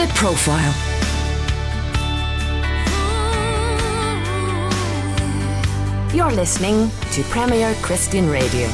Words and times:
The 0.00 0.06
Profile. 0.14 0.74
You're 6.14 6.32
listening 6.32 6.90
to 7.12 7.22
Premier 7.24 7.74
Christian 7.82 8.30
Radio. 8.30 8.66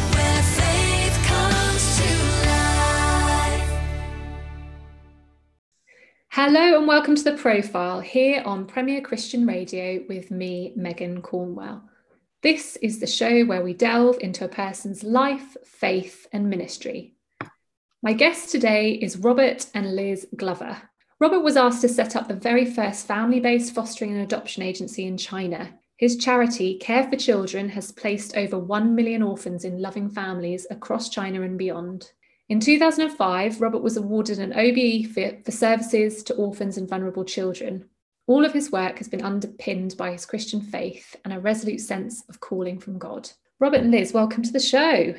Hello 6.30 6.78
and 6.78 6.86
welcome 6.86 7.16
to 7.16 7.24
The 7.24 7.32
Profile 7.32 7.98
here 7.98 8.44
on 8.46 8.64
Premier 8.64 9.00
Christian 9.00 9.48
Radio 9.48 10.04
with 10.08 10.30
me, 10.30 10.74
Megan 10.76 11.22
Cornwell. 11.22 11.82
This 12.42 12.76
is 12.76 13.00
the 13.00 13.08
show 13.08 13.44
where 13.46 13.64
we 13.64 13.74
delve 13.74 14.18
into 14.20 14.44
a 14.44 14.48
person's 14.48 15.02
life, 15.02 15.56
faith, 15.64 16.28
and 16.32 16.48
ministry. 16.48 17.16
My 18.00 18.12
guest 18.12 18.52
today 18.52 18.92
is 18.92 19.16
Robert 19.16 19.66
and 19.74 19.96
Liz 19.96 20.28
Glover. 20.36 20.82
Robert 21.18 21.40
was 21.40 21.56
asked 21.56 21.80
to 21.80 21.88
set 21.88 22.14
up 22.14 22.28
the 22.28 22.34
very 22.34 22.66
first 22.66 23.06
family 23.06 23.40
based 23.40 23.74
fostering 23.74 24.12
and 24.12 24.20
adoption 24.20 24.62
agency 24.62 25.06
in 25.06 25.16
China. 25.16 25.72
His 25.96 26.18
charity, 26.18 26.76
Care 26.76 27.08
for 27.08 27.16
Children, 27.16 27.70
has 27.70 27.90
placed 27.90 28.36
over 28.36 28.58
1 28.58 28.94
million 28.94 29.22
orphans 29.22 29.64
in 29.64 29.80
loving 29.80 30.10
families 30.10 30.66
across 30.70 31.08
China 31.08 31.40
and 31.40 31.56
beyond. 31.56 32.12
In 32.50 32.60
2005, 32.60 33.62
Robert 33.62 33.82
was 33.82 33.96
awarded 33.96 34.38
an 34.38 34.52
OBE 34.52 35.10
for, 35.10 35.42
for 35.42 35.50
services 35.52 36.22
to 36.24 36.34
orphans 36.34 36.76
and 36.76 36.86
vulnerable 36.86 37.24
children. 37.24 37.88
All 38.26 38.44
of 38.44 38.52
his 38.52 38.70
work 38.70 38.98
has 38.98 39.08
been 39.08 39.24
underpinned 39.24 39.96
by 39.96 40.12
his 40.12 40.26
Christian 40.26 40.60
faith 40.60 41.16
and 41.24 41.32
a 41.32 41.40
resolute 41.40 41.80
sense 41.80 42.24
of 42.28 42.40
calling 42.40 42.78
from 42.78 42.98
God. 42.98 43.30
Robert 43.58 43.80
and 43.80 43.90
Liz, 43.90 44.12
welcome 44.12 44.42
to 44.42 44.52
the 44.52 44.60
show. 44.60 45.14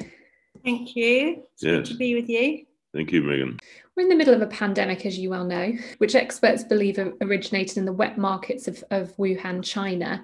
Thank 0.63 0.95
you. 0.95 1.43
It's 1.53 1.63
yes. 1.63 1.75
good 1.77 1.85
to 1.85 1.93
be 1.95 2.13
with 2.13 2.29
you. 2.29 2.65
Thank 2.93 3.11
you, 3.11 3.23
Megan. 3.23 3.57
We're 3.97 4.03
in 4.03 4.09
the 4.09 4.15
middle 4.15 4.35
of 4.35 4.43
a 4.43 4.47
pandemic, 4.47 5.07
as 5.07 5.17
you 5.17 5.31
well 5.31 5.43
know, 5.43 5.73
which 5.97 6.13
experts 6.13 6.63
believe 6.63 6.99
originated 7.19 7.77
in 7.77 7.85
the 7.85 7.91
wet 7.91 8.15
markets 8.15 8.67
of, 8.67 8.83
of 8.91 9.17
Wuhan, 9.17 9.63
China, 9.63 10.23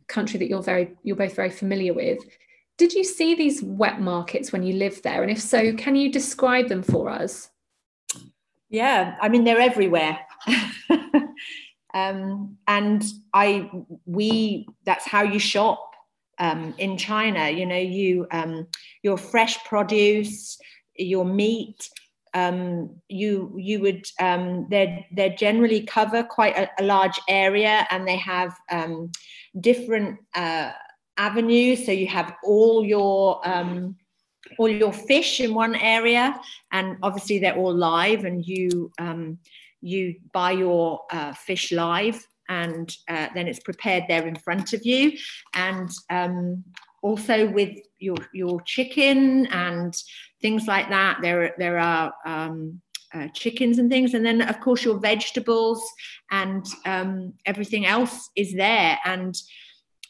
a 0.00 0.04
country 0.04 0.38
that 0.38 0.48
you're 0.48 0.62
very 0.62 0.94
you're 1.02 1.16
both 1.16 1.34
very 1.34 1.50
familiar 1.50 1.92
with. 1.92 2.20
Did 2.76 2.92
you 2.92 3.02
see 3.02 3.34
these 3.34 3.60
wet 3.60 4.00
markets 4.00 4.52
when 4.52 4.62
you 4.62 4.74
lived 4.74 5.02
there? 5.02 5.22
And 5.22 5.32
if 5.32 5.40
so, 5.40 5.72
can 5.72 5.96
you 5.96 6.12
describe 6.12 6.68
them 6.68 6.84
for 6.84 7.10
us? 7.10 7.50
Yeah, 8.70 9.16
I 9.20 9.28
mean 9.28 9.42
they're 9.42 9.58
everywhere. 9.58 10.20
um, 11.94 12.56
and 12.68 13.02
I 13.34 13.68
we 14.06 14.68
that's 14.84 15.08
how 15.08 15.24
you 15.24 15.40
shop 15.40 15.92
um, 16.38 16.72
in 16.78 16.96
China. 16.96 17.50
You 17.50 17.66
know, 17.66 17.78
you 17.78 18.28
um, 18.30 18.68
your 19.02 19.18
fresh 19.18 19.58
produce, 19.64 20.56
your 20.94 21.24
meat. 21.24 21.90
Um, 22.34 22.90
you 23.08 23.54
you 23.56 23.80
would 23.80 24.06
um, 24.20 24.66
they 24.70 25.06
they 25.12 25.30
generally 25.30 25.82
cover 25.82 26.22
quite 26.22 26.56
a, 26.56 26.68
a, 26.78 26.84
large 26.84 27.18
area, 27.28 27.86
and 27.90 28.06
they 28.06 28.16
have 28.16 28.54
um, 28.70 29.10
different 29.60 30.18
uh, 30.34 30.72
avenues. 31.16 31.86
So 31.86 31.92
you 31.92 32.06
have 32.06 32.34
all 32.44 32.84
your 32.84 33.46
um, 33.48 33.96
all 34.58 34.68
your 34.68 34.92
fish 34.92 35.40
in 35.40 35.54
one 35.54 35.74
area, 35.76 36.38
and 36.72 36.96
obviously 37.02 37.38
they're 37.38 37.56
all 37.56 37.74
live, 37.74 38.24
and 38.24 38.44
you 38.44 38.90
um, 38.98 39.38
you 39.80 40.14
buy 40.32 40.52
your 40.52 41.02
uh, 41.10 41.32
fish 41.32 41.72
live, 41.72 42.26
and 42.48 42.94
uh, 43.08 43.28
then 43.34 43.46
it's 43.48 43.60
prepared 43.60 44.04
there 44.08 44.26
in 44.26 44.36
front 44.36 44.72
of 44.72 44.84
you, 44.84 45.12
and 45.54 45.90
um, 46.10 46.64
also 47.02 47.48
with 47.50 47.76
your 47.98 48.16
your 48.32 48.60
chicken 48.62 49.46
and 49.46 49.94
things 50.40 50.66
like 50.66 50.88
that. 50.88 51.18
There 51.22 51.54
there 51.58 51.78
are 51.78 52.12
um, 52.24 52.80
uh, 53.12 53.28
chickens 53.28 53.78
and 53.78 53.90
things, 53.90 54.14
and 54.14 54.24
then 54.24 54.42
of 54.42 54.60
course 54.60 54.84
your 54.84 54.98
vegetables 54.98 55.82
and 56.30 56.66
um, 56.84 57.34
everything 57.46 57.86
else 57.86 58.30
is 58.36 58.54
there, 58.54 58.98
and 59.04 59.34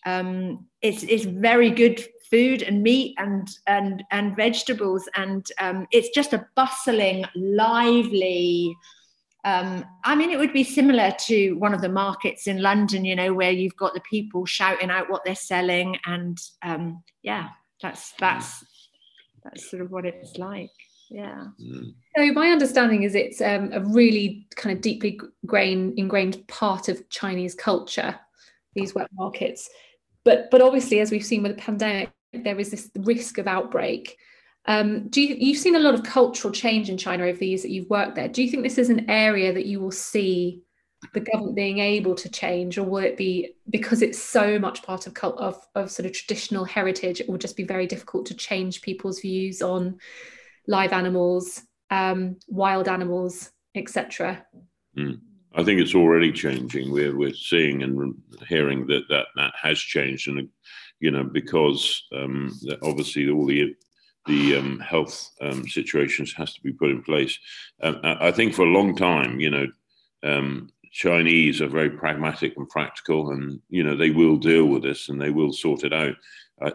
um, 0.07 0.67
it's 0.83 1.03
it's 1.05 1.25
very 1.25 1.71
good 1.71 2.05
food 2.31 2.63
and 2.63 2.83
meat 2.83 3.15
and 3.19 3.49
and 3.67 4.05
and 4.11 4.37
vegetables, 4.37 5.09
and 5.15 5.47
um, 5.61 5.87
it's 5.91 6.11
just 6.11 6.33
a 6.33 6.47
bustling, 6.57 7.25
lively 7.35 8.75
um, 9.45 9.85
I 10.05 10.15
mean, 10.15 10.31
it 10.31 10.39
would 10.39 10.53
be 10.53 10.65
similar 10.65 11.13
to 11.27 11.53
one 11.55 11.73
of 11.73 11.81
the 11.81 11.89
markets 11.89 12.47
in 12.47 12.61
London, 12.61 13.05
you 13.05 13.15
know, 13.15 13.33
where 13.33 13.53
you've 13.53 13.77
got 13.77 13.95
the 13.95 14.01
people 14.01 14.45
shouting 14.47 14.91
out 14.91 15.11
what 15.11 15.25
they're 15.25 15.35
selling, 15.35 15.97
and 16.05 16.39
um, 16.63 17.03
yeah, 17.23 17.51
that's 17.81 18.13
that's 18.19 18.65
that's 19.45 19.71
sort 19.71 19.83
of 19.83 19.91
what 19.91 20.05
it's 20.05 20.37
like. 20.37 20.71
Yeah. 21.11 21.47
So 22.17 22.33
my 22.33 22.51
understanding 22.51 23.05
is 23.05 23.15
it's 23.15 23.41
um, 23.41 23.71
a 23.73 23.81
really 23.81 24.47
kind 24.57 24.77
of 24.77 24.83
deeply 24.83 25.19
ingrained 25.43 25.99
ingrained 25.99 26.47
part 26.49 26.89
of 26.89 27.09
Chinese 27.09 27.55
culture, 27.55 28.19
these 28.75 28.95
wet 28.95 29.09
markets. 29.13 29.71
But 30.25 30.51
but 30.51 30.61
obviously, 30.61 31.01
as 31.01 31.11
we've 31.11 31.25
seen 31.25 31.45
with 31.45 31.57
the 31.57 31.63
pandemic, 31.63 32.11
there 32.33 32.59
is 32.59 32.71
this 32.71 32.91
risk 32.97 33.39
of 33.39 33.47
outbreak. 33.47 34.19
Um, 34.67 35.09
do 35.09 35.23
you, 35.23 35.37
you've 35.39 35.59
seen 35.59 35.77
a 35.77 35.81
lot 35.81 35.95
of 35.95 36.03
cultural 36.03 36.53
change 36.53 36.91
in 36.91 36.99
China 36.99 37.25
over 37.25 37.39
the 37.39 37.47
years 37.47 37.63
that 37.63 37.71
you've 37.71 37.89
worked 37.89 38.17
there. 38.17 38.29
Do 38.29 38.43
you 38.43 38.51
think 38.51 38.63
this 38.63 38.79
is 38.79 38.91
an 38.91 39.09
area 39.09 39.53
that 39.53 39.67
you 39.67 39.81
will 39.81 39.91
see 39.91 40.63
the 41.15 41.21
government 41.21 41.55
being 41.55 41.79
able 41.79 42.15
to 42.17 42.29
change, 42.29 42.77
or 42.77 42.83
will 42.85 42.99
it 43.05 43.17
be 43.17 43.55
because 43.71 44.03
it's 44.03 44.21
so 44.21 44.59
much 44.59 44.83
part 44.83 45.07
of 45.07 45.15
cult 45.15 45.39
of, 45.39 45.57
of 45.75 45.91
sort 45.91 46.07
of 46.07 46.13
traditional 46.13 46.65
heritage? 46.65 47.21
It 47.21 47.29
will 47.29 47.39
just 47.39 47.57
be 47.57 47.65
very 47.65 47.87
difficult 47.87 48.27
to 48.27 48.35
change 48.35 48.83
people's 48.83 49.21
views 49.21 49.63
on 49.63 49.99
live 50.67 50.93
animals, 50.93 51.63
um, 51.91 52.37
wild 52.49 52.89
animals, 52.89 53.51
etc. 53.75 54.45
Mm. 54.99 55.21
I 55.55 55.65
think 55.65 55.81
it's 55.81 55.95
already 55.95 56.33
changing. 56.33 56.93
We're 56.93 57.17
we're 57.17 57.33
seeing 57.33 57.83
and 57.83 58.15
hearing 58.49 58.87
that 58.89 59.05
that 59.09 59.27
that 59.37 59.53
has 59.61 59.79
changed, 59.79 60.29
and 60.29 60.49
you 61.01 61.11
know 61.11 61.25
because 61.25 62.03
um, 62.13 62.59
obviously 62.83 63.31
all 63.31 63.47
the 63.47 63.75
the 64.27 64.57
um, 64.57 64.79
health 64.81 65.31
um, 65.41 65.67
situations 65.69 66.33
has 66.35 66.53
to 66.55 66.61
be 66.61 66.73
put 66.73 66.91
in 66.91 67.03
place. 67.03 67.39
Um, 67.83 68.01
I 68.03 68.31
think 68.31 68.55
for 68.55 68.63
a 68.63 68.73
long 68.73 68.95
time, 68.95 69.41
you 69.41 69.51
know, 69.51 69.67
um, 70.23 70.71
Chinese 70.93 71.61
are 71.61 71.69
very 71.69 71.91
pragmatic 71.91 72.57
and 72.57 72.69
practical, 72.69 73.31
and 73.31 73.61
you 73.69 73.83
know 73.83 73.97
they 73.97 74.11
will 74.11 74.37
deal 74.37 74.67
with 74.67 74.83
this 74.83 75.09
and 75.09 75.21
they 75.21 75.31
will 75.31 75.53
sort 75.53 75.85
it 75.85 75.93
out. 75.93 76.15
Uh, 76.61 76.71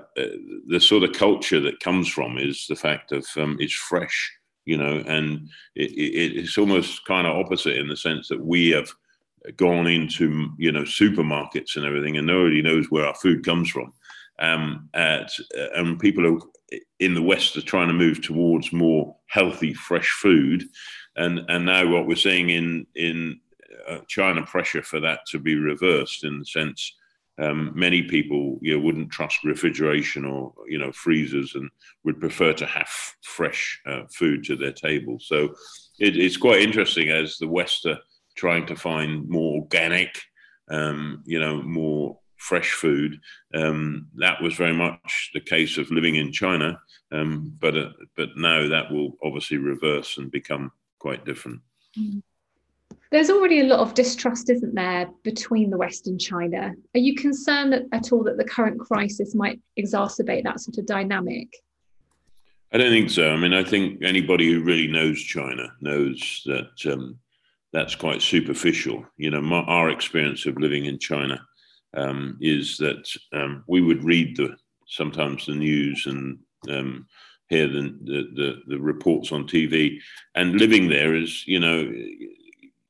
the 0.67 0.79
sort 0.79 1.03
of 1.03 1.11
culture 1.11 1.59
that 1.59 1.79
comes 1.79 2.07
from 2.07 2.37
is 2.37 2.65
the 2.67 2.75
fact 2.75 3.11
of 3.11 3.25
um, 3.35 3.57
it's 3.59 3.73
fresh, 3.73 4.31
you 4.65 4.77
know, 4.77 5.03
and 5.07 5.49
it, 5.75 5.91
it, 5.91 6.37
it's 6.37 6.57
almost 6.57 7.05
kind 7.05 7.27
of 7.27 7.35
opposite 7.35 7.77
in 7.77 7.87
the 7.87 7.97
sense 7.97 8.29
that 8.29 8.43
we 8.43 8.69
have 8.69 8.89
gone 9.57 9.87
into 9.87 10.49
you 10.57 10.71
know 10.71 10.83
supermarkets 10.83 11.75
and 11.75 11.85
everything, 11.85 12.17
and 12.17 12.27
nobody 12.27 12.61
knows 12.61 12.89
where 12.89 13.05
our 13.05 13.15
food 13.15 13.45
comes 13.45 13.69
from. 13.69 13.93
Um, 14.39 14.89
at, 14.93 15.31
uh, 15.57 15.67
and 15.75 15.99
people 15.99 16.25
are 16.25 16.39
in 16.99 17.13
the 17.13 17.21
West 17.21 17.57
are 17.57 17.61
trying 17.61 17.87
to 17.87 17.93
move 17.93 18.21
towards 18.21 18.71
more 18.73 19.15
healthy, 19.27 19.73
fresh 19.73 20.09
food, 20.21 20.65
and 21.15 21.39
and 21.49 21.65
now 21.65 21.89
what 21.89 22.07
we're 22.07 22.15
seeing 22.15 22.49
in 22.49 22.85
in 22.95 23.39
uh, 23.87 23.99
China 24.07 24.45
pressure 24.45 24.83
for 24.83 24.99
that 24.99 25.19
to 25.27 25.39
be 25.39 25.55
reversed 25.55 26.23
in 26.23 26.39
the 26.39 26.45
sense 26.45 26.93
um, 27.39 27.71
many 27.73 28.03
people 28.03 28.59
you 28.61 28.77
know, 28.77 28.83
wouldn't 28.83 29.11
trust 29.11 29.43
refrigeration 29.43 30.23
or 30.25 30.53
you 30.67 30.77
know 30.77 30.91
freezers 30.91 31.55
and 31.55 31.69
would 32.03 32.19
prefer 32.19 32.53
to 32.53 32.65
have 32.65 32.89
fresh 33.21 33.81
uh, 33.87 34.03
food 34.11 34.43
to 34.45 34.55
their 34.55 34.71
table. 34.71 35.17
So 35.19 35.55
it, 35.99 36.15
it's 36.15 36.37
quite 36.37 36.61
interesting 36.61 37.09
as 37.09 37.37
the 37.37 37.47
West 37.47 37.85
are 37.85 37.99
trying 38.35 38.65
to 38.67 38.75
find 38.75 39.27
more 39.27 39.61
organic, 39.61 40.21
um, 40.69 41.23
you 41.25 41.39
know, 41.39 41.61
more 41.61 42.19
fresh 42.43 42.73
food. 42.73 43.19
Um, 43.53 44.07
that 44.15 44.41
was 44.41 44.55
very 44.55 44.73
much 44.73 45.31
the 45.33 45.39
case 45.39 45.77
of 45.77 45.89
living 45.91 46.15
in 46.15 46.31
China, 46.31 46.79
um, 47.11 47.55
but 47.59 47.77
uh, 47.77 47.89
but 48.17 48.29
now 48.35 48.67
that 48.67 48.91
will 48.91 49.17
obviously 49.23 49.57
reverse 49.57 50.17
and 50.17 50.29
become 50.29 50.71
quite 50.99 51.25
different. 51.25 51.61
Mm. 51.97 52.21
There's 53.11 53.29
already 53.29 53.61
a 53.61 53.65
lot 53.65 53.79
of 53.79 53.93
distrust, 53.93 54.49
isn't 54.49 54.73
there, 54.73 55.07
between 55.23 55.69
the 55.69 55.77
West 55.77 56.07
and 56.07 56.19
China? 56.19 56.73
Are 56.95 56.99
you 56.99 57.15
concerned 57.15 57.85
at 57.91 58.11
all 58.11 58.23
that 58.23 58.37
the 58.37 58.43
current 58.43 58.79
crisis 58.79 59.35
might 59.35 59.61
exacerbate 59.79 60.43
that 60.43 60.59
sort 60.59 60.79
of 60.79 60.87
dynamic? 60.87 61.47
I 62.71 62.79
don't 62.79 62.89
think 62.89 63.11
so. 63.11 63.31
I 63.31 63.37
mean, 63.37 63.53
I 63.53 63.63
think 63.63 64.01
anybody 64.03 64.51
who 64.51 64.63
really 64.63 64.87
knows 64.87 65.21
China 65.21 65.71
knows 65.79 66.41
that 66.47 66.91
um, 66.91 67.19
that's 67.71 67.93
quite 67.93 68.23
superficial. 68.23 69.05
You 69.17 69.29
know, 69.29 69.41
my, 69.41 69.59
our 69.59 69.91
experience 69.91 70.47
of 70.47 70.57
living 70.57 70.85
in 70.85 70.97
China 70.97 71.39
um, 71.95 72.37
is 72.41 72.77
that 72.77 73.07
um, 73.33 73.63
we 73.67 73.81
would 73.81 74.03
read 74.03 74.37
the 74.37 74.55
sometimes 74.87 75.45
the 75.45 75.55
news 75.55 76.05
and 76.05 76.37
um, 76.69 77.07
hear 77.49 77.67
the, 77.67 77.81
the, 78.03 78.61
the 78.67 78.79
reports 78.79 79.31
on 79.31 79.47
TV, 79.47 79.97
and 80.35 80.59
living 80.59 80.89
there 80.89 81.15
is 81.15 81.45
you 81.47 81.59
know 81.59 81.79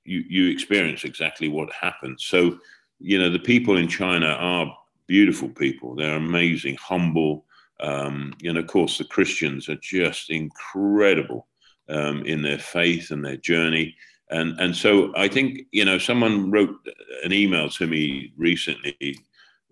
you 0.06 0.24
you 0.30 0.50
experience 0.50 1.04
exactly 1.04 1.48
what 1.48 1.72
happens. 1.72 2.26
So 2.26 2.58
you 3.00 3.20
know 3.20 3.30
the 3.30 3.40
people 3.40 3.78
in 3.78 3.88
China 3.88 4.28
are 4.28 4.76
beautiful 5.08 5.50
people. 5.50 5.96
They're 5.96 6.16
amazing, 6.16 6.76
humble. 6.76 7.46
Um, 7.80 8.34
and 8.44 8.58
of 8.58 8.68
course, 8.68 8.98
the 8.98 9.04
Christians 9.04 9.68
are 9.68 9.76
just 9.76 10.30
incredible 10.30 11.48
um, 11.90 12.24
in 12.26 12.42
their 12.42 12.60
faith 12.60 13.12
and 13.12 13.24
their 13.24 13.38
journey. 13.38 13.96
And 14.30 14.60
and 14.60 14.76
so 14.76 15.14
I 15.16 15.28
think 15.28 15.62
you 15.72 15.86
know 15.86 15.98
someone 15.98 16.52
wrote 16.52 16.76
an 17.24 17.34
email 17.34 17.70
to 17.70 17.88
me 17.88 18.34
recently 18.38 19.20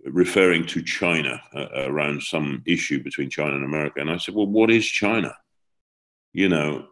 referring 0.05 0.65
to 0.65 0.81
China 0.81 1.41
uh, 1.55 1.67
around 1.75 2.23
some 2.23 2.63
issue 2.65 3.03
between 3.03 3.29
China 3.29 3.55
and 3.55 3.65
America, 3.65 3.99
and 3.99 4.09
I 4.09 4.17
said, 4.17 4.35
well, 4.35 4.47
what 4.47 4.71
is 4.71 4.85
China? 4.85 5.35
You 6.33 6.49
know, 6.49 6.87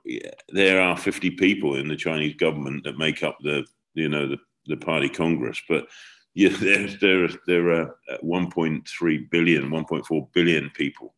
there 0.49 0.79
are 0.81 0.97
50 0.97 1.31
people 1.31 1.75
in 1.75 1.87
the 1.87 1.95
Chinese 1.95 2.35
government 2.35 2.83
that 2.83 2.97
make 2.97 3.23
up 3.23 3.37
the 3.41 3.65
you 3.93 4.09
know 4.09 4.27
the 4.27 4.37
the 4.67 4.77
party 4.77 5.09
congress, 5.09 5.61
but 5.67 5.87
yeah, 6.35 6.55
there 6.59 6.87
there 7.01 7.29
there 7.47 7.71
are 7.71 7.95
1.3 8.23 9.29
billion, 9.29 9.69
1.4 9.69 10.33
billion 10.33 10.69
people 10.71 11.15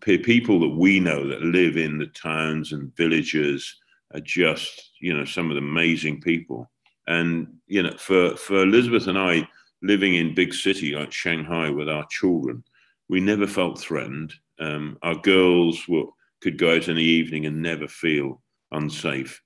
people 0.00 0.60
that 0.60 0.68
we 0.68 1.00
know 1.00 1.26
that 1.26 1.42
live 1.42 1.76
in 1.76 1.98
the 1.98 2.06
towns 2.06 2.72
and 2.72 2.94
villages 2.96 3.76
are 4.14 4.20
just 4.20 4.90
you 5.00 5.16
know 5.16 5.24
some 5.24 5.50
of 5.50 5.54
the 5.54 5.62
amazing 5.62 6.20
people. 6.20 6.70
And 7.06 7.48
you 7.66 7.82
know 7.82 7.96
for 7.96 8.36
for 8.36 8.62
elizabeth 8.62 9.06
and 9.06 9.18
i 9.18 9.48
living 9.82 10.16
in 10.16 10.34
big 10.34 10.52
city 10.52 10.94
like 10.94 11.12
shanghai 11.12 11.70
with 11.70 11.88
our 11.88 12.04
children 12.10 12.62
we 13.08 13.20
never 13.20 13.46
felt 13.46 13.78
threatened. 13.78 14.34
Um, 14.60 14.98
our 15.02 15.14
girls 15.14 15.88
were, 15.88 16.04
could 16.40 16.58
go 16.58 16.76
out 16.76 16.88
in 16.88 16.96
the 16.96 17.02
evening 17.02 17.46
and 17.46 17.62
never 17.62 17.88
feel 17.88 18.42
unsafe. 18.72 19.40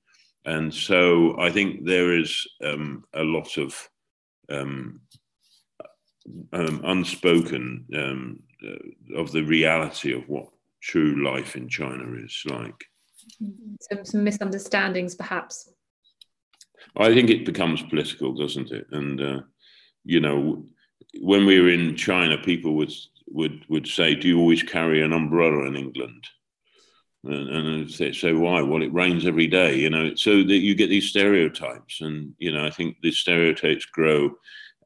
And 0.44 0.74
so 0.74 1.38
i 1.38 1.50
think 1.50 1.84
there 1.84 2.18
is 2.18 2.44
um, 2.64 3.04
a 3.14 3.22
lot 3.22 3.56
of 3.58 3.88
um, 4.48 5.00
um 6.52 6.80
unspoken 6.84 7.86
um, 7.94 8.40
uh, 8.66 9.20
of 9.20 9.30
the 9.30 9.42
reality 9.42 10.12
of 10.12 10.28
what 10.28 10.48
true 10.80 11.24
life 11.24 11.54
in 11.54 11.68
China 11.68 12.04
is 12.16 12.42
like. 12.46 12.84
Some, 13.80 14.04
some 14.04 14.24
misunderstandings, 14.24 15.14
perhaps. 15.14 15.70
I 16.96 17.14
think 17.14 17.30
it 17.30 17.46
becomes 17.46 17.82
political, 17.82 18.34
doesn't 18.34 18.70
it? 18.70 18.86
And 18.90 19.20
uh, 19.20 19.40
you 20.04 20.20
know, 20.20 20.64
when 21.20 21.46
we 21.46 21.60
were 21.60 21.70
in 21.70 21.96
China, 21.96 22.38
people 22.38 22.74
would 22.76 22.92
would 23.28 23.64
would 23.68 23.86
say, 23.86 24.14
"Do 24.14 24.28
you 24.28 24.38
always 24.38 24.62
carry 24.62 25.02
an 25.02 25.12
umbrella 25.12 25.66
in 25.66 25.76
England?" 25.76 26.26
And, 27.24 27.48
and 27.48 27.90
say, 27.90 28.12
"So 28.12 28.38
why?" 28.38 28.62
Well, 28.62 28.82
it 28.82 28.92
rains 28.92 29.26
every 29.26 29.46
day, 29.46 29.78
you 29.78 29.90
know. 29.90 30.14
So 30.14 30.42
that 30.42 30.58
you 30.58 30.74
get 30.74 30.90
these 30.90 31.08
stereotypes, 31.08 32.00
and 32.00 32.34
you 32.38 32.52
know, 32.52 32.64
I 32.66 32.70
think 32.70 32.96
these 33.02 33.18
stereotypes 33.18 33.86
grow 33.86 34.32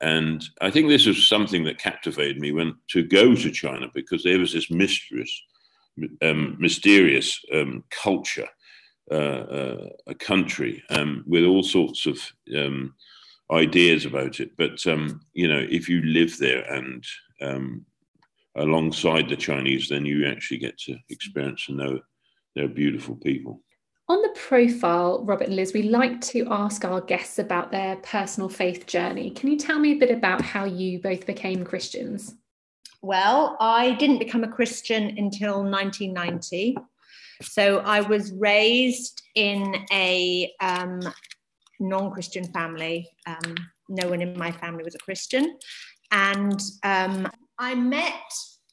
and 0.01 0.45
I 0.61 0.71
think 0.71 0.89
this 0.89 1.07
is 1.07 1.27
something 1.27 1.65
that 1.65 1.79
captivated 1.79 2.39
me 2.39 2.53
when 2.53 2.77
to 2.89 3.03
go 3.03 3.35
to 3.35 3.51
China 3.51 3.87
because 3.95 4.23
there 4.23 4.39
was 4.39 4.53
this 4.53 4.71
mysterious, 4.71 5.43
um, 6.23 6.57
mysterious 6.59 7.39
um, 7.53 7.85
culture, 7.91 8.49
uh, 9.11 9.15
uh, 9.15 9.89
a 10.07 10.15
country 10.15 10.83
um, 10.91 11.25
with 11.27 11.45
all 11.45 11.63
sorts 11.63 12.07
of 12.07 12.19
um, 12.57 12.95
ideas 13.53 14.05
about 14.05 14.41
it. 14.41 14.51
But 14.57 14.87
um, 14.87 15.21
you 15.33 15.49
know, 15.49 15.65
if 15.71 15.89
you 15.89 16.03
live 16.03 16.37
there 16.39 16.63
and 16.73 17.05
um, 17.43 17.87
alongside 18.57 19.29
the 19.29 19.37
Chinese, 19.37 19.89
then 19.89 20.05
you 20.05 20.27
actually 20.27 20.59
get 20.59 20.79
to 20.79 20.97
experience 21.09 21.67
and 21.69 21.79
know 21.79 22.01
they're 22.55 22.69
beautiful 22.69 23.17
people. 23.17 23.63
On 24.09 24.23
the 24.23 24.35
profile, 24.37 25.25
Robert 25.25 25.49
and 25.49 25.57
Liz, 25.57 25.73
we 25.73 25.83
like 25.83 26.21
to 26.21 26.47
ask 26.49 26.85
our 26.85 27.01
guests 27.01 27.41
about 27.41 27.73
their 27.73 27.97
personal 27.97 28.49
faith 28.49 28.87
journey. 28.87 29.31
Can 29.31 29.51
you 29.51 29.57
tell 29.59 29.81
me 29.81 29.93
a 29.93 29.99
bit 29.99 30.13
about 30.13 30.41
how 30.43 30.65
you 30.65 31.01
both 31.01 31.27
became 31.27 31.65
Christians? 31.65 32.37
Well, 33.03 33.57
I 33.61 33.93
didn't 33.93 34.19
become 34.19 34.43
a 34.45 34.49
Christian 34.49 35.19
until 35.19 35.63
1990. 35.63 36.77
So 37.43 37.79
I 37.79 38.01
was 38.01 38.33
raised 38.33 39.23
in 39.35 39.75
a 39.93 40.51
um, 40.61 41.01
non 41.79 42.11
Christian 42.11 42.51
family. 42.53 43.11
Um, 43.27 43.55
no 43.89 44.09
one 44.09 44.21
in 44.23 44.37
my 44.39 44.53
family 44.53 44.85
was 44.85 44.95
a 44.95 44.99
Christian. 44.99 45.59
And 46.11 46.61
um, 46.83 47.29
I 47.59 47.75
met 47.75 48.13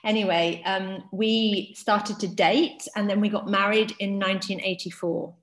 anyway, 0.07 0.63
um, 0.65 1.03
we 1.13 1.75
started 1.77 2.19
to 2.21 2.29
date 2.29 2.87
and 2.95 3.11
then 3.11 3.21
we 3.21 3.29
got 3.29 3.49
married 3.49 3.93
in 3.99 4.19
1984. 4.19 5.35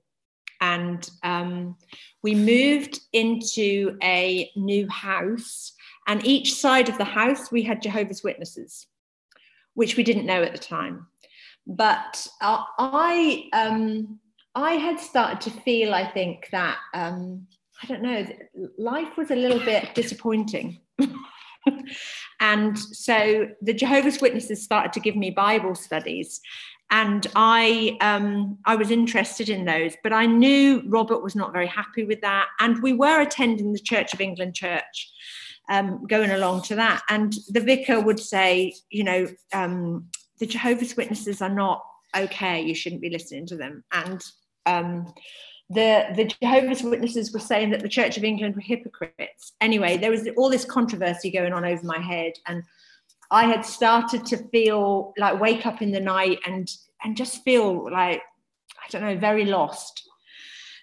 And 0.60 1.08
um, 1.22 1.76
we 2.22 2.34
moved 2.34 3.00
into 3.12 3.98
a 4.02 4.50
new 4.56 4.88
house, 4.88 5.72
and 6.06 6.24
each 6.26 6.54
side 6.54 6.88
of 6.88 6.98
the 6.98 7.04
house 7.04 7.50
we 7.50 7.62
had 7.62 7.82
Jehovah's 7.82 8.22
Witnesses, 8.22 8.86
which 9.74 9.96
we 9.96 10.02
didn't 10.02 10.26
know 10.26 10.42
at 10.42 10.52
the 10.52 10.58
time. 10.58 11.06
But 11.66 12.26
uh, 12.40 12.62
I, 12.78 13.48
um, 13.52 14.18
I 14.54 14.72
had 14.72 15.00
started 15.00 15.40
to 15.42 15.60
feel, 15.60 15.94
I 15.94 16.10
think, 16.10 16.48
that 16.52 16.76
um, 16.92 17.46
I 17.82 17.86
don't 17.86 18.02
know, 18.02 18.26
life 18.78 19.16
was 19.16 19.30
a 19.30 19.36
little 19.36 19.60
bit 19.60 19.94
disappointing. 19.94 20.80
and 22.40 22.78
so 22.78 23.48
the 23.62 23.74
Jehovah's 23.74 24.20
Witnesses 24.20 24.62
started 24.62 24.92
to 24.92 25.00
give 25.00 25.16
me 25.16 25.30
Bible 25.30 25.74
studies. 25.74 26.40
And 26.90 27.26
I, 27.34 27.96
um, 28.00 28.58
I 28.66 28.76
was 28.76 28.90
interested 28.90 29.48
in 29.48 29.64
those, 29.64 29.94
but 30.02 30.12
I 30.12 30.26
knew 30.26 30.82
Robert 30.86 31.22
was 31.22 31.34
not 31.34 31.52
very 31.52 31.66
happy 31.66 32.04
with 32.04 32.20
that. 32.20 32.48
And 32.60 32.82
we 32.82 32.92
were 32.92 33.20
attending 33.20 33.72
the 33.72 33.80
Church 33.80 34.14
of 34.14 34.20
England 34.20 34.54
church, 34.54 35.10
um, 35.68 36.06
going 36.06 36.30
along 36.30 36.62
to 36.62 36.76
that. 36.76 37.02
And 37.08 37.34
the 37.48 37.60
vicar 37.60 38.00
would 38.00 38.20
say, 38.20 38.74
you 38.90 39.04
know, 39.04 39.26
um, 39.52 40.08
the 40.38 40.46
Jehovah's 40.46 40.96
Witnesses 40.96 41.40
are 41.40 41.48
not 41.48 41.84
okay. 42.16 42.60
You 42.60 42.74
shouldn't 42.74 43.02
be 43.02 43.10
listening 43.10 43.46
to 43.46 43.56
them. 43.56 43.84
And 43.92 44.22
um, 44.66 45.12
the, 45.70 46.06
the 46.14 46.24
Jehovah's 46.24 46.82
Witnesses 46.82 47.32
were 47.32 47.40
saying 47.40 47.70
that 47.70 47.80
the 47.80 47.88
Church 47.88 48.16
of 48.16 48.24
England 48.24 48.54
were 48.54 48.60
hypocrites. 48.60 49.52
Anyway, 49.60 49.96
there 49.96 50.10
was 50.10 50.28
all 50.36 50.50
this 50.50 50.64
controversy 50.64 51.30
going 51.30 51.52
on 51.52 51.64
over 51.64 51.84
my 51.84 51.98
head, 51.98 52.32
and 52.46 52.62
I 53.30 53.46
had 53.46 53.64
started 53.64 54.26
to 54.26 54.36
feel 54.48 55.14
like 55.16 55.40
wake 55.40 55.66
up 55.66 55.80
in 55.82 55.92
the 55.92 56.00
night 56.00 56.38
and 56.46 56.70
and 57.02 57.16
just 57.16 57.42
feel 57.42 57.90
like 57.90 58.22
I 58.84 58.88
don't 58.90 59.02
know, 59.02 59.16
very 59.16 59.46
lost. 59.46 60.08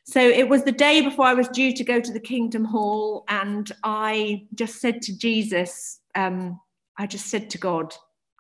So 0.03 0.20
it 0.20 0.50
was 0.50 0.63
the 0.63 0.72
day 0.72 1.01
before 1.01 1.25
I 1.25 1.34
was 1.34 1.48
due 1.50 1.74
to 1.74 1.84
go 1.84 2.00
to 2.00 2.12
the 2.12 2.20
Kingdom 2.20 2.65
Hall, 2.65 3.24
and 3.27 3.72
I 3.84 4.46
just 4.55 4.81
said 4.81 5.01
to 5.03 5.17
Jesus, 5.17 6.00
um, 6.15 6.60
I 6.98 7.08
just 7.08 7.27
said 7.27 7.50
to 7.51 7.58
God, 7.58 7.93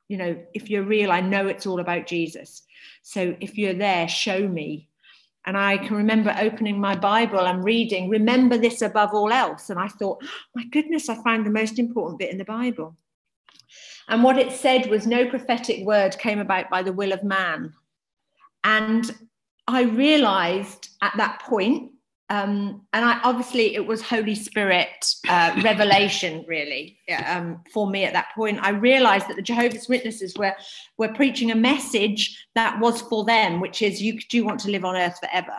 you 0.07 0.17
know, 0.17 0.37
if 0.53 0.69
you're 0.69 0.83
real, 0.83 1.11
I 1.11 1.21
know 1.21 1.47
it's 1.47 1.65
all 1.65 1.79
about 1.79 2.07
Jesus. 2.07 2.63
So 3.03 3.35
if 3.39 3.57
you're 3.57 3.73
there, 3.73 4.07
show 4.07 4.47
me 4.47 4.89
and 5.45 5.57
I 5.57 5.77
can 5.77 5.95
remember 5.95 6.35
opening 6.39 6.79
my 6.79 6.95
Bible 6.95 7.47
and 7.47 7.63
reading, 7.63 8.09
remember 8.09 8.57
this 8.57 8.81
above 8.81 9.13
all 9.13 9.31
else. 9.31 9.69
And 9.69 9.79
I 9.79 9.87
thought, 9.87 10.19
oh, 10.23 10.27
my 10.55 10.65
goodness, 10.65 11.09
I 11.09 11.21
found 11.23 11.45
the 11.45 11.51
most 11.51 11.79
important 11.79 12.19
bit 12.19 12.29
in 12.29 12.37
the 12.37 12.45
Bible. 12.45 12.95
And 14.07 14.23
what 14.23 14.37
it 14.37 14.51
said 14.51 14.87
was, 14.87 15.07
no 15.07 15.27
prophetic 15.27 15.85
word 15.85 16.17
came 16.19 16.39
about 16.39 16.69
by 16.69 16.83
the 16.83 16.93
will 16.93 17.11
of 17.11 17.23
man. 17.23 17.73
And 18.63 19.15
I 19.71 19.83
realized 19.83 20.89
at 21.01 21.13
that 21.17 21.41
point 21.41 21.91
um, 22.31 22.83
and 22.93 23.03
I 23.03 23.19
obviously 23.25 23.75
it 23.75 23.85
was 23.85 24.01
Holy 24.01 24.35
Spirit 24.35 25.15
uh, 25.27 25.53
revelation 25.65 26.45
really 26.47 26.97
um, 27.25 27.61
for 27.73 27.89
me 27.89 28.05
at 28.05 28.13
that 28.13 28.29
point. 28.33 28.57
I 28.61 28.69
realised 28.69 29.27
that 29.27 29.35
the 29.35 29.41
Jehovah's 29.41 29.89
Witnesses 29.89 30.33
were 30.37 30.55
were 30.97 31.09
preaching 31.09 31.51
a 31.51 31.55
message 31.55 32.47
that 32.55 32.79
was 32.79 33.01
for 33.01 33.25
them, 33.25 33.59
which 33.59 33.81
is 33.81 34.01
you 34.01 34.17
do 34.29 34.45
want 34.45 34.61
to 34.61 34.71
live 34.71 34.85
on 34.85 34.95
earth 34.95 35.19
forever. 35.19 35.57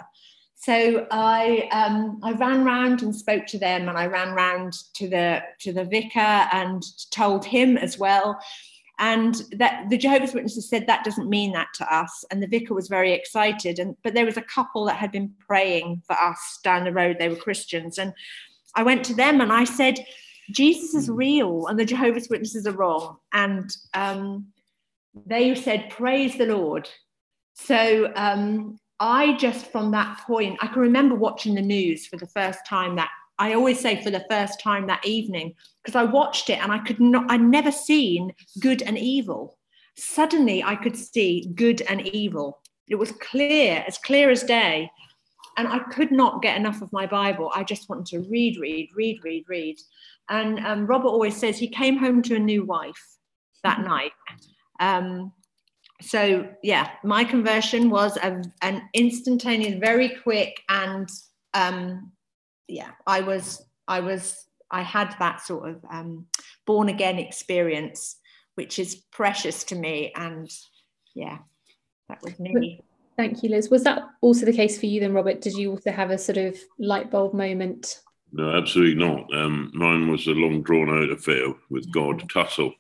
So 0.54 1.06
I 1.10 1.68
um, 1.72 2.20
I 2.22 2.32
ran 2.32 2.64
round 2.64 3.02
and 3.02 3.14
spoke 3.14 3.46
to 3.48 3.58
them, 3.58 3.90
and 3.90 3.98
I 3.98 4.06
ran 4.06 4.32
round 4.32 4.72
to 4.94 5.10
the 5.10 5.42
to 5.60 5.74
the 5.74 5.84
vicar 5.84 6.48
and 6.54 6.82
told 7.10 7.44
him 7.44 7.76
as 7.76 7.98
well 7.98 8.40
and 9.02 9.42
that 9.50 9.90
the 9.90 9.98
jehovah's 9.98 10.32
witnesses 10.32 10.68
said 10.68 10.86
that 10.86 11.04
doesn't 11.04 11.28
mean 11.28 11.52
that 11.52 11.66
to 11.74 11.94
us. 11.94 12.24
And 12.30 12.40
the 12.40 12.46
vicar 12.46 12.72
was 12.72 12.86
very 12.88 13.12
excited. 13.12 13.80
And 13.80 13.96
but 14.02 14.14
there 14.14 14.24
was 14.24 14.36
a 14.36 14.42
couple 14.42 14.84
that 14.84 14.96
had 14.96 15.10
been 15.10 15.34
praying 15.40 16.02
for 16.06 16.14
us 16.14 16.60
down 16.62 16.84
the 16.84 16.92
road. 16.92 17.16
They 17.18 17.28
were 17.28 17.36
christians. 17.36 17.98
And 17.98 18.14
i 18.76 18.82
went 18.82 19.04
to 19.04 19.14
them 19.14 19.40
and 19.42 19.52
i 19.52 19.64
said 19.64 20.06
jesus 20.50 20.94
is 20.94 21.10
real 21.10 21.66
and 21.66 21.78
the 21.78 21.84
jehovah's 21.84 22.28
witnesses 22.30 22.66
are 22.66 22.72
wrong. 22.72 23.18
And 23.32 23.76
um, 23.92 24.46
they 25.26 25.54
said 25.56 25.90
praise 25.90 26.38
the 26.38 26.46
lord. 26.46 26.88
So 27.54 28.12
um, 28.14 28.78
I 29.00 29.36
just 29.36 29.66
from 29.66 29.90
that 29.90 30.18
point, 30.28 30.58
I 30.62 30.68
can 30.68 30.80
remember 30.80 31.16
watching 31.16 31.56
the 31.56 31.68
news 31.76 32.06
for 32.06 32.18
the 32.18 32.28
first 32.28 32.60
time 32.68 32.94
that 32.96 33.10
I 33.38 33.54
always 33.54 33.80
say 33.80 34.02
for 34.02 34.10
the 34.10 34.24
first 34.30 34.60
time 34.60 34.86
that 34.86 35.06
evening 35.06 35.54
because 35.82 35.96
I 35.96 36.04
watched 36.04 36.50
it 36.50 36.62
and 36.62 36.70
I 36.70 36.78
could 36.78 37.00
not, 37.00 37.30
I'd 37.30 37.40
never 37.40 37.72
seen 37.72 38.32
good 38.60 38.82
and 38.82 38.98
evil. 38.98 39.58
Suddenly 39.96 40.62
I 40.62 40.76
could 40.76 40.96
see 40.96 41.50
good 41.54 41.82
and 41.82 42.06
evil. 42.08 42.60
It 42.88 42.96
was 42.96 43.12
clear, 43.12 43.84
as 43.86 43.98
clear 43.98 44.30
as 44.30 44.42
day. 44.42 44.90
And 45.56 45.68
I 45.68 45.80
could 45.80 46.12
not 46.12 46.42
get 46.42 46.56
enough 46.56 46.80
of 46.82 46.92
my 46.92 47.06
Bible. 47.06 47.50
I 47.54 47.62
just 47.62 47.88
wanted 47.88 48.06
to 48.06 48.30
read, 48.30 48.58
read, 48.58 48.90
read, 48.94 49.18
read, 49.22 49.44
read. 49.48 49.76
And 50.28 50.60
um, 50.60 50.86
Robert 50.86 51.08
always 51.08 51.36
says 51.36 51.58
he 51.58 51.68
came 51.68 51.98
home 51.98 52.22
to 52.22 52.36
a 52.36 52.38
new 52.38 52.64
wife 52.64 53.18
that 53.64 53.78
mm-hmm. 53.78 53.88
night. 53.88 54.12
Um, 54.80 55.32
so 56.00 56.48
yeah, 56.62 56.90
my 57.04 57.24
conversion 57.24 57.90
was 57.90 58.16
a, 58.16 58.42
an 58.62 58.82
instantaneous, 58.94 59.78
very 59.78 60.08
quick, 60.22 60.60
and 60.68 61.08
um, 61.54 62.12
yeah, 62.68 62.90
I 63.06 63.20
was, 63.20 63.64
I 63.88 64.00
was, 64.00 64.46
I 64.70 64.82
had 64.82 65.14
that 65.18 65.40
sort 65.40 65.68
of 65.68 65.84
um, 65.90 66.26
born 66.66 66.88
again 66.88 67.18
experience, 67.18 68.16
which 68.54 68.78
is 68.78 68.96
precious 69.12 69.64
to 69.64 69.74
me, 69.74 70.12
and 70.16 70.50
yeah, 71.14 71.38
that 72.08 72.22
was 72.22 72.38
me. 72.38 72.82
Thank 73.16 73.42
you, 73.42 73.50
Liz. 73.50 73.68
Was 73.68 73.84
that 73.84 74.02
also 74.22 74.46
the 74.46 74.52
case 74.52 74.80
for 74.80 74.86
you 74.86 75.00
then, 75.00 75.12
Robert? 75.12 75.42
Did 75.42 75.54
you 75.54 75.70
also 75.70 75.92
have 75.92 76.10
a 76.10 76.18
sort 76.18 76.38
of 76.38 76.56
light 76.78 77.10
bulb 77.10 77.34
moment? 77.34 78.00
No, 78.32 78.56
absolutely 78.56 78.94
not. 78.94 79.32
Um, 79.34 79.70
mine 79.74 80.10
was 80.10 80.26
a 80.26 80.30
long 80.30 80.62
drawn 80.62 80.88
out 80.88 81.10
affair 81.10 81.52
with 81.68 81.92
God, 81.92 82.26
tussle, 82.30 82.72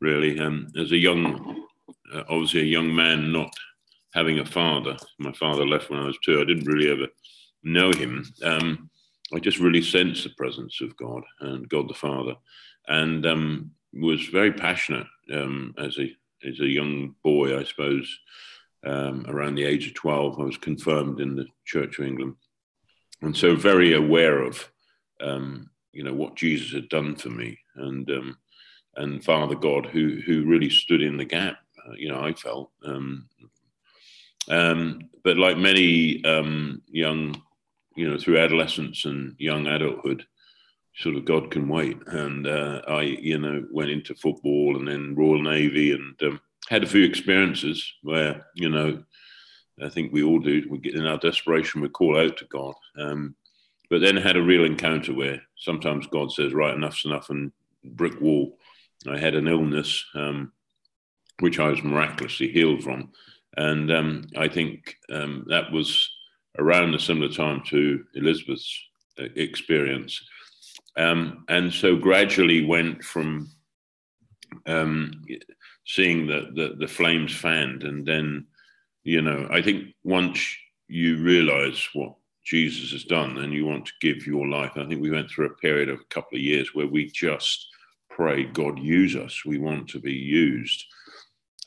really. 0.00 0.38
Um, 0.38 0.68
as 0.78 0.92
a 0.92 0.96
young 0.96 1.66
uh, 2.12 2.22
obviously 2.28 2.60
a 2.60 2.64
young 2.64 2.94
man 2.94 3.32
not 3.32 3.52
having 4.14 4.38
a 4.38 4.44
father. 4.44 4.96
My 5.18 5.32
father 5.32 5.66
left 5.66 5.90
when 5.90 6.00
I 6.00 6.06
was 6.06 6.18
two. 6.22 6.40
I 6.40 6.44
didn't 6.44 6.66
really 6.66 6.90
ever 6.90 7.06
know 7.62 7.90
him. 7.92 8.24
Um, 8.42 8.90
I 9.34 9.38
just 9.38 9.58
really 9.58 9.82
sensed 9.82 10.24
the 10.24 10.30
presence 10.30 10.80
of 10.80 10.96
God 10.96 11.22
and 11.40 11.68
God 11.68 11.88
the 11.88 11.94
Father, 11.94 12.34
and 12.88 13.24
um, 13.26 13.70
was 13.92 14.26
very 14.26 14.52
passionate 14.52 15.06
um, 15.32 15.74
as 15.78 15.98
a 15.98 16.14
as 16.46 16.60
a 16.60 16.66
young 16.66 17.14
boy. 17.22 17.58
I 17.58 17.64
suppose 17.64 18.18
um, 18.84 19.24
around 19.28 19.54
the 19.54 19.64
age 19.64 19.86
of 19.86 19.94
twelve, 19.94 20.38
I 20.38 20.44
was 20.44 20.56
confirmed 20.56 21.20
in 21.20 21.36
the 21.36 21.46
Church 21.64 21.98
of 21.98 22.06
England, 22.06 22.36
and 23.22 23.36
so 23.36 23.56
very 23.56 23.94
aware 23.94 24.42
of 24.42 24.70
um, 25.20 25.70
you 25.92 26.04
know 26.04 26.14
what 26.14 26.36
Jesus 26.36 26.72
had 26.72 26.88
done 26.88 27.16
for 27.16 27.30
me, 27.30 27.58
and 27.76 28.10
um, 28.10 28.36
and 28.96 29.24
Father 29.24 29.54
God, 29.54 29.86
who 29.86 30.20
who 30.26 30.44
really 30.44 30.70
stood 30.70 31.02
in 31.02 31.16
the 31.16 31.24
gap 31.24 31.58
uh, 31.86 31.92
you 31.96 32.08
know, 32.08 32.20
I 32.20 32.32
felt. 32.32 32.70
Um, 32.84 33.28
but 35.24 35.36
like 35.36 35.56
many 35.56 36.20
young, 36.90 37.42
you 37.96 38.08
know, 38.08 38.18
through 38.18 38.38
adolescence 38.38 39.04
and 39.04 39.34
young 39.38 39.66
adulthood, 39.66 40.24
sort 40.96 41.16
of 41.16 41.24
God 41.24 41.50
can 41.50 41.68
wait. 41.68 41.98
And 42.06 42.46
uh, 42.46 42.82
I, 42.88 43.02
you 43.02 43.38
know, 43.38 43.64
went 43.70 43.90
into 43.90 44.14
football 44.14 44.76
and 44.76 44.86
then 44.86 45.14
Royal 45.14 45.42
Navy 45.42 45.92
and 45.92 46.22
um, 46.22 46.40
had 46.68 46.82
a 46.82 46.88
few 46.88 47.04
experiences 47.04 47.92
where, 48.02 48.46
you 48.54 48.68
know, 48.68 49.02
I 49.82 49.88
think 49.88 50.12
we 50.12 50.22
all 50.22 50.38
do. 50.38 50.64
We 50.70 50.78
get 50.78 50.94
in 50.94 51.06
our 51.06 51.18
desperation, 51.18 51.80
we 51.80 51.88
call 51.88 52.18
out 52.18 52.36
to 52.38 52.44
God. 52.46 52.74
Um, 52.98 53.34
but 53.90 54.00
then 54.00 54.16
had 54.16 54.36
a 54.36 54.42
real 54.42 54.64
encounter 54.64 55.14
where 55.14 55.42
sometimes 55.56 56.06
God 56.06 56.32
says, 56.32 56.54
"Right, 56.54 56.74
enough's 56.74 57.04
enough," 57.04 57.30
and 57.30 57.52
brick 57.84 58.20
wall. 58.20 58.58
I 59.08 59.18
had 59.18 59.34
an 59.34 59.48
illness. 59.48 60.04
Um, 60.14 60.52
which 61.42 61.58
I 61.58 61.68
was 61.68 61.82
miraculously 61.82 62.48
healed 62.48 62.84
from. 62.84 63.10
And 63.56 63.90
um, 63.90 64.24
I 64.36 64.46
think 64.48 64.96
um, 65.10 65.44
that 65.48 65.72
was 65.72 66.08
around 66.58 66.94
a 66.94 67.00
similar 67.00 67.32
time 67.32 67.62
to 67.68 68.04
Elizabeth's 68.14 68.78
uh, 69.18 69.24
experience. 69.36 70.20
Um, 70.96 71.44
and 71.48 71.72
so 71.72 71.96
gradually 71.96 72.64
went 72.64 73.02
from 73.02 73.50
um, 74.66 75.24
seeing 75.86 76.26
the, 76.26 76.50
the, 76.54 76.74
the, 76.78 76.88
flames 76.88 77.34
fanned. 77.34 77.84
And 77.84 78.06
then, 78.06 78.46
you 79.02 79.22
know, 79.22 79.48
I 79.50 79.62
think 79.62 79.94
once 80.04 80.38
you 80.88 81.22
realize 81.22 81.88
what 81.94 82.14
Jesus 82.44 82.92
has 82.92 83.04
done 83.04 83.38
and 83.38 83.54
you 83.54 83.64
want 83.64 83.86
to 83.86 83.92
give 84.00 84.26
your 84.26 84.46
life, 84.46 84.72
I 84.76 84.86
think 84.86 85.00
we 85.00 85.10
went 85.10 85.30
through 85.30 85.46
a 85.46 85.56
period 85.56 85.88
of 85.88 86.00
a 86.00 86.14
couple 86.14 86.36
of 86.36 86.42
years 86.42 86.74
where 86.74 86.86
we 86.86 87.10
just 87.10 87.66
prayed, 88.10 88.52
God, 88.52 88.78
use 88.78 89.16
us. 89.16 89.44
We 89.46 89.58
want 89.58 89.88
to 89.88 89.98
be 89.98 90.12
used 90.12 90.84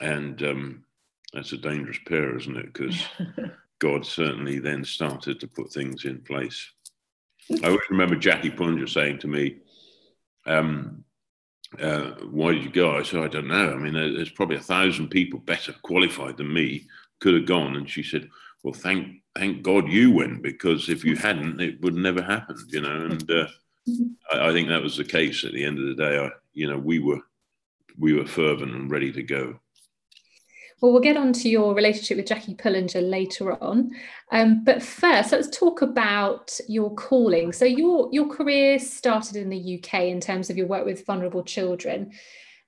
and 0.02 0.42
um, 0.44 0.84
that's 1.34 1.54
a 1.54 1.58
dangerous 1.58 2.00
pair, 2.06 2.38
isn't 2.38 2.58
it? 2.58 2.74
Because 2.74 3.04
God 3.80 4.06
certainly 4.06 4.60
then 4.60 4.84
started 4.86 5.40
to 5.40 5.48
put 5.48 5.72
things 5.72 6.06
in 6.06 6.20
place. 6.22 6.72
I 7.64 7.68
always 7.68 7.90
remember 7.90 8.16
Jackie 8.16 8.50
Pullinger 8.50 8.90
saying 8.90 9.20
to 9.20 9.28
me, 9.28 9.58
um, 10.46 11.04
uh, 11.80 12.12
"Why 12.32 12.54
did 12.54 12.64
you 12.64 12.70
go?" 12.70 12.98
I 12.98 13.04
said, 13.04 13.22
"I 13.22 13.28
don't 13.28 13.48
know. 13.48 13.74
I 13.74 13.78
mean, 13.78 13.94
there's 13.94 14.30
probably 14.30 14.58
a 14.58 14.62
thousand 14.62 15.10
people 15.10 15.40
better 15.40 15.74
qualified 15.84 16.38
than 16.38 16.54
me 16.54 16.88
could 17.20 17.34
have 17.34 17.46
gone." 17.46 17.76
And 17.76 17.90
she 17.90 18.04
said, 18.04 18.30
"Well, 18.64 18.74
thank 18.74 19.22
thank 19.36 19.62
God 19.62 19.92
you 19.92 20.12
went 20.12 20.42
because 20.42 20.90
if 20.90 21.04
you 21.04 21.16
hadn't, 21.16 21.60
it 21.60 21.82
would 21.82 21.96
never 21.96 22.22
happened." 22.22 22.60
You 22.70 22.82
know, 22.82 23.06
and 23.06 23.32
uh, 23.32 23.48
I, 24.32 24.50
I, 24.50 24.52
think 24.52 24.70
that 24.70 24.82
was 24.84 24.98
the 24.98 25.04
case. 25.04 25.44
At 25.44 25.54
the 25.54 25.66
end 25.66 25.80
of 25.80 25.86
the 25.86 25.96
day, 25.96 26.18
I, 26.18 26.30
you 26.54 26.68
know, 26.68 26.78
we 26.78 27.00
were 27.00 27.22
we 27.98 28.14
were 28.14 28.26
fervent 28.26 28.74
and 28.74 28.90
ready 28.90 29.12
to 29.12 29.24
go. 29.24 29.60
Well, 30.86 30.92
we'll 30.92 31.02
get 31.02 31.18
on 31.18 31.34
to 31.34 31.50
your 31.50 31.74
relationship 31.74 32.18
with 32.18 32.28
Jackie 32.28 32.54
Pullinger 32.54 33.02
later 33.02 33.60
on. 33.64 33.90
Um, 34.32 34.64
but 34.64 34.84
first, 34.84 35.32
let's 35.32 35.50
talk 35.50 35.82
about 35.82 36.60
your 36.68 36.94
calling. 36.94 37.54
So 37.54 37.66
your 37.66 38.08
your 38.12 38.28
career 38.28 38.78
started 38.78 39.36
in 39.36 39.50
the 39.50 39.80
UK 39.80 40.02
in 40.02 40.20
terms 40.20 40.52
of 40.52 40.58
your 40.58 40.68
work 40.68 40.86
with 40.86 41.04
vulnerable 41.04 41.42
children. 41.42 42.12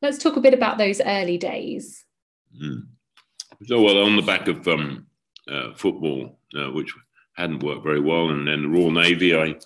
Let's 0.02 0.18
talk 0.18 0.36
a 0.36 0.42
bit 0.42 0.56
about 0.56 0.80
those 0.80 1.00
early 1.00 1.38
days. 1.38 2.06
Mm. 2.60 2.88
So, 3.68 3.84
well, 3.84 4.02
on 4.02 4.16
the 4.16 4.24
back 4.24 4.48
of 4.48 4.68
um, 4.68 5.06
uh, 5.48 5.76
football, 5.76 6.40
uh, 6.58 6.72
which 6.72 6.92
hadn't 7.36 7.62
worked 7.62 7.84
very 7.84 8.02
well, 8.02 8.32
and 8.32 8.48
then 8.48 8.64
the 8.64 8.68
Royal 8.68 8.90
Navy, 8.90 9.36
I, 9.38 9.60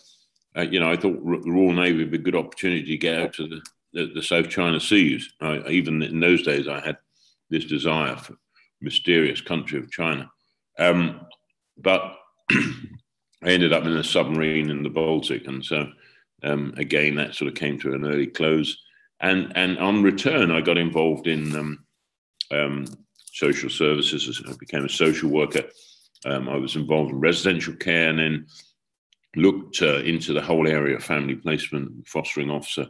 uh, 0.57 0.63
you 0.63 0.81
know, 0.81 0.91
I 0.91 0.97
thought 0.97 1.23
the 1.23 1.51
Royal 1.51 1.71
Navy 1.71 1.99
would 1.99 2.11
be 2.11 2.17
a 2.17 2.21
good 2.21 2.35
opportunity 2.35 2.83
to 2.83 2.97
get 2.97 3.17
out 3.17 3.33
to 3.35 3.47
the, 3.47 3.61
the, 3.93 4.11
the 4.15 4.21
South 4.21 4.49
China 4.49 4.81
Seas. 4.81 5.31
I, 5.39 5.59
even 5.69 6.03
in 6.03 6.19
those 6.19 6.43
days, 6.43 6.67
I 6.67 6.81
had 6.81 6.97
this 7.49 7.63
desire 7.65 8.15
for 8.15 8.35
mysterious 8.81 9.41
country 9.41 9.79
of 9.79 9.91
China. 9.91 10.29
Um, 10.79 11.21
but 11.77 12.15
I 12.51 13.49
ended 13.49 13.73
up 13.73 13.85
in 13.85 13.97
a 13.97 14.03
submarine 14.03 14.69
in 14.69 14.83
the 14.83 14.89
Baltic, 14.89 15.47
and 15.47 15.63
so 15.63 15.89
um, 16.43 16.73
again 16.77 17.15
that 17.15 17.35
sort 17.35 17.49
of 17.49 17.55
came 17.55 17.79
to 17.79 17.93
an 17.93 18.05
early 18.05 18.27
close. 18.27 18.77
And 19.19 19.51
and 19.55 19.77
on 19.77 20.03
return, 20.03 20.51
I 20.51 20.61
got 20.61 20.77
involved 20.77 21.27
in 21.27 21.55
um, 21.55 21.85
um 22.51 22.85
social 23.33 23.69
services. 23.69 24.43
I 24.47 24.53
became 24.59 24.85
a 24.85 24.89
social 24.89 25.29
worker. 25.29 25.63
Um, 26.25 26.49
I 26.49 26.57
was 26.57 26.75
involved 26.75 27.11
in 27.11 27.19
residential 27.19 27.75
care, 27.75 28.09
and 28.09 28.19
then 28.19 28.47
looked 29.35 29.81
uh, 29.81 29.99
into 29.99 30.33
the 30.33 30.41
whole 30.41 30.67
area 30.67 30.97
of 30.97 31.03
family 31.03 31.35
placement, 31.35 32.07
fostering 32.07 32.51
officer. 32.51 32.87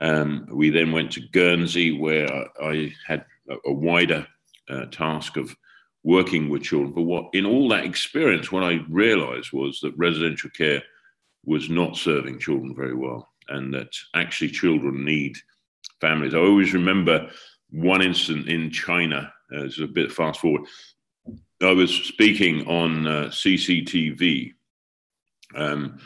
Um, 0.00 0.46
we 0.50 0.70
then 0.70 0.92
went 0.92 1.12
to 1.12 1.28
Guernsey, 1.32 1.98
where 1.98 2.28
I 2.62 2.94
had 3.06 3.24
a, 3.66 3.72
wider 3.72 4.26
uh, 4.68 4.86
task 4.86 5.36
of 5.36 5.54
working 6.04 6.48
with 6.48 6.62
children. 6.62 6.92
But 6.92 7.02
what 7.02 7.26
in 7.32 7.46
all 7.46 7.68
that 7.70 7.84
experience, 7.84 8.52
what 8.52 8.64
I 8.64 8.80
realized 8.88 9.52
was 9.52 9.80
that 9.80 9.96
residential 9.96 10.50
care 10.50 10.82
was 11.44 11.70
not 11.70 11.96
serving 11.96 12.38
children 12.38 12.74
very 12.74 12.94
well, 12.94 13.28
and 13.48 13.72
that 13.74 13.90
actually 14.14 14.50
children 14.50 15.04
need 15.04 15.36
families. 16.00 16.34
I 16.34 16.38
always 16.38 16.74
remember 16.74 17.30
one 17.70 18.02
incident 18.02 18.48
in 18.48 18.70
China. 18.70 19.32
Uh, 19.54 19.68
a 19.82 19.86
bit 19.86 20.12
fast 20.12 20.40
forward. 20.40 20.62
I 21.62 21.72
was 21.72 21.90
speaking 21.90 22.66
on 22.66 23.06
uh, 23.06 23.24
CCTV, 23.30 24.52
um, 25.56 25.98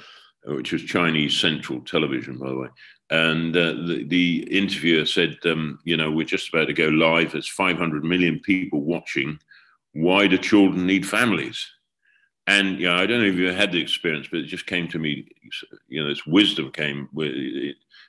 which 0.44 0.72
is 0.72 0.82
Chinese 0.84 1.38
Central 1.38 1.80
Television, 1.80 2.38
by 2.38 2.48
the 2.48 2.56
way. 2.56 2.68
And 3.12 3.54
uh, 3.54 3.72
the, 3.72 4.06
the, 4.08 4.48
interviewer 4.50 5.04
said, 5.04 5.36
um, 5.44 5.78
you 5.84 5.98
know, 5.98 6.10
we're 6.10 6.24
just 6.24 6.48
about 6.48 6.68
to 6.68 6.72
go 6.72 6.88
live. 6.88 7.32
There's 7.32 7.46
500 7.46 8.02
million 8.02 8.40
people 8.40 8.80
watching. 8.80 9.38
Why 9.92 10.26
do 10.26 10.38
children 10.38 10.86
need 10.86 11.06
families? 11.06 11.68
And 12.46 12.80
you 12.80 12.86
know, 12.86 12.96
I 12.96 13.04
don't 13.04 13.20
know 13.20 13.28
if 13.28 13.34
you 13.34 13.52
had 13.52 13.70
the 13.70 13.82
experience, 13.82 14.28
but 14.30 14.40
it 14.40 14.46
just 14.46 14.64
came 14.64 14.88
to 14.88 14.98
me. 14.98 15.28
You 15.88 16.02
know, 16.02 16.08
this 16.08 16.24
wisdom 16.26 16.72
came 16.72 17.10
with, 17.12 17.34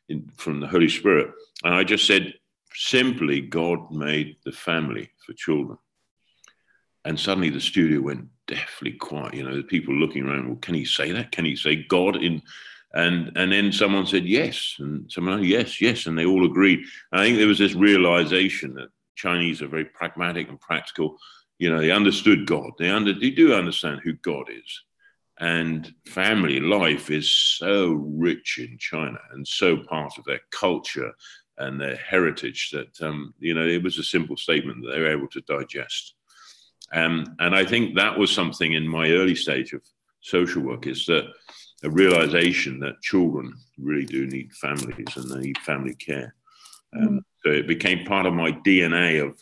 in, 0.08 0.32
from 0.38 0.62
the 0.62 0.68
Holy 0.68 0.88
Spirit, 0.88 1.34
and 1.66 1.74
I 1.74 1.84
just 1.84 2.08
said 2.08 2.36
simply, 2.74 3.42
God 3.42 3.92
made 3.92 4.38
the 4.46 4.54
family 4.54 5.12
for 5.26 5.34
children. 5.34 5.78
And 7.04 7.20
suddenly 7.20 7.50
the 7.50 7.60
studio 7.60 8.00
went 8.00 8.30
deathly 8.48 8.94
quiet. 8.94 9.34
You 9.34 9.44
know, 9.44 9.58
the 9.58 9.64
people 9.64 9.94
looking 9.94 10.24
around. 10.24 10.48
Well, 10.48 10.58
can 10.62 10.76
he 10.76 10.86
say 10.86 11.12
that? 11.12 11.34
Can 11.34 11.44
he 11.44 11.58
say 11.58 11.84
God 11.84 12.16
in 12.16 12.42
and 12.94 13.32
and 13.36 13.52
then 13.52 13.72
someone 13.72 14.06
said 14.06 14.26
yes, 14.26 14.76
and 14.80 15.12
someone 15.12 15.44
yes, 15.44 15.82
yes, 15.82 16.06
and 16.06 16.18
they 16.18 16.26
all 16.26 16.46
agreed. 16.46 16.80
And 17.12 17.22
I 17.22 17.26
think 17.26 17.38
there 17.38 17.48
was 17.48 17.60
this 17.60 17.74
realization 17.74 18.76
that 18.76 18.90
Chinese 19.16 19.62
are 19.62 19.68
very 19.68 19.86
pragmatic 19.86 20.50
and 20.50 20.60
practical. 20.60 21.18
You 21.58 21.72
know, 21.72 21.80
they 21.80 21.92
understood 21.92 22.46
God. 22.46 22.72
They 22.78 22.90
under 22.90 23.14
they 23.14 23.32
do 23.32 23.54
understand 23.54 24.02
who 24.04 24.14
God 24.14 24.50
is, 24.50 24.82
and 25.40 25.92
family 26.06 26.60
life 26.60 27.10
is 27.10 27.34
so 27.34 27.94
rich 27.94 28.60
in 28.60 28.78
China 28.78 29.20
and 29.32 29.48
so 29.48 29.78
part 29.78 30.18
of 30.18 30.26
their 30.26 30.42
culture 30.52 31.12
and 31.58 31.80
their 31.80 31.96
heritage 31.96 32.70
that 32.72 33.02
um, 33.02 33.34
you 33.40 33.56
know 33.56 33.66
it 33.66 33.82
was 33.82 33.98
a 33.98 34.04
simple 34.04 34.38
statement 34.38 34.84
that 34.84 34.92
they 34.92 35.00
were 35.00 35.12
able 35.12 35.30
to 35.30 35.42
digest. 35.42 36.14
Um, 36.92 37.36
and 37.40 37.56
I 37.56 37.66
think 37.66 37.96
that 37.96 38.20
was 38.20 38.32
something 38.32 38.74
in 38.74 38.88
my 38.88 39.10
early 39.10 39.34
stage 39.34 39.74
of 39.74 39.82
social 40.22 40.62
work 40.62 40.86
is 40.86 41.08
that 41.08 41.26
a 41.84 41.90
realization 41.90 42.80
that 42.80 43.02
children 43.02 43.54
really 43.78 44.06
do 44.06 44.26
need 44.26 44.54
families 44.54 45.16
and 45.16 45.30
they 45.30 45.40
need 45.40 45.58
family 45.60 45.96
care. 45.96 46.34
Um, 46.96 47.08
mm. 47.08 47.20
So 47.44 47.52
it 47.52 47.68
became 47.68 48.06
part 48.06 48.26
of 48.26 48.34
my 48.34 48.52
DNA 48.52 49.26
of 49.26 49.38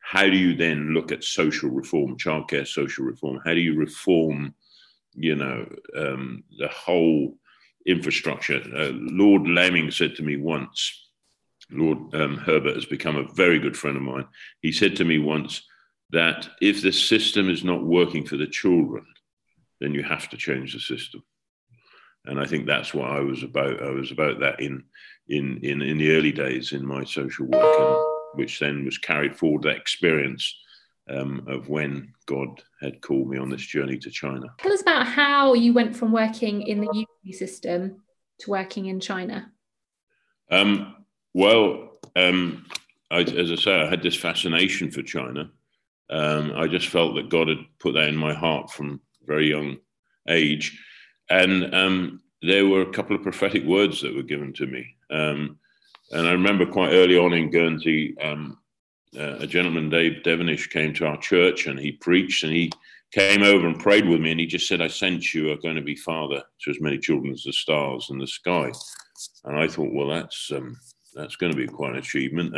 how 0.00 0.24
do 0.24 0.36
you 0.36 0.54
then 0.54 0.94
look 0.94 1.12
at 1.12 1.24
social 1.24 1.70
reform, 1.70 2.16
childcare 2.16 2.66
social 2.66 3.04
reform? 3.04 3.40
How 3.44 3.54
do 3.54 3.60
you 3.60 3.74
reform, 3.74 4.54
you 5.14 5.36
know, 5.36 5.66
um, 5.96 6.44
the 6.58 6.68
whole 6.68 7.36
infrastructure? 7.86 8.62
Uh, 8.74 8.90
Lord 8.92 9.46
Laming 9.46 9.90
said 9.90 10.16
to 10.16 10.22
me 10.22 10.36
once, 10.36 11.08
Lord 11.70 12.14
um, 12.14 12.36
Herbert 12.36 12.74
has 12.74 12.86
become 12.86 13.16
a 13.16 13.32
very 13.34 13.58
good 13.58 13.76
friend 13.76 13.96
of 13.96 14.02
mine. 14.02 14.26
He 14.60 14.72
said 14.72 14.96
to 14.96 15.04
me 15.04 15.18
once 15.18 15.62
that 16.10 16.48
if 16.60 16.82
the 16.82 16.92
system 16.92 17.48
is 17.48 17.64
not 17.64 17.84
working 17.84 18.26
for 18.26 18.36
the 18.36 18.46
children, 18.46 19.06
then 19.80 19.94
you 19.94 20.02
have 20.02 20.28
to 20.30 20.36
change 20.36 20.74
the 20.74 20.80
system. 20.80 21.22
And 22.26 22.38
I 22.38 22.46
think 22.46 22.66
that's 22.66 22.94
what 22.94 23.10
I 23.10 23.20
was 23.20 23.42
about. 23.42 23.82
I 23.82 23.90
was 23.90 24.12
about 24.12 24.40
that 24.40 24.60
in 24.60 24.84
in 25.28 25.58
in, 25.62 25.82
in 25.82 25.98
the 25.98 26.14
early 26.14 26.32
days 26.32 26.72
in 26.72 26.86
my 26.86 27.04
social 27.04 27.46
work, 27.46 27.80
and, 27.80 27.96
which 28.34 28.58
then 28.58 28.84
was 28.84 28.98
carried 28.98 29.36
forward 29.36 29.62
that 29.62 29.76
experience 29.76 30.54
um, 31.10 31.44
of 31.48 31.68
when 31.68 32.12
God 32.26 32.62
had 32.80 33.00
called 33.00 33.28
me 33.28 33.38
on 33.38 33.50
this 33.50 33.66
journey 33.66 33.98
to 33.98 34.10
China. 34.10 34.46
Tell 34.58 34.72
us 34.72 34.82
about 34.82 35.06
how 35.06 35.54
you 35.54 35.72
went 35.72 35.96
from 35.96 36.12
working 36.12 36.62
in 36.62 36.80
the 36.80 36.88
UK 36.88 37.34
system 37.34 38.02
to 38.40 38.50
working 38.50 38.86
in 38.86 39.00
China. 39.00 39.50
Um, 40.50 40.96
well, 41.34 41.98
um, 42.16 42.66
I, 43.10 43.20
as 43.20 43.50
I 43.50 43.56
say, 43.56 43.80
I 43.80 43.88
had 43.88 44.02
this 44.02 44.16
fascination 44.16 44.90
for 44.90 45.02
China. 45.02 45.50
Um, 46.10 46.52
I 46.54 46.66
just 46.66 46.88
felt 46.88 47.14
that 47.14 47.30
God 47.30 47.48
had 47.48 47.58
put 47.78 47.94
that 47.94 48.08
in 48.08 48.16
my 48.16 48.34
heart 48.34 48.70
from 48.70 49.00
very 49.24 49.48
young 49.48 49.78
age. 50.28 50.78
And 51.32 51.74
um, 51.74 52.20
there 52.42 52.66
were 52.66 52.82
a 52.82 52.92
couple 52.92 53.16
of 53.16 53.22
prophetic 53.22 53.64
words 53.64 54.02
that 54.02 54.14
were 54.14 54.22
given 54.22 54.52
to 54.52 54.66
me. 54.66 54.84
Um, 55.10 55.58
and 56.10 56.28
I 56.28 56.32
remember 56.32 56.66
quite 56.66 56.92
early 56.92 57.16
on 57.16 57.32
in 57.32 57.50
Guernsey, 57.50 58.14
um, 58.18 58.58
uh, 59.18 59.36
a 59.38 59.46
gentleman, 59.46 59.88
Dave 59.88 60.22
Devenish, 60.24 60.68
came 60.68 60.92
to 60.94 61.06
our 61.06 61.16
church 61.16 61.66
and 61.66 61.78
he 61.78 61.92
preached 61.92 62.44
and 62.44 62.52
he 62.52 62.70
came 63.12 63.42
over 63.42 63.66
and 63.66 63.80
prayed 63.80 64.06
with 64.06 64.20
me. 64.20 64.32
And 64.32 64.40
he 64.40 64.46
just 64.46 64.68
said, 64.68 64.82
I 64.82 64.88
sense 64.88 65.34
you 65.34 65.50
are 65.50 65.56
going 65.56 65.76
to 65.76 65.82
be 65.82 65.96
father 65.96 66.42
to 66.64 66.70
as 66.70 66.80
many 66.80 66.98
children 66.98 67.32
as 67.32 67.44
the 67.44 67.52
stars 67.54 68.08
in 68.10 68.18
the 68.18 68.26
sky. 68.26 68.70
And 69.44 69.58
I 69.58 69.68
thought, 69.68 69.94
well, 69.94 70.08
that's 70.08 70.52
um, 70.54 70.76
that's 71.14 71.36
going 71.36 71.52
to 71.52 71.58
be 71.58 71.66
quite 71.66 71.92
an 71.92 71.98
achievement. 71.98 72.54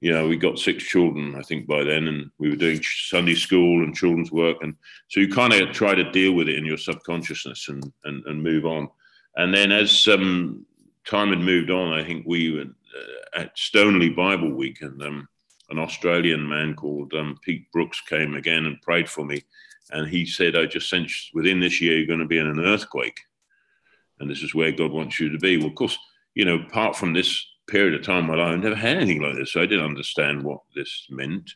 You 0.00 0.12
know, 0.12 0.28
we 0.28 0.36
got 0.36 0.60
six 0.60 0.84
children, 0.84 1.34
I 1.34 1.42
think, 1.42 1.66
by 1.66 1.82
then, 1.82 2.06
and 2.06 2.30
we 2.38 2.48
were 2.50 2.56
doing 2.56 2.80
Sunday 2.82 3.34
school 3.34 3.82
and 3.82 3.94
children's 3.94 4.30
work, 4.30 4.58
and 4.62 4.76
so 5.08 5.18
you 5.18 5.28
kind 5.28 5.52
of 5.52 5.72
try 5.72 5.94
to 5.94 6.10
deal 6.12 6.34
with 6.34 6.48
it 6.48 6.56
in 6.56 6.64
your 6.64 6.76
subconsciousness 6.76 7.68
and 7.68 7.92
and, 8.04 8.24
and 8.26 8.42
move 8.42 8.64
on. 8.64 8.88
And 9.36 9.52
then 9.52 9.72
as 9.72 10.06
um, 10.06 10.64
time 11.04 11.30
had 11.30 11.40
moved 11.40 11.70
on, 11.70 11.92
I 11.92 12.04
think 12.04 12.24
we 12.26 12.52
were 12.52 12.62
uh, 12.62 13.40
at 13.40 13.56
Stoneleigh 13.56 14.14
Bible 14.14 14.52
Week, 14.52 14.82
and 14.82 15.02
um, 15.02 15.28
an 15.70 15.78
Australian 15.78 16.48
man 16.48 16.74
called 16.74 17.12
um, 17.14 17.36
Pete 17.42 17.70
Brooks 17.72 18.00
came 18.00 18.34
again 18.34 18.66
and 18.66 18.80
prayed 18.82 19.08
for 19.08 19.24
me, 19.24 19.42
and 19.90 20.08
he 20.08 20.24
said, 20.24 20.54
"I 20.54 20.66
just 20.66 20.88
sense 20.88 21.30
within 21.34 21.58
this 21.58 21.80
year 21.80 21.96
you're 21.96 22.06
going 22.06 22.20
to 22.20 22.26
be 22.26 22.38
in 22.38 22.46
an 22.46 22.60
earthquake, 22.60 23.18
and 24.20 24.30
this 24.30 24.42
is 24.42 24.54
where 24.54 24.70
God 24.70 24.92
wants 24.92 25.18
you 25.18 25.28
to 25.30 25.38
be." 25.38 25.56
Well, 25.56 25.66
of 25.66 25.74
course, 25.74 25.98
you 26.34 26.44
know, 26.44 26.60
apart 26.60 26.94
from 26.94 27.12
this 27.12 27.44
period 27.68 27.94
of 27.94 28.04
time 28.04 28.26
while 28.26 28.40
I 28.40 28.54
never 28.56 28.74
had 28.74 28.96
anything 28.96 29.22
like 29.22 29.36
this. 29.36 29.52
So 29.52 29.62
I 29.62 29.66
didn't 29.66 29.84
understand 29.84 30.42
what 30.42 30.60
this 30.74 31.06
meant. 31.10 31.50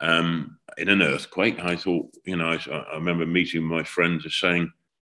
Um, 0.00 0.58
in 0.76 0.88
an 0.90 1.00
earthquake, 1.00 1.58
I 1.60 1.76
thought, 1.76 2.06
you 2.24 2.36
know, 2.36 2.50
I, 2.50 2.58
I, 2.70 2.94
remember 2.96 3.24
meeting 3.24 3.62
my 3.62 3.82
friends 3.82 4.24
and 4.24 4.32
saying, 4.32 4.72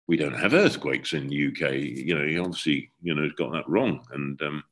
we 0.08 0.16
don't 0.16 0.40
have 0.40 0.54
earthquakes 0.54 1.14
in 1.14 1.28
the 1.28 1.48
UK. 1.48 1.74
You 1.74 2.16
know, 2.16 2.26
he 2.26 2.40
obviously, 2.40 2.92
you 3.02 3.14
know, 3.14 3.24
has 3.24 3.34
got 3.34 3.52
that 3.52 3.68
wrong. 3.68 4.04
And 4.12 4.42
um, 4.42 4.64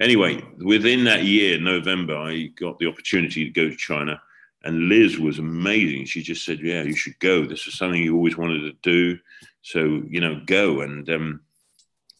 anyway, 0.00 0.42
within 0.64 1.04
that 1.04 1.24
year, 1.24 1.60
November, 1.60 2.16
I 2.16 2.46
got 2.58 2.78
the 2.78 2.86
opportunity 2.86 3.44
to 3.44 3.50
go 3.50 3.68
to 3.68 3.76
China. 3.76 4.20
And 4.62 4.88
Liz 4.88 5.18
was 5.18 5.38
amazing. 5.38 6.04
She 6.04 6.22
just 6.22 6.44
said, 6.44 6.60
yeah, 6.60 6.82
you 6.82 6.94
should 6.94 7.18
go. 7.18 7.44
This 7.44 7.66
is 7.66 7.76
something 7.76 8.00
you 8.00 8.14
always 8.14 8.36
wanted 8.36 8.60
to 8.60 8.72
do. 8.82 9.18
So, 9.62 10.02
you 10.08 10.20
know, 10.20 10.40
go. 10.46 10.82
And 10.82 11.08
um, 11.10 11.40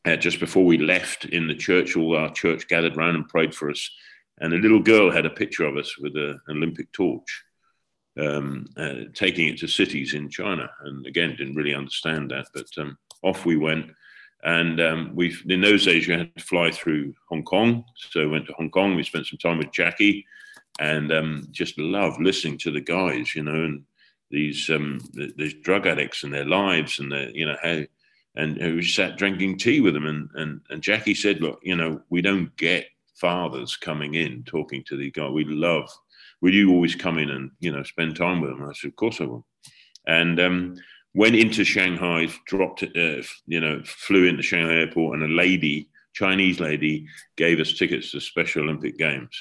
uh, 0.07 0.17
just 0.17 0.41
before 0.41 0.65
we 0.65 0.79
left 0.79 1.27
in 1.27 1.47
the 1.47 1.55
church, 1.55 1.97
all 1.97 2.17
our 2.17 2.33
church 2.33 2.69
gathered 2.69 2.97
round 2.97 3.17
and 3.17 3.29
prayed 3.29 3.55
for 3.55 3.71
us. 3.71 3.91
And 4.39 4.55
a 4.55 4.59
little 4.59 4.81
girl 4.81 5.11
had 5.11 5.27
a 5.27 5.31
picture 5.31 5.65
of 5.65 5.77
us 5.77 5.99
with 5.99 6.17
a, 6.17 6.39
an 6.47 6.57
Olympic 6.57 6.91
torch, 6.93 7.45
um, 8.19 8.67
uh, 8.77 8.95
taking 9.15 9.49
it 9.49 9.59
to 9.59 9.67
cities 9.69 10.15
in 10.15 10.31
China. 10.31 10.71
And 10.85 11.07
again, 11.07 11.37
didn't 11.37 11.57
really 11.57 11.75
understand 11.75 12.31
that, 12.31 12.47
but 12.55 12.67
um, 12.79 12.97
off 13.23 13.45
we 13.45 13.57
went. 13.57 13.91
And 14.43 14.81
um, 14.81 15.13
we, 15.15 15.37
in 15.49 15.61
those 15.61 15.85
days, 15.85 16.09
you 16.09 16.17
had 16.17 16.35
to 16.35 16.43
fly 16.43 16.71
through 16.71 17.15
Hong 17.29 17.43
Kong. 17.43 17.85
So 18.11 18.21
we 18.21 18.29
went 18.29 18.47
to 18.47 18.55
Hong 18.55 18.71
Kong. 18.71 18.95
We 18.95 19.03
spent 19.03 19.27
some 19.27 19.39
time 19.39 19.59
with 19.59 19.71
Jackie, 19.71 20.27
and 20.79 21.13
um, 21.13 21.47
just 21.51 21.79
loved 21.79 22.23
listening 22.23 22.57
to 22.59 22.71
the 22.71 22.81
guys, 22.81 23.35
you 23.35 23.43
know, 23.43 23.65
and 23.65 23.85
these 24.31 24.71
um, 24.71 25.01
these 25.13 25.55
drug 25.55 25.87
addicts 25.87 26.25
and 26.25 26.33
their 26.33 26.47
lives, 26.47 27.01
and 27.01 27.13
their, 27.13 27.29
you 27.31 27.45
know 27.45 27.57
how 27.63 27.83
and 28.41 28.57
who 28.59 28.83
sat 28.83 29.19
drinking 29.19 29.59
tea 29.59 29.81
with 29.81 29.93
them. 29.93 30.07
And, 30.07 30.31
and, 30.35 30.61
and 30.71 30.83
Jackie 30.83 31.15
said, 31.15 31.41
Look, 31.41 31.61
you 31.63 31.77
know, 31.77 32.01
we 32.09 32.23
don't 32.23 32.55
get 32.57 32.87
fathers 33.17 33.77
coming 33.77 34.15
in 34.15 34.45
talking 34.45 34.83
to 34.87 34.97
the 34.97 35.11
guy. 35.11 35.29
We 35.29 35.45
love, 35.45 35.91
will 36.41 36.55
you 36.55 36.73
always 36.73 36.95
come 36.95 37.19
in 37.19 37.31
and, 37.31 37.51
you 37.61 37.71
know, 37.71 37.83
spend 37.83 38.17
time 38.17 38.41
with 38.41 38.51
them? 38.51 38.67
I 38.67 38.73
said, 38.73 38.89
Of 38.89 38.97
course 38.97 39.21
I 39.21 39.25
will. 39.25 39.47
And 40.07 40.41
um, 40.41 40.77
went 41.15 41.37
into 41.37 41.65
Shanghai, 41.65 42.29
dropped, 42.47 42.83
uh, 42.83 43.23
you 43.47 43.61
know, 43.61 43.83
flew 43.85 44.25
into 44.25 44.43
Shanghai 44.43 44.75
airport, 44.75 45.19
and 45.19 45.31
a 45.31 45.35
lady, 45.35 45.91
Chinese 46.15 46.61
lady, 46.61 47.07
gave 47.37 47.61
us 47.61 47.75
tickets 47.75 48.11
to 48.13 48.21
Special 48.21 48.63
Olympic 48.63 48.97
Games. 48.97 49.39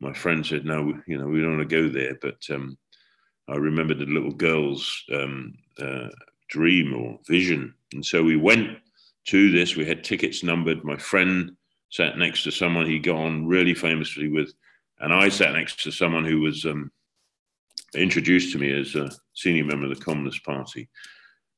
My 0.00 0.14
friend 0.14 0.44
said, 0.46 0.64
No, 0.64 0.98
you 1.06 1.18
know, 1.18 1.26
we 1.26 1.42
don't 1.42 1.58
want 1.58 1.68
to 1.68 1.82
go 1.82 1.88
there. 1.90 2.16
But 2.22 2.38
um, 2.50 2.78
I 3.48 3.56
remember 3.56 3.92
the 3.92 4.06
little 4.06 4.32
girl's 4.32 5.04
um, 5.12 5.52
uh, 5.78 6.08
dream 6.48 6.94
or 6.94 7.18
vision 7.28 7.74
and 7.94 8.04
so 8.04 8.22
we 8.22 8.36
went 8.36 8.78
to 9.26 9.50
this. 9.50 9.76
We 9.76 9.86
had 9.86 10.04
tickets 10.04 10.42
numbered. 10.42 10.84
My 10.84 10.96
friend 10.96 11.52
sat 11.90 12.18
next 12.18 12.42
to 12.42 12.50
someone 12.50 12.86
he 12.86 12.98
got 12.98 13.16
on 13.16 13.46
really 13.46 13.72
famously 13.72 14.28
with, 14.28 14.52
and 14.98 15.14
I 15.14 15.28
sat 15.28 15.52
next 15.52 15.82
to 15.84 15.92
someone 15.92 16.24
who 16.24 16.40
was 16.40 16.64
um, 16.64 16.90
introduced 17.94 18.52
to 18.52 18.58
me 18.58 18.72
as 18.78 18.96
a 18.96 19.10
senior 19.32 19.64
member 19.64 19.86
of 19.86 19.96
the 19.96 20.04
Communist 20.04 20.44
Party. 20.44 20.88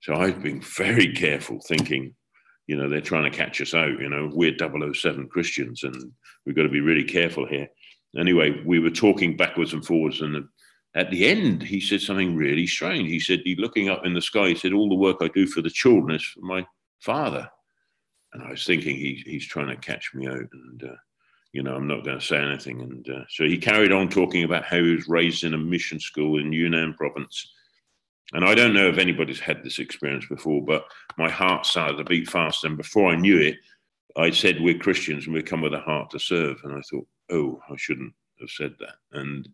So 0.03 0.15
I've 0.15 0.43
been 0.43 0.61
very 0.61 1.13
careful, 1.15 1.59
thinking, 1.67 2.15
you 2.67 2.77
know, 2.77 2.89
they're 2.89 3.01
trying 3.01 3.31
to 3.31 3.37
catch 3.37 3.61
us 3.61 3.75
out. 3.75 3.99
You 3.99 4.11
know, 4.11 4.31
we're 4.33 4.57
007 4.59 5.29
Christians, 5.29 5.85
and 5.85 6.13
we've 6.45 6.55
got 6.55 6.65
to 6.65 6.69
be 6.69 6.81
really 6.81 7.05
careful 7.05 7.47
here. 7.47 7.69
Anyway, 8.17 8.63
we 8.65 8.79
were 8.79 8.91
talking 8.91 9.37
backwards 9.37 9.73
and 9.73 9.85
forwards, 9.85 10.21
and 10.21 10.47
at 10.97 11.11
the 11.11 11.27
end, 11.29 11.63
he 11.63 11.79
said 11.79 12.01
something 12.01 12.35
really 12.35 12.67
strange. 12.67 13.11
He 13.11 13.21
said, 13.21 13.43
he 13.45 13.55
looking 13.55 13.91
up 13.91 14.07
in 14.07 14.15
the 14.15 14.23
sky, 14.23 14.49
he 14.49 14.55
said, 14.55 14.73
all 14.73 14.89
the 14.89 14.95
work 14.95 15.19
I 15.21 15.29
do 15.29 15.47
for 15.47 15.61
the 15.61 15.69
children 15.69 16.17
is 16.17 16.25
for 16.25 16.41
my 16.41 16.67
father. 17.01 17.49
And 18.33 18.43
I 18.43 18.51
was 18.51 18.65
thinking 18.65 18.97
he, 18.97 19.23
he's 19.27 19.47
trying 19.47 19.69
to 19.69 19.77
catch 19.77 20.15
me 20.15 20.27
out. 20.27 20.49
And, 20.51 20.85
uh, 20.85 20.97
you 21.53 21.63
know, 21.63 21.75
I'm 21.75 21.87
not 21.87 22.03
going 22.03 22.19
to 22.19 22.25
say 22.25 22.39
anything. 22.39 22.81
And 22.81 23.09
uh, 23.11 23.25
so 23.29 23.45
he 23.45 23.59
carried 23.59 23.93
on 23.93 24.09
talking 24.09 24.45
about 24.45 24.65
how 24.65 24.79
he 24.79 24.95
was 24.95 25.07
raised 25.07 25.45
in 25.45 25.53
a 25.53 25.59
mission 25.59 26.01
school 26.01 26.41
in 26.41 26.51
Yunnan 26.51 26.95
province. 26.95 27.53
And 28.33 28.45
I 28.45 28.55
don't 28.55 28.75
know 28.75 28.89
if 28.89 28.97
anybody's 28.97 29.39
had 29.39 29.63
this 29.63 29.79
experience 29.79 30.27
before, 30.27 30.65
but 30.65 30.87
my 31.19 31.29
heart 31.29 31.67
started 31.67 31.99
to 31.99 32.05
beat 32.05 32.29
fast. 32.29 32.65
And 32.65 32.77
before 32.77 33.13
I 33.13 33.17
knew 33.17 33.39
it, 33.39 33.57
I 34.17 34.31
said, 34.31 34.63
We're 34.63 34.79
Christians 34.79 35.27
and 35.27 35.35
we 35.35 35.43
come 35.43 35.61
with 35.61 35.75
a 35.75 35.81
heart 35.81 36.11
to 36.11 36.19
serve. 36.19 36.57
And 36.65 36.73
I 36.73 36.81
thought, 36.91 37.07
Oh, 37.31 37.61
I 37.71 37.77
shouldn't 37.77 38.15
have 38.41 38.51
said 38.51 38.75
that. 38.81 38.95
And 39.13 39.47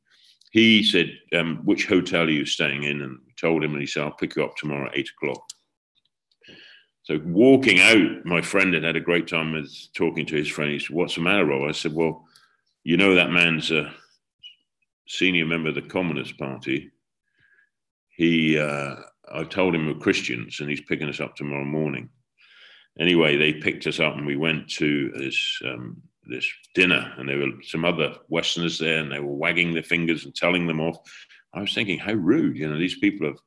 he 0.53 0.83
said, 0.85 1.11
um, 1.35 1.63
Which 1.65 1.87
hotel 1.87 2.25
are 2.25 2.31
you 2.31 2.45
staying 2.45 2.85
in? 2.85 3.01
And 3.03 3.19
told 3.41 3.65
him, 3.65 3.73
and 3.73 3.81
he 3.81 3.87
said, 3.87 4.05
I'll 4.05 4.13
pick 4.13 4.37
you 4.37 4.45
up 4.45 4.55
tomorrow 4.57 4.87
at 4.87 4.97
eight 4.97 5.11
o'clock. 5.11 5.43
So 7.05 7.21
walking 7.25 7.81
out, 7.81 8.25
my 8.25 8.43
friend 8.43 8.73
had 8.73 8.85
had 8.85 8.95
a 8.95 9.01
great 9.01 9.27
time 9.27 9.53
with 9.53 9.75
talking 9.95 10.25
to 10.27 10.37
his 10.37 10.49
friend. 10.49 10.71
He 10.71 10.79
said, 10.79 10.95
What's 10.95 11.17
the 11.17 11.23
matter, 11.23 11.47
Rob? 11.47 11.69
I 11.69 11.73
said, 11.73 11.95
Well, 11.95 12.25
you 12.85 12.99
know 12.99 13.15
that 13.15 13.31
man's 13.31 13.71
a 13.71 13.93
senior 15.09 15.47
member 15.47 15.71
of 15.71 15.75
the 15.75 15.83
Communist 15.83 16.39
Party. 16.39 16.93
He, 18.11 18.59
uh, 18.59 18.97
I 19.33 19.45
told 19.45 19.75
him 19.75 19.87
we're 19.87 19.95
Christians, 19.95 20.61
and 20.61 20.69
he's 20.69 20.83
picking 20.83 21.09
us 21.09 21.19
up 21.19 21.35
tomorrow 21.35 21.65
morning. 21.65 22.11
Anyway, 23.01 23.37
they 23.37 23.55
picked 23.55 23.87
us 23.87 24.01
up, 24.01 24.17
and 24.17 24.27
we 24.27 24.37
went 24.37 24.69
to 24.73 25.11
this 25.13 25.61
um, 25.65 26.03
this 26.27 26.49
dinner, 26.75 27.13
and 27.17 27.29
there 27.29 27.39
were 27.39 27.63
some 27.63 27.85
other 27.85 28.17
Westerners 28.29 28.79
there, 28.79 28.99
and 28.99 29.11
they 29.11 29.21
were 29.21 29.35
wagging 29.35 29.73
their 29.73 29.83
fingers 29.83 30.25
and 30.25 30.35
telling 30.35 30.67
them 30.67 30.81
off. 30.81 30.99
I 31.55 31.61
was 31.61 31.75
thinking, 31.75 31.99
how 31.99 32.15
rude. 32.15 32.57
You 32.57 32.69
know, 32.69 32.79
these 32.79 32.99
people 32.99 33.27
have, 33.27 33.39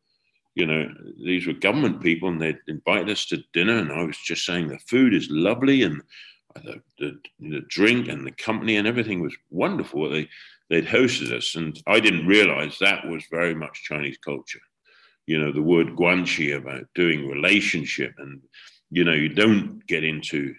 you 0.56 0.66
know, 0.66 0.88
these 1.24 1.48
were 1.48 1.54
government 1.54 2.02
people 2.02 2.30
and 2.30 2.42
they'd 2.42 2.60
invited 2.68 3.10
us 3.10 3.26
to 3.28 3.44
dinner. 3.54 3.78
And 3.78 3.92
I 3.92 4.04
was 4.04 4.18
just 4.18 4.46
saying 4.46 4.68
the 4.68 4.80
food 4.80 5.14
is 5.14 5.28
lovely 5.30 5.84
and 5.84 6.02
the, 6.56 6.82
the, 7.00 7.20
the 7.40 7.62
drink 7.68 8.08
and 8.08 8.26
the 8.26 8.32
company 8.32 8.78
and 8.78 8.88
everything 8.88 9.22
was 9.22 9.36
wonderful. 9.50 10.10
They, 10.10 10.30
they'd 10.70 10.86
hosted 10.86 11.32
us. 11.32 11.56
And 11.56 11.82
I 11.88 12.00
didn't 12.00 12.28
realize 12.28 12.78
that 12.80 13.08
was 13.08 13.24
very 13.32 13.56
much 13.56 13.84
Chinese 13.84 14.18
culture. 14.18 14.62
You 15.26 15.40
know, 15.40 15.52
the 15.52 15.62
word 15.62 15.96
guanxi 15.96 16.56
about 16.56 16.86
doing 16.94 17.28
relationship 17.28 18.14
and, 18.20 18.42
you 18.92 19.04
know, 19.04 19.14
you 19.14 19.30
don't 19.30 19.86
get 19.88 20.04
into 20.04 20.54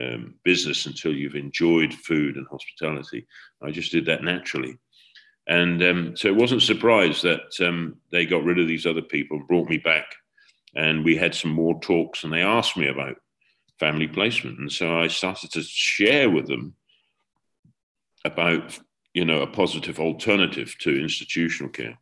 um, 0.00 0.34
business 0.44 0.86
until 0.86 1.14
you've 1.14 1.34
enjoyed 1.34 1.92
food 1.92 2.36
and 2.36 2.46
hospitality. 2.50 3.26
I 3.62 3.70
just 3.70 3.92
did 3.92 4.06
that 4.06 4.22
naturally. 4.22 4.78
And 5.46 5.82
um, 5.82 6.16
so 6.16 6.28
it 6.28 6.36
wasn't 6.36 6.62
surprised 6.62 7.22
that 7.22 7.66
um, 7.66 7.96
they 8.12 8.26
got 8.26 8.44
rid 8.44 8.58
of 8.58 8.68
these 8.68 8.84
other 8.84 9.02
people 9.02 9.38
and 9.38 9.48
brought 9.48 9.68
me 9.68 9.78
back. 9.78 10.04
And 10.76 11.04
we 11.04 11.16
had 11.16 11.34
some 11.34 11.50
more 11.50 11.80
talks, 11.80 12.22
and 12.22 12.32
they 12.32 12.42
asked 12.42 12.76
me 12.76 12.88
about 12.88 13.16
family 13.80 14.06
placement. 14.06 14.58
And 14.58 14.70
so 14.70 15.00
I 15.00 15.08
started 15.08 15.50
to 15.52 15.62
share 15.62 16.28
with 16.28 16.46
them 16.46 16.74
about, 18.24 18.78
you 19.14 19.24
know, 19.24 19.40
a 19.40 19.46
positive 19.46 19.98
alternative 19.98 20.76
to 20.80 21.00
institutional 21.00 21.72
care. 21.72 21.98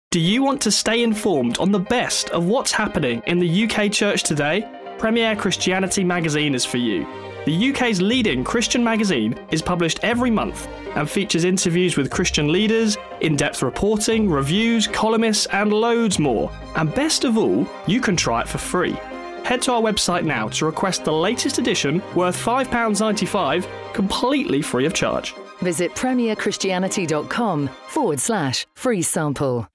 Do 0.09 0.21
you 0.21 0.41
want 0.41 0.61
to 0.61 0.71
stay 0.71 1.03
informed 1.03 1.57
on 1.57 1.73
the 1.73 1.79
best 1.79 2.29
of 2.29 2.45
what's 2.45 2.71
happening 2.71 3.21
in 3.27 3.39
the 3.39 3.65
UK 3.65 3.91
church 3.91 4.23
today? 4.23 4.65
Premier 4.97 5.35
Christianity 5.35 6.01
magazine 6.05 6.55
is 6.55 6.63
for 6.63 6.77
you. 6.77 7.05
The 7.45 7.71
UK's 7.71 8.01
leading 8.01 8.45
Christian 8.45 8.81
magazine 8.81 9.37
is 9.51 9.61
published 9.61 9.99
every 10.01 10.31
month 10.31 10.65
and 10.95 11.09
features 11.09 11.43
interviews 11.43 11.97
with 11.97 12.09
Christian 12.09 12.49
leaders, 12.49 12.97
in 13.19 13.35
depth 13.35 13.63
reporting, 13.63 14.29
reviews, 14.29 14.87
columnists, 14.87 15.45
and 15.47 15.73
loads 15.73 16.19
more. 16.19 16.49
And 16.77 16.95
best 16.95 17.25
of 17.25 17.37
all, 17.37 17.67
you 17.85 17.99
can 17.99 18.15
try 18.15 18.39
it 18.39 18.47
for 18.47 18.59
free. 18.59 18.95
Head 19.43 19.61
to 19.63 19.73
our 19.73 19.81
website 19.81 20.23
now 20.23 20.47
to 20.49 20.65
request 20.65 21.03
the 21.03 21.11
latest 21.11 21.57
edition 21.57 22.01
worth 22.15 22.37
£5.95 22.37 23.67
completely 23.93 24.61
free 24.61 24.85
of 24.85 24.93
charge. 24.93 25.33
Visit 25.59 25.93
premierchristianity.com 25.95 27.67
forward 27.87 28.19
slash 28.19 28.65
free 28.73 29.01
sample. 29.01 29.67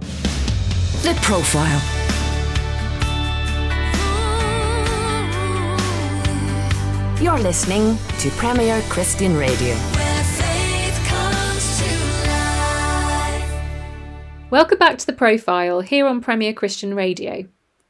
The 0.00 1.18
Profile. 1.22 1.82
You're 7.20 7.38
listening 7.40 7.98
to 8.20 8.30
Premier 8.30 8.80
Christian 8.88 9.36
Radio. 9.36 9.74
Welcome 14.50 14.78
back 14.78 14.98
to 14.98 15.06
The 15.06 15.12
Profile 15.12 15.80
here 15.80 16.06
on 16.06 16.20
Premier 16.20 16.52
Christian 16.52 16.94
Radio. 16.94 17.46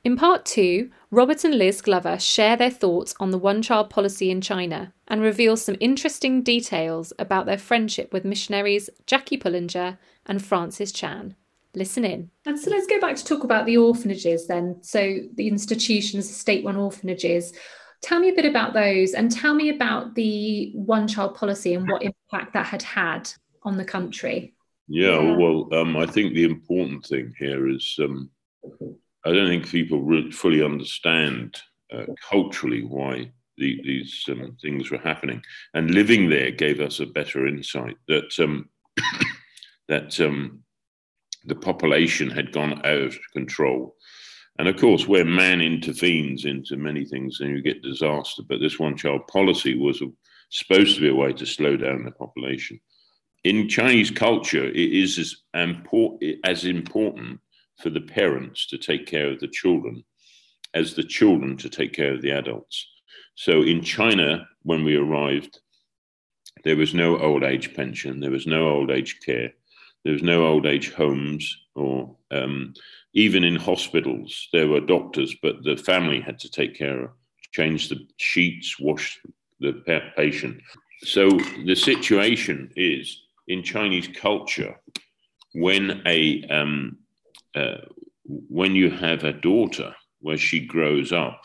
In 0.09 0.17
part 0.17 0.47
two, 0.47 0.89
Robert 1.11 1.45
and 1.45 1.59
Liz 1.59 1.83
Glover 1.83 2.19
share 2.19 2.57
their 2.57 2.71
thoughts 2.71 3.15
on 3.21 3.31
the 3.31 3.37
one 3.37 3.61
child 3.61 3.91
policy 3.91 4.31
in 4.31 4.41
China 4.41 4.95
and 5.07 5.21
reveal 5.21 5.55
some 5.55 5.77
interesting 5.81 6.43
details 6.43 7.13
about 7.19 7.45
their 7.45 7.59
friendship 7.59 8.11
with 8.11 8.25
missionaries 8.25 8.89
Jackie 9.05 9.37
Pullinger 9.37 9.99
and 10.25 10.43
Francis 10.43 10.93
Chan. 10.93 11.37
Listen 11.75 12.07
in. 12.07 12.31
And 12.47 12.59
so 12.59 12.71
let's 12.71 12.87
go 12.87 12.99
back 12.99 13.17
to 13.17 13.25
talk 13.27 13.45
about 13.45 13.67
the 13.67 13.77
orphanages 13.77 14.47
then. 14.47 14.79
So, 14.81 15.19
the 15.35 15.47
institutions, 15.47 16.27
the 16.27 16.33
state 16.33 16.65
run 16.65 16.77
orphanages. 16.77 17.53
Tell 18.01 18.19
me 18.19 18.31
a 18.31 18.35
bit 18.35 18.47
about 18.47 18.73
those 18.73 19.13
and 19.13 19.31
tell 19.31 19.53
me 19.53 19.69
about 19.69 20.15
the 20.15 20.73
one 20.75 21.07
child 21.07 21.35
policy 21.35 21.75
and 21.75 21.87
what 21.87 22.03
impact 22.03 22.55
that 22.55 22.65
had 22.65 22.83
had 22.83 23.31
on 23.63 23.77
the 23.77 23.85
country. 23.85 24.55
Yeah, 24.89 25.21
yeah. 25.21 25.37
well, 25.37 25.69
um, 25.75 25.99
I 25.99 26.07
think 26.07 26.33
the 26.33 26.45
important 26.45 27.05
thing 27.05 27.35
here 27.39 27.69
is 27.69 27.95
um, 28.03 28.31
I 29.25 29.33
don't 29.33 29.49
think 29.49 29.69
people 29.69 30.01
really 30.01 30.31
fully 30.31 30.63
understand 30.63 31.61
uh, 31.93 32.05
culturally 32.29 32.83
why 32.83 33.31
the, 33.57 33.81
these 33.85 34.25
um, 34.29 34.57
things 34.63 34.91
were 34.91 34.99
happening. 34.99 35.43
And 35.75 35.91
living 35.91 36.31
there 36.31 36.51
gave 36.51 36.81
us 36.81 37.01
a 37.01 37.07
better 37.07 37.47
insight 37.47 37.97
that 38.07 38.39
um, 38.39 38.69
that 39.89 40.19
um, 40.21 40.63
the 41.45 41.55
population 41.55 42.31
had 42.31 42.53
gone 42.53 42.81
out 42.85 43.01
of 43.01 43.19
control. 43.33 43.97
And 44.59 44.69
of 44.69 44.77
course, 44.77 45.07
where 45.07 45.25
man 45.25 45.61
intervenes 45.61 46.45
into 46.45 46.77
many 46.77 47.05
things, 47.05 47.39
then 47.39 47.51
you 47.51 47.63
get 47.63 47.83
disaster. 47.83 48.43
But 48.49 48.61
this 48.61 48.79
one-child 48.79 49.27
policy 49.29 49.79
was 49.79 50.03
a, 50.03 50.07
supposed 50.51 50.97
to 50.97 51.01
be 51.01 51.09
a 51.09 51.15
way 51.15 51.33
to 51.33 51.47
slow 51.47 51.77
down 51.77 52.05
the 52.05 52.11
population. 52.11 52.81
In 53.45 53.69
Chinese 53.69 54.11
culture, 54.11 54.65
it 54.65 54.77
is 54.77 55.19
as, 55.19 55.37
import, 55.55 56.23
as 56.45 56.65
important 56.65 57.41
for 57.79 57.91
the 57.91 58.01
parents 58.01 58.67
to 58.67 58.79
take 58.79 59.07
care 59.07 59.31
of 59.31 59.41
the 59.41 59.49
children 59.49 60.05
as 60.75 60.95
the 60.95 61.03
children 61.03 61.57
to 61.57 61.69
take 61.69 61.93
care 61.93 62.15
of 62.15 62.23
the 62.23 62.31
adults. 62.31 62.87
So 63.35 63.63
in 63.63 63.83
China, 63.83 64.49
when 64.63 64.85
we 64.85 64.97
arrived, 64.97 65.61
there 66.65 66.77
was 66.77 66.93
no 66.93 67.19
old 67.19 67.45
age 67.45 67.75
pension, 67.75 68.21
there 68.21 68.31
was 68.31 68.47
no 68.47 68.69
old 68.69 68.91
age 68.91 69.21
care, 69.25 69.53
there 70.05 70.13
was 70.13 70.23
no 70.23 70.47
old 70.47 70.67
age 70.67 70.93
homes, 70.93 71.57
or 71.75 72.17
um, 72.31 72.75
even 73.15 73.45
in 73.45 73.57
hospitals, 73.57 74.49
there 74.53 74.69
were 74.69 74.81
doctors, 74.81 75.35
but 75.43 75.63
the 75.63 75.77
family 75.77 76.21
had 76.21 76.39
to 76.41 76.51
take 76.51 76.75
care 76.75 77.05
of, 77.05 77.11
change 77.53 77.89
the 77.89 78.07
sheets, 78.17 78.79
wash 78.79 79.21
the 79.61 79.73
patient. 80.17 80.61
So 81.03 81.31
the 81.65 81.77
situation 81.77 82.71
is 82.77 83.23
in 83.47 83.63
Chinese 83.63 84.09
culture, 84.09 84.81
when 85.55 86.03
a 86.07 86.45
um, 86.51 86.99
uh, 87.55 87.79
when 88.25 88.75
you 88.75 88.91
have 88.91 89.25
a 89.25 89.33
daughter 89.33 89.95
where 90.21 90.39
she 90.39 90.61
grows 90.61 91.13
up, 91.13 91.43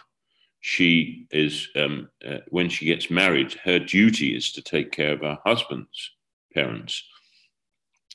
she 0.61 1.27
is 1.31 1.67
um, 1.75 2.09
uh, 2.25 2.37
when 2.47 2.69
she 2.69 2.85
gets 2.85 3.09
married, 3.09 3.53
her 3.63 3.79
duty 3.79 4.35
is 4.35 4.51
to 4.53 4.61
take 4.61 4.91
care 4.91 5.13
of 5.13 5.21
her 5.21 5.37
husband's 5.45 6.11
parents, 6.53 7.03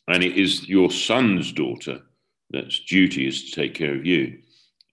and 0.09 0.25
it 0.25 0.37
is 0.37 0.69
your 0.69 0.91
son's 0.91 1.53
daughter 1.53 2.01
that's 2.51 2.81
duty 2.81 3.27
is 3.27 3.45
to 3.45 3.61
take 3.61 3.75
care 3.75 3.95
of 3.95 4.07
you. 4.07 4.39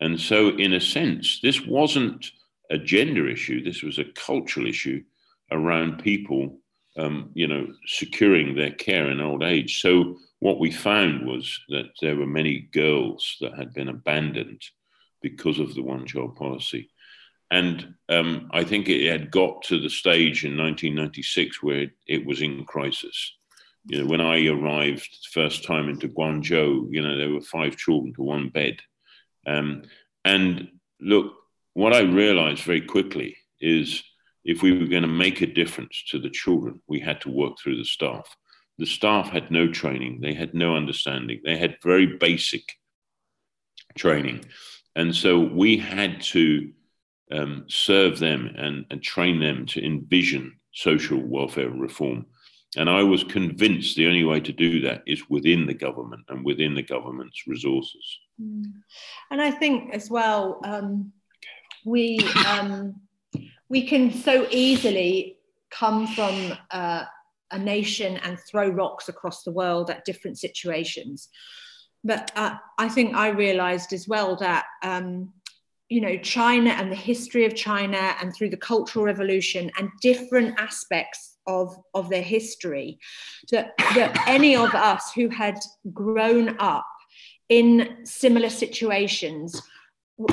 And 0.01 0.19
so, 0.19 0.49
in 0.49 0.73
a 0.73 0.81
sense, 0.81 1.39
this 1.41 1.65
wasn't 1.65 2.31
a 2.69 2.77
gender 2.77 3.29
issue. 3.29 3.63
This 3.63 3.81
was 3.81 3.97
a 3.97 4.12
cultural 4.15 4.67
issue 4.67 5.03
around 5.51 6.03
people, 6.03 6.60
um, 6.97 7.31
you 7.34 7.47
know, 7.47 7.67
securing 7.86 8.55
their 8.55 8.71
care 8.71 9.10
in 9.10 9.21
old 9.21 9.43
age. 9.43 9.81
So 9.81 10.17
what 10.39 10.60
we 10.60 10.71
found 10.71 11.27
was 11.27 11.60
that 11.69 11.89
there 12.01 12.15
were 12.15 12.25
many 12.25 12.69
girls 12.71 13.38
that 13.41 13.58
had 13.58 13.73
been 13.73 13.89
abandoned 13.89 14.62
because 15.21 15.60
of 15.60 15.73
the 15.73 15.81
one-child 15.81 16.36
policy. 16.36 16.89
And 17.51 17.95
um, 18.10 18.49
I 18.53 18.63
think 18.63 18.89
it 18.89 19.10
had 19.10 19.31
got 19.31 19.63
to 19.63 19.79
the 19.79 19.89
stage 19.89 20.45
in 20.45 20.58
1996 20.58 21.62
where 21.62 21.81
it, 21.81 21.91
it 22.08 22.25
was 22.25 22.41
in 22.41 22.65
crisis. 22.65 23.34
You 23.88 23.99
know, 23.99 24.08
when 24.08 24.21
I 24.21 24.47
arrived 24.47 25.08
the 25.12 25.41
first 25.41 25.63
time 25.63 25.89
into 25.89 26.10
Guangzhou, 26.10 26.88
you 26.89 27.01
know, 27.01 27.17
there 27.17 27.29
were 27.29 27.41
five 27.41 27.77
children 27.77 28.13
to 28.15 28.23
one 28.23 28.49
bed. 28.49 28.77
Um, 29.45 29.84
and 30.23 30.69
look, 30.99 31.34
what 31.73 31.93
I 31.93 32.01
realized 32.01 32.63
very 32.63 32.81
quickly 32.81 33.38
is 33.62 34.03
if 34.45 34.62
we 34.62 34.71
were 34.71 34.86
going 34.86 35.01
to 35.01 35.08
make 35.08 35.41
a 35.41 35.47
difference 35.47 36.03
to 36.10 36.19
the 36.19 36.29
children, 36.29 36.79
we 36.88 36.99
had 36.99 37.19
to 37.21 37.31
work 37.31 37.58
through 37.58 37.77
the 37.77 37.86
staff. 37.86 38.36
The 38.77 38.86
staff 38.86 39.29
had 39.29 39.51
no 39.51 39.67
training, 39.67 40.19
they 40.21 40.34
had 40.34 40.53
no 40.53 40.75
understanding, 40.75 41.41
they 41.43 41.58
had 41.58 41.77
very 41.84 42.05
basic 42.05 42.63
training. 43.97 44.45
And 44.95 45.15
so 45.15 45.39
we 45.39 45.77
had 45.77 46.21
to 46.21 46.71
um, 47.31 47.65
serve 47.67 48.19
them 48.19 48.53
and, 48.55 48.86
and 48.91 49.01
train 49.01 49.39
them 49.39 49.65
to 49.67 49.84
envision 49.84 50.60
social 50.73 51.19
welfare 51.19 51.69
reform. 51.69 52.25
And 52.77 52.89
I 52.89 53.03
was 53.03 53.23
convinced 53.23 53.95
the 53.95 54.08
only 54.08 54.25
way 54.25 54.41
to 54.41 54.51
do 54.51 54.81
that 54.81 55.03
is 55.08 55.29
within 55.29 55.65
the 55.65 55.73
government 55.73 56.23
and 56.27 56.45
within 56.45 56.75
the 56.75 56.84
government's 56.84 57.47
resources. 57.47 58.19
Mm. 58.41 58.65
And 59.31 59.41
I 59.41 59.51
think 59.51 59.93
as 59.93 60.10
well, 60.10 60.60
um, 60.65 61.13
we 61.86 62.19
um, 62.47 62.95
we 63.69 63.88
can 63.88 64.12
so 64.12 64.47
easily 64.51 65.38
come 65.71 66.08
from 66.08 66.54
uh, 66.71 67.04
a 67.51 67.60
nation 67.60 68.17
and 68.17 68.38
throw 68.39 68.69
rocks 68.69 69.10
across 69.10 69.43
the 69.43 69.51
world 69.51 69.89
at 69.89 70.06
different 70.06 70.38
situations. 70.38 71.30
But 72.04 72.32
uh, 72.36 72.56
I 72.78 72.88
think 72.89 73.15
I 73.15 73.30
realised 73.30 73.93
as 73.93 74.08
well 74.08 74.36
that 74.38 74.65
um, 74.84 75.34
you 75.89 76.01
know 76.01 76.17
China 76.17 76.71
and 76.71 76.91
the 76.91 76.95
history 76.95 77.45
of 77.45 77.56
China 77.56 78.15
and 78.21 78.34
through 78.34 78.49
the 78.49 78.58
Cultural 78.58 79.06
Revolution 79.06 79.71
and 79.78 79.89
different 80.01 80.60
aspects 80.60 81.38
of 81.47 81.75
of 81.93 82.10
their 82.10 82.23
history 82.23 82.99
that 83.51 83.73
that 83.95 84.23
any 84.28 84.56
of 84.56 84.73
us 84.73 85.12
who 85.13 85.30
had 85.30 85.60
grown 85.93 86.56
up 86.60 86.88
in 87.49 87.97
similar 88.04 88.49
situations 88.49 89.62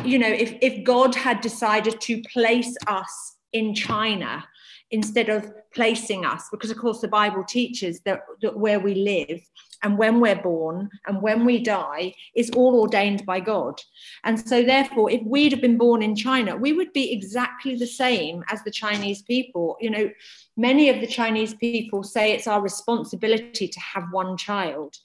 you 0.04 0.18
know 0.18 0.28
if 0.28 0.56
if 0.60 0.84
God 0.84 1.14
had 1.14 1.40
decided 1.40 2.00
to 2.02 2.22
place 2.22 2.76
us 2.86 3.36
in 3.52 3.74
China 3.74 4.44
instead 4.92 5.30
of 5.30 5.50
placing 5.74 6.24
us 6.24 6.48
because 6.50 6.70
of 6.70 6.76
course 6.76 7.00
the 7.00 7.08
bible 7.08 7.42
teaches 7.48 8.00
that, 8.00 8.20
that, 8.42 8.56
where 8.56 8.78
we 8.78 8.94
live 8.94 9.40
and 9.82 9.98
when 9.98 10.20
we're 10.20 10.40
born 10.40 10.88
and 11.06 11.20
when 11.22 11.44
we 11.44 11.58
die 11.58 12.12
is 12.36 12.50
all 12.50 12.78
ordained 12.78 13.24
by 13.26 13.40
god. 13.40 13.80
And 14.22 14.38
so 14.38 14.62
therefore 14.62 15.10
if 15.10 15.22
we'd 15.24 15.50
have 15.52 15.62
been 15.62 15.78
born 15.78 16.02
in 16.02 16.14
china 16.14 16.56
we 16.56 16.72
would 16.72 16.92
be 16.92 17.12
exactly 17.12 17.74
the 17.74 17.86
same 17.86 18.44
as 18.48 18.62
the 18.62 18.70
chinese 18.70 19.22
people. 19.22 19.76
You 19.80 19.90
know 19.90 20.10
many 20.56 20.90
of 20.90 21.00
the 21.00 21.06
chinese 21.06 21.54
people 21.54 22.02
say 22.04 22.32
it's 22.32 22.46
our 22.46 22.60
responsibility 22.60 23.66
to 23.68 23.80
have 23.80 24.04
one 24.12 24.36
child. 24.36 24.96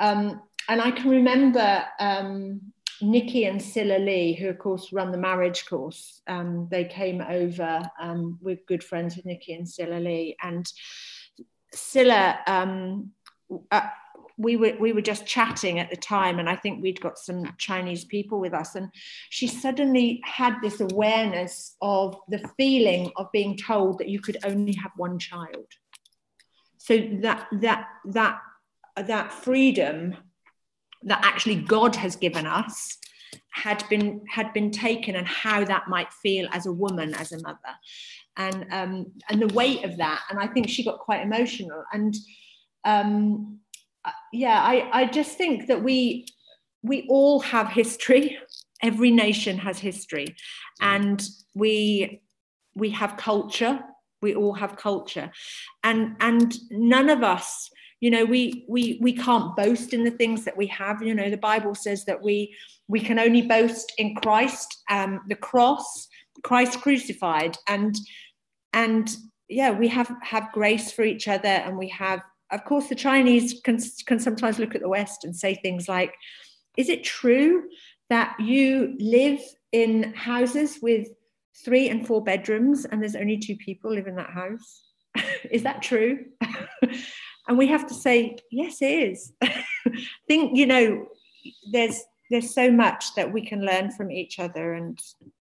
Um, 0.00 0.40
and 0.68 0.80
i 0.80 0.90
can 0.90 1.10
remember 1.10 1.84
um, 1.98 2.60
Nicky 3.00 3.44
and 3.44 3.60
Sila 3.60 3.98
Lee, 3.98 4.34
who 4.34 4.48
of 4.48 4.58
course 4.58 4.92
run 4.92 5.12
the 5.12 5.18
marriage 5.18 5.66
course, 5.66 6.20
um, 6.26 6.68
they 6.70 6.84
came 6.84 7.20
over. 7.20 7.82
Um, 8.00 8.38
we're 8.40 8.58
good 8.66 8.82
friends 8.82 9.16
with 9.16 9.26
Nicky 9.26 9.54
and 9.54 9.68
Sila 9.68 9.96
Lee, 9.96 10.36
and 10.42 10.70
Sila. 11.72 12.38
Um, 12.46 13.10
uh, 13.70 13.88
we 14.36 14.56
were 14.56 14.74
we 14.78 14.92
were 14.92 15.02
just 15.02 15.26
chatting 15.26 15.80
at 15.80 15.90
the 15.90 15.96
time, 15.96 16.38
and 16.38 16.48
I 16.48 16.56
think 16.56 16.82
we'd 16.82 17.00
got 17.00 17.18
some 17.18 17.54
Chinese 17.58 18.04
people 18.04 18.40
with 18.40 18.54
us, 18.54 18.76
and 18.76 18.88
she 19.30 19.46
suddenly 19.46 20.20
had 20.24 20.56
this 20.62 20.80
awareness 20.80 21.76
of 21.82 22.16
the 22.28 22.48
feeling 22.56 23.10
of 23.16 23.30
being 23.32 23.56
told 23.56 23.98
that 23.98 24.08
you 24.08 24.20
could 24.20 24.38
only 24.44 24.74
have 24.74 24.92
one 24.96 25.18
child. 25.18 25.66
So 26.78 26.98
that 27.20 27.48
that 27.52 27.88
that 28.06 28.40
that 28.96 29.32
freedom 29.32 30.16
that 31.02 31.24
actually 31.24 31.56
God 31.56 31.96
has 31.96 32.16
given 32.16 32.46
us 32.46 32.98
had 33.50 33.84
been 33.88 34.22
had 34.28 34.52
been 34.52 34.70
taken 34.70 35.16
and 35.16 35.26
how 35.26 35.64
that 35.64 35.88
might 35.88 36.12
feel 36.12 36.48
as 36.52 36.66
a 36.66 36.72
woman 36.72 37.14
as 37.14 37.32
a 37.32 37.40
mother. 37.42 37.58
And 38.36 38.66
um, 38.70 39.12
and 39.28 39.42
the 39.42 39.52
weight 39.54 39.84
of 39.84 39.96
that 39.98 40.22
and 40.30 40.38
I 40.38 40.46
think 40.46 40.68
she 40.68 40.84
got 40.84 40.98
quite 40.98 41.22
emotional. 41.22 41.84
And 41.92 42.14
um, 42.84 43.58
uh, 44.04 44.10
yeah 44.32 44.62
I, 44.62 44.88
I 44.92 45.06
just 45.06 45.36
think 45.36 45.66
that 45.66 45.82
we 45.82 46.26
we 46.82 47.06
all 47.08 47.40
have 47.40 47.68
history. 47.68 48.38
Every 48.82 49.10
nation 49.10 49.58
has 49.58 49.78
history. 49.78 50.36
And 50.80 51.26
we 51.54 52.22
we 52.74 52.90
have 52.90 53.16
culture. 53.16 53.80
We 54.22 54.34
all 54.34 54.54
have 54.54 54.76
culture. 54.76 55.30
And 55.82 56.16
and 56.20 56.54
none 56.70 57.10
of 57.10 57.22
us 57.22 57.70
you 58.00 58.10
know 58.10 58.24
we 58.24 58.64
we 58.68 58.98
we 59.00 59.12
can't 59.12 59.56
boast 59.56 59.92
in 59.92 60.04
the 60.04 60.10
things 60.10 60.44
that 60.44 60.56
we 60.56 60.66
have. 60.68 61.02
You 61.02 61.14
know 61.14 61.30
the 61.30 61.36
bible 61.36 61.74
says 61.74 62.04
that 62.04 62.22
we 62.22 62.54
we 62.86 63.00
can 63.00 63.18
only 63.18 63.42
boast 63.42 63.92
in 63.98 64.14
christ 64.14 64.82
um 64.90 65.20
the 65.28 65.34
cross 65.34 66.08
christ 66.42 66.80
crucified. 66.80 67.56
And 67.66 67.96
and 68.72 69.14
yeah 69.48 69.70
we 69.70 69.88
have 69.88 70.10
have 70.22 70.52
grace 70.52 70.92
for 70.92 71.02
each 71.02 71.28
other. 71.28 71.48
And 71.48 71.76
we 71.76 71.88
have 71.88 72.20
of 72.50 72.64
course 72.64 72.88
the 72.88 72.94
chinese 72.94 73.60
can 73.64 73.78
can 74.06 74.18
sometimes 74.18 74.58
look 74.58 74.74
at 74.74 74.80
the 74.80 74.88
west 74.88 75.24
and 75.24 75.36
say 75.36 75.54
things 75.54 75.88
like 75.88 76.14
is 76.76 76.88
it 76.88 77.04
true 77.04 77.64
that 78.08 78.38
you 78.38 78.96
live 79.00 79.40
in 79.72 80.14
houses 80.14 80.78
with 80.80 81.08
three 81.64 81.88
and 81.88 82.06
four 82.06 82.22
bedrooms 82.22 82.84
and 82.84 83.02
there's 83.02 83.16
only 83.16 83.36
two 83.36 83.56
people 83.56 83.92
live 83.92 84.06
in 84.06 84.14
that 84.16 84.30
house? 84.30 84.84
Is 85.50 85.64
that 85.64 85.82
true 85.82 86.26
and 87.48 87.56
we 87.56 87.66
have 87.66 87.86
to 87.86 87.94
say 87.94 88.36
yes 88.50 88.80
it 88.82 89.10
is. 89.10 89.32
I 89.42 89.64
think 90.28 90.56
you 90.56 90.66
know 90.66 91.06
there's 91.72 92.02
there's 92.30 92.52
so 92.52 92.70
much 92.70 93.14
that 93.14 93.32
we 93.32 93.44
can 93.44 93.64
learn 93.64 93.90
from 93.90 94.10
each 94.10 94.38
other 94.38 94.74
and 94.74 95.00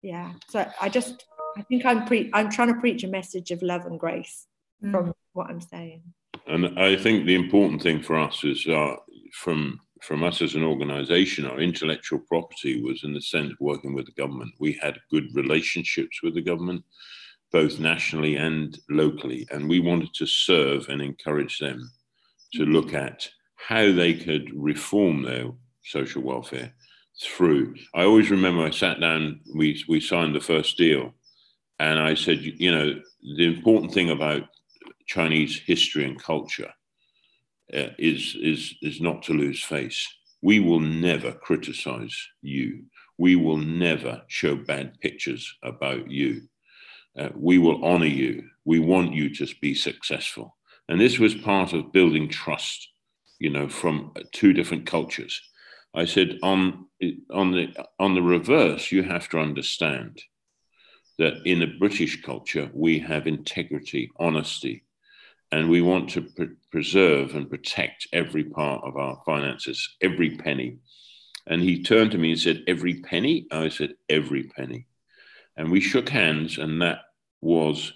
yeah. 0.01 0.33
So 0.49 0.65
i 0.79 0.89
just 0.89 1.25
i 1.57 1.61
think 1.63 1.85
i'm 1.85 2.05
pre 2.05 2.29
i'm 2.33 2.49
trying 2.49 2.73
to 2.73 2.79
preach 2.79 3.03
a 3.03 3.07
message 3.07 3.51
of 3.51 3.61
love 3.61 3.85
and 3.85 3.99
grace 3.99 4.45
mm. 4.83 4.91
from 4.91 5.13
what 5.33 5.49
i'm 5.49 5.61
saying. 5.61 6.03
And 6.45 6.79
i 6.79 6.95
think 6.95 7.25
the 7.25 7.35
important 7.35 7.81
thing 7.81 8.01
for 8.01 8.17
us 8.17 8.43
is 8.43 8.65
uh, 8.67 8.95
from 9.33 9.79
from 10.01 10.23
us 10.23 10.43
as 10.43 10.53
an 10.53 10.63
organization 10.63 11.47
our 11.47 11.59
intellectual 11.59 12.19
property 12.19 12.81
was 12.83 13.03
in 13.03 13.13
the 13.13 13.21
sense 13.21 13.51
of 13.51 13.57
working 13.59 13.95
with 13.95 14.05
the 14.05 14.11
government. 14.11 14.53
We 14.59 14.73
had 14.81 14.99
good 15.09 15.33
relationships 15.33 16.21
with 16.21 16.35
the 16.35 16.41
government 16.41 16.83
both 17.51 17.79
nationally 17.79 18.35
and 18.35 18.77
locally. 18.89 19.47
And 19.51 19.69
we 19.69 19.79
wanted 19.79 20.13
to 20.15 20.25
serve 20.25 20.89
and 20.89 21.01
encourage 21.01 21.59
them 21.59 21.91
to 22.53 22.65
look 22.65 22.93
at 22.93 23.29
how 23.55 23.91
they 23.91 24.13
could 24.13 24.51
reform 24.53 25.23
their 25.23 25.51
social 25.83 26.21
welfare 26.21 26.73
through. 27.21 27.75
I 27.95 28.03
always 28.03 28.29
remember 28.29 28.63
I 28.63 28.71
sat 28.71 28.99
down, 28.99 29.41
we, 29.55 29.83
we 29.87 29.99
signed 29.99 30.35
the 30.35 30.39
first 30.39 30.77
deal, 30.77 31.13
and 31.79 31.99
I 31.99 32.13
said, 32.13 32.39
you 32.41 32.71
know, 32.71 33.01
the 33.37 33.45
important 33.45 33.93
thing 33.93 34.09
about 34.09 34.43
Chinese 35.07 35.59
history 35.59 36.05
and 36.05 36.21
culture 36.21 36.71
uh, 37.73 37.89
is, 37.97 38.35
is, 38.41 38.75
is 38.81 39.01
not 39.01 39.23
to 39.23 39.33
lose 39.33 39.63
face. 39.63 40.07
We 40.41 40.59
will 40.59 40.79
never 40.79 41.31
criticize 41.31 42.15
you. 42.41 42.83
We 43.17 43.35
will 43.35 43.57
never 43.57 44.21
show 44.27 44.55
bad 44.55 44.99
pictures 44.99 45.51
about 45.63 46.09
you 46.11 46.47
uh, 47.17 47.29
we 47.35 47.57
will 47.57 47.83
honor 47.83 48.05
you. 48.05 48.43
We 48.65 48.79
want 48.79 49.13
you 49.13 49.33
to 49.35 49.47
be 49.61 49.73
successful. 49.73 50.55
And 50.89 50.99
this 50.99 51.19
was 51.19 51.35
part 51.35 51.73
of 51.73 51.91
building 51.91 52.29
trust, 52.29 52.89
you 53.39 53.49
know, 53.49 53.67
from 53.67 54.13
two 54.31 54.53
different 54.53 54.85
cultures. 54.85 55.41
I 55.93 56.05
said, 56.05 56.37
on, 56.43 56.85
on, 57.31 57.51
the, 57.51 57.73
on 57.99 58.13
the 58.13 58.21
reverse, 58.21 58.91
you 58.91 59.03
have 59.03 59.27
to 59.29 59.39
understand 59.39 60.21
that 61.17 61.33
in 61.45 61.59
the 61.59 61.73
British 61.79 62.21
culture, 62.21 62.69
we 62.73 62.99
have 62.99 63.25
integrity, 63.25 64.11
honesty, 64.19 64.83
and 65.51 65.69
we 65.69 65.81
want 65.81 66.09
to 66.11 66.21
pre- 66.21 66.49
preserve 66.71 67.35
and 67.35 67.49
protect 67.49 68.07
every 68.13 68.43
part 68.43 68.83
of 68.83 68.97
our 68.97 69.21
finances, 69.25 69.95
every 70.01 70.37
penny. 70.37 70.77
And 71.47 71.61
he 71.61 71.81
turned 71.81 72.11
to 72.11 72.17
me 72.17 72.31
and 72.31 72.39
said, 72.39 72.63
Every 72.67 73.01
penny? 73.01 73.47
I 73.51 73.69
said, 73.69 73.93
Every 74.09 74.43
penny. 74.43 74.87
And 75.55 75.71
we 75.71 75.79
shook 75.79 76.09
hands, 76.09 76.57
and 76.57 76.81
that 76.81 76.99
was 77.41 77.93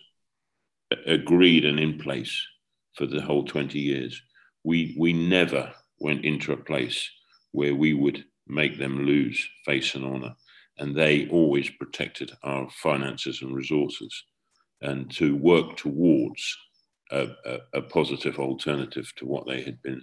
agreed 1.08 1.66
and 1.66 1.80
in 1.80 1.98
place 1.98 2.46
for 2.96 3.06
the 3.06 3.22
whole 3.22 3.44
20 3.44 3.80
years. 3.80 4.22
We, 4.64 4.96
we 5.00 5.14
never 5.14 5.74
went 6.00 6.26
into 6.26 6.54
a 6.54 6.58
place 6.58 7.10
where 7.52 7.76
we 7.76 7.94
would 7.94 8.26
make 8.48 8.78
them 8.78 9.06
lose 9.06 9.48
face 9.66 9.96
and 9.96 10.06
honor. 10.06 10.36
and 10.82 10.96
they 10.96 11.28
always 11.30 11.70
protected 11.70 12.32
our 12.44 12.68
finances 12.72 13.42
and 13.42 13.56
resources, 13.56 14.24
and 14.82 15.12
to 15.12 15.36
work 15.36 15.78
towards 15.78 16.58
a, 17.12 17.28
a, 17.46 17.58
a 17.76 17.82
positive 17.82 18.40
alternative 18.40 19.12
to 19.18 19.28
what 19.28 19.46
they 19.46 19.62
had 19.62 19.82
been 19.84 20.02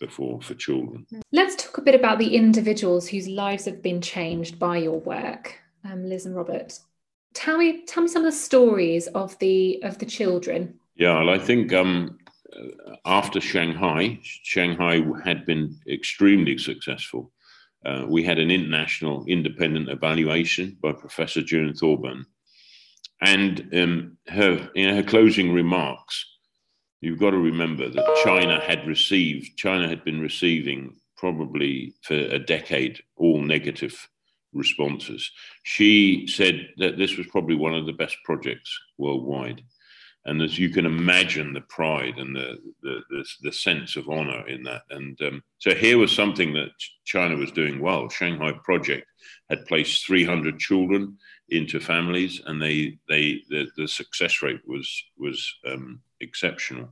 before 0.00 0.42
for 0.42 0.54
children. 0.54 1.06
Let's 1.32 1.54
talk 1.62 1.78
a 1.78 1.82
bit 1.82 1.94
about 1.94 2.18
the 2.18 2.34
individuals 2.34 3.08
whose 3.08 3.28
lives 3.28 3.66
have 3.66 3.82
been 3.82 4.00
changed 4.00 4.58
by 4.58 4.78
your 4.78 5.00
work, 5.00 5.58
um, 5.84 6.04
Liz 6.04 6.26
and 6.26 6.34
Robert. 6.34 6.78
Tell 7.36 7.58
me, 7.58 7.82
tell 7.82 8.02
me 8.02 8.08
some 8.08 8.24
of 8.24 8.32
the 8.32 8.38
stories 8.38 9.08
of 9.08 9.38
the 9.40 9.82
of 9.82 9.98
the 9.98 10.06
children. 10.06 10.80
Yeah, 10.94 11.18
well, 11.18 11.28
I 11.28 11.38
think 11.38 11.70
um, 11.74 12.18
after 13.04 13.42
Shanghai, 13.42 14.18
Shanghai 14.22 15.02
had 15.22 15.44
been 15.44 15.78
extremely 15.86 16.56
successful. 16.56 17.30
Uh, 17.84 18.06
we 18.08 18.22
had 18.24 18.38
an 18.38 18.50
international 18.50 19.26
independent 19.26 19.90
evaluation 19.90 20.78
by 20.82 20.92
Professor 20.92 21.42
June 21.42 21.74
Thorburn, 21.74 22.24
and 23.20 23.68
um, 23.74 24.16
her 24.28 24.70
in 24.74 24.96
her 24.96 25.02
closing 25.02 25.52
remarks 25.52 26.24
you've 27.02 27.20
got 27.20 27.32
to 27.32 27.38
remember 27.38 27.90
that 27.90 28.22
China 28.24 28.58
had 28.60 28.86
received, 28.86 29.58
China 29.58 29.86
had 29.86 30.02
been 30.04 30.20
receiving 30.20 30.96
probably 31.18 31.92
for 32.00 32.14
a 32.14 32.38
decade 32.38 33.02
all 33.16 33.42
negative 33.42 34.08
responses. 34.56 35.30
She 35.62 36.26
said 36.26 36.68
that 36.78 36.96
this 36.96 37.16
was 37.16 37.26
probably 37.28 37.54
one 37.54 37.74
of 37.74 37.86
the 37.86 37.92
best 37.92 38.16
projects 38.24 38.76
worldwide. 38.98 39.62
And 40.24 40.42
as 40.42 40.58
you 40.58 40.70
can 40.70 40.86
imagine, 40.86 41.52
the 41.52 41.60
pride 41.60 42.18
and 42.18 42.34
the, 42.34 42.58
the, 42.82 43.00
the, 43.10 43.24
the 43.42 43.52
sense 43.52 43.94
of 43.94 44.08
honor 44.08 44.46
in 44.48 44.64
that. 44.64 44.82
And 44.90 45.16
um, 45.22 45.42
so 45.58 45.72
here 45.72 45.98
was 45.98 46.10
something 46.10 46.52
that 46.54 46.70
China 47.04 47.36
was 47.36 47.52
doing 47.52 47.80
well. 47.80 48.08
Shanghai 48.08 48.52
Project 48.64 49.06
had 49.48 49.66
placed 49.66 50.04
300 50.04 50.58
children 50.58 51.16
into 51.50 51.78
families, 51.78 52.42
and 52.44 52.60
they, 52.60 52.98
they 53.08 53.42
the, 53.50 53.68
the 53.76 53.86
success 53.86 54.42
rate 54.42 54.62
was, 54.66 55.04
was 55.16 55.54
um, 55.64 56.00
exceptional. 56.20 56.88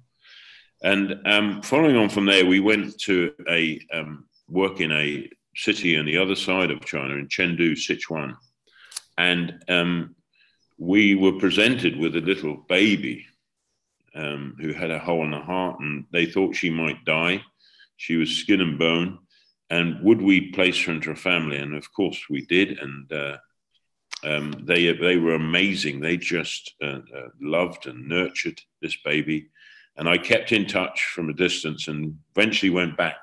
And 0.84 1.20
um, 1.26 1.60
following 1.62 1.96
on 1.96 2.10
from 2.10 2.26
there, 2.26 2.46
we 2.46 2.60
went 2.60 3.00
to 3.00 3.32
a 3.48 3.80
um, 3.92 4.26
work 4.48 4.80
in 4.80 4.92
a 4.92 5.28
city 5.56 5.98
on 5.98 6.06
the 6.06 6.18
other 6.18 6.34
side 6.34 6.70
of 6.70 6.84
China, 6.84 7.14
in 7.14 7.28
Chengdu, 7.28 7.72
Sichuan, 7.72 8.36
and 9.16 9.62
um, 9.68 10.14
we 10.78 11.14
were 11.14 11.38
presented 11.38 11.96
with 11.98 12.16
a 12.16 12.20
little 12.20 12.56
baby 12.68 13.26
um, 14.14 14.56
who 14.60 14.72
had 14.72 14.90
a 14.90 14.98
hole 14.98 15.24
in 15.24 15.30
the 15.30 15.40
heart, 15.40 15.80
and 15.80 16.04
they 16.12 16.26
thought 16.26 16.56
she 16.56 16.70
might 16.70 17.04
die. 17.04 17.42
She 17.96 18.16
was 18.16 18.30
skin 18.30 18.60
and 18.60 18.78
bone, 18.78 19.18
and 19.70 20.02
would 20.02 20.20
we 20.20 20.52
place 20.52 20.82
her 20.84 20.92
into 20.92 21.10
a 21.10 21.16
family? 21.16 21.56
And 21.56 21.74
of 21.74 21.92
course, 21.92 22.20
we 22.28 22.46
did, 22.46 22.78
and. 22.78 23.12
Uh, 23.12 23.36
um, 24.24 24.54
they 24.64 24.90
they 24.92 25.16
were 25.16 25.34
amazing. 25.34 26.00
They 26.00 26.16
just 26.16 26.74
uh, 26.82 27.00
uh, 27.14 27.28
loved 27.40 27.86
and 27.86 28.08
nurtured 28.08 28.58
this 28.80 28.96
baby, 29.04 29.50
and 29.96 30.08
I 30.08 30.18
kept 30.18 30.52
in 30.52 30.66
touch 30.66 31.10
from 31.14 31.28
a 31.28 31.34
distance, 31.34 31.88
and 31.88 32.16
eventually 32.34 32.70
went 32.70 32.96
back 32.96 33.16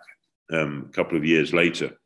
um, 0.51 0.85
a 0.89 0.91
couple 0.93 1.17
of 1.17 1.25
years 1.25 1.53
later. 1.53 1.97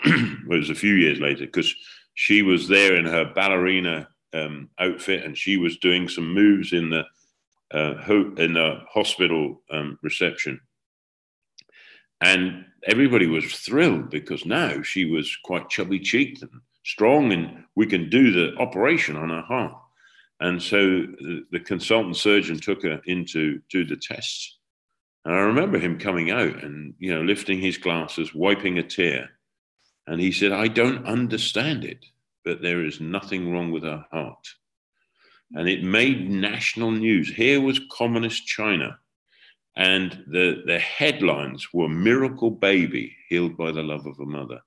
it 0.04 0.48
was 0.48 0.70
a 0.70 0.74
few 0.74 0.94
years 0.94 1.20
later 1.20 1.46
because 1.46 1.74
she 2.14 2.42
was 2.42 2.68
there 2.68 2.96
in 2.96 3.04
her 3.04 3.32
ballerina 3.34 4.08
um, 4.32 4.68
outfit, 4.78 5.24
and 5.24 5.36
she 5.36 5.56
was 5.56 5.78
doing 5.78 6.08
some 6.08 6.32
moves 6.32 6.72
in 6.72 6.90
the 6.90 7.04
uh, 7.72 7.94
ho- 8.02 8.34
in 8.36 8.54
the 8.54 8.80
hospital 8.92 9.62
um, 9.70 9.98
reception. 10.02 10.60
And 12.20 12.66
everybody 12.86 13.26
was 13.26 13.52
thrilled 13.52 14.10
because 14.10 14.44
now 14.44 14.82
she 14.82 15.04
was 15.06 15.34
quite 15.44 15.70
chubby 15.70 16.00
cheeked 16.00 16.42
and 16.42 16.50
strong 16.84 17.32
and 17.32 17.64
we 17.76 17.86
can 17.86 18.10
do 18.10 18.30
the 18.30 18.56
operation 18.58 19.16
on 19.16 19.30
her 19.30 19.42
heart. 19.42 19.74
And 20.40 20.62
so 20.62 20.78
the, 20.80 21.44
the 21.52 21.60
consultant 21.60 22.16
surgeon 22.16 22.58
took 22.58 22.82
her 22.82 23.00
into 23.04 23.60
do 23.70 23.84
the 23.84 23.96
tests. 23.96 24.58
And 25.24 25.34
I 25.34 25.40
remember 25.40 25.78
him 25.78 25.98
coming 25.98 26.30
out 26.30 26.62
and, 26.64 26.94
you 26.98 27.14
know, 27.14 27.22
lifting 27.22 27.60
his 27.60 27.76
glasses, 27.76 28.34
wiping 28.34 28.78
a 28.78 28.82
tear. 28.82 29.28
And 30.10 30.20
he 30.20 30.32
said, 30.32 30.50
I 30.50 30.66
don't 30.66 31.06
understand 31.06 31.84
it, 31.84 32.04
but 32.44 32.60
there 32.60 32.84
is 32.84 33.00
nothing 33.00 33.52
wrong 33.52 33.70
with 33.70 33.84
her 33.84 34.04
heart. 34.10 34.44
And 35.52 35.68
it 35.68 35.84
made 35.84 36.28
national 36.28 36.90
news. 36.90 37.32
Here 37.32 37.60
was 37.60 37.80
communist 37.92 38.44
China. 38.44 38.98
And 39.76 40.24
the, 40.26 40.64
the 40.66 40.80
headlines 40.80 41.68
were 41.72 41.88
Miracle 41.88 42.50
Baby 42.50 43.16
healed 43.28 43.56
by 43.56 43.70
the 43.70 43.84
love 43.84 44.04
of 44.04 44.18
a 44.18 44.26
mother. 44.26 44.58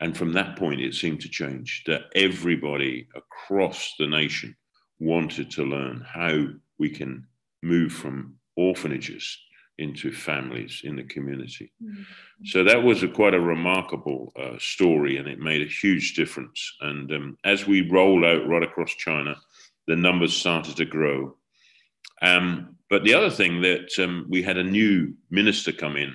And 0.00 0.16
from 0.16 0.32
that 0.32 0.56
point, 0.56 0.80
it 0.80 0.94
seemed 0.94 1.20
to 1.20 1.28
change 1.28 1.84
that 1.86 2.06
everybody 2.16 3.06
across 3.14 3.94
the 4.00 4.08
nation 4.08 4.56
wanted 4.98 5.48
to 5.52 5.62
learn 5.62 6.04
how 6.12 6.46
we 6.80 6.88
can 6.90 7.24
move 7.62 7.92
from 7.92 8.34
orphanages 8.56 9.38
into 9.78 10.12
families 10.12 10.82
in 10.84 10.96
the 10.96 11.02
community. 11.02 11.72
Mm-hmm. 11.82 12.02
So 12.44 12.64
that 12.64 12.82
was 12.82 13.02
a, 13.02 13.08
quite 13.08 13.34
a 13.34 13.40
remarkable 13.40 14.32
uh, 14.38 14.56
story, 14.58 15.16
and 15.16 15.28
it 15.28 15.38
made 15.38 15.62
a 15.62 15.70
huge 15.70 16.14
difference. 16.14 16.72
And 16.80 17.10
um, 17.12 17.38
as 17.44 17.66
we 17.66 17.88
rolled 17.90 18.24
out 18.24 18.46
right 18.46 18.62
across 18.62 18.94
China, 18.94 19.36
the 19.86 19.96
numbers 19.96 20.34
started 20.34 20.76
to 20.76 20.84
grow. 20.84 21.36
Um, 22.22 22.76
but 22.88 23.04
the 23.04 23.14
other 23.14 23.30
thing 23.30 23.62
that 23.62 23.90
um, 23.98 24.26
we 24.28 24.42
had 24.42 24.56
a 24.56 24.64
new 24.64 25.14
minister 25.30 25.72
come 25.72 25.96
in 25.96 26.14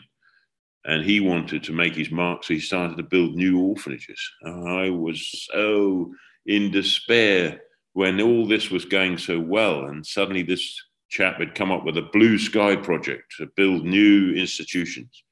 and 0.85 1.03
he 1.03 1.19
wanted 1.19 1.63
to 1.63 1.73
make 1.73 1.93
his 1.93 2.09
mark, 2.09 2.43
so 2.43 2.53
he 2.53 2.59
started 2.59 2.95
to 2.97 3.03
build 3.03 3.35
new 3.35 3.59
orphanages. 3.59 4.19
I 4.45 4.89
was 4.89 5.47
so 5.51 6.13
in 6.45 6.71
despair 6.71 7.59
when 7.93 8.21
all 8.21 8.47
this 8.47 8.71
was 8.71 8.85
going 8.85 9.17
so 9.17 9.39
well, 9.39 9.85
and 9.85 10.05
suddenly 10.05 10.41
this 10.41 10.81
chap 11.09 11.39
had 11.39 11.55
come 11.55 11.71
up 11.71 11.85
with 11.85 11.97
a 11.97 12.09
blue 12.13 12.37
sky 12.37 12.75
project 12.75 13.33
to 13.37 13.51
build 13.55 13.83
new 13.83 14.33
institutions. 14.33 15.23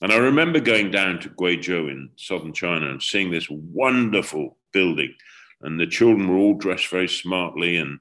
And 0.00 0.12
I 0.12 0.16
remember 0.16 0.60
going 0.60 0.90
down 0.90 1.20
to 1.20 1.28
Guizhou 1.28 1.90
in 1.90 2.10
southern 2.16 2.54
China 2.54 2.90
and 2.90 3.02
seeing 3.02 3.30
this 3.30 3.48
wonderful 3.50 4.56
building, 4.72 5.14
and 5.60 5.78
the 5.78 5.86
children 5.86 6.28
were 6.28 6.36
all 6.36 6.54
dressed 6.54 6.88
very 6.88 7.08
smartly, 7.08 7.76
and 7.76 7.98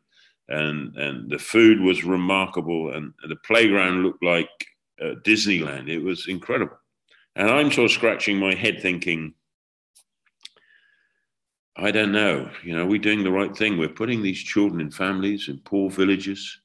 and 0.47 0.95
and 0.95 1.29
the 1.29 1.39
food 1.39 1.81
was 1.81 2.03
remarkable, 2.05 2.93
and 2.93 3.13
the 3.27 3.35
playground 3.37 4.03
looked 4.03 4.23
like 4.23 4.49
uh, 5.01 5.15
Disneyland. 5.25 5.89
It 5.89 5.99
was 5.99 6.27
incredible. 6.27 6.77
And 7.35 7.49
I'm 7.49 7.71
sort 7.71 7.85
of 7.85 7.91
scratching 7.91 8.37
my 8.37 8.53
head 8.53 8.81
thinking, 8.81 9.33
I 11.75 11.91
don't 11.91 12.11
know, 12.11 12.49
you 12.63 12.75
know, 12.75 12.83
are 12.83 12.87
we're 12.87 12.99
doing 12.99 13.23
the 13.23 13.31
right 13.31 13.55
thing. 13.55 13.77
We're 13.77 13.89
putting 13.89 14.21
these 14.21 14.41
children 14.41 14.81
in 14.81 14.91
families 14.91 15.47
in 15.47 15.59
poor 15.59 15.89
villages. 15.89 16.59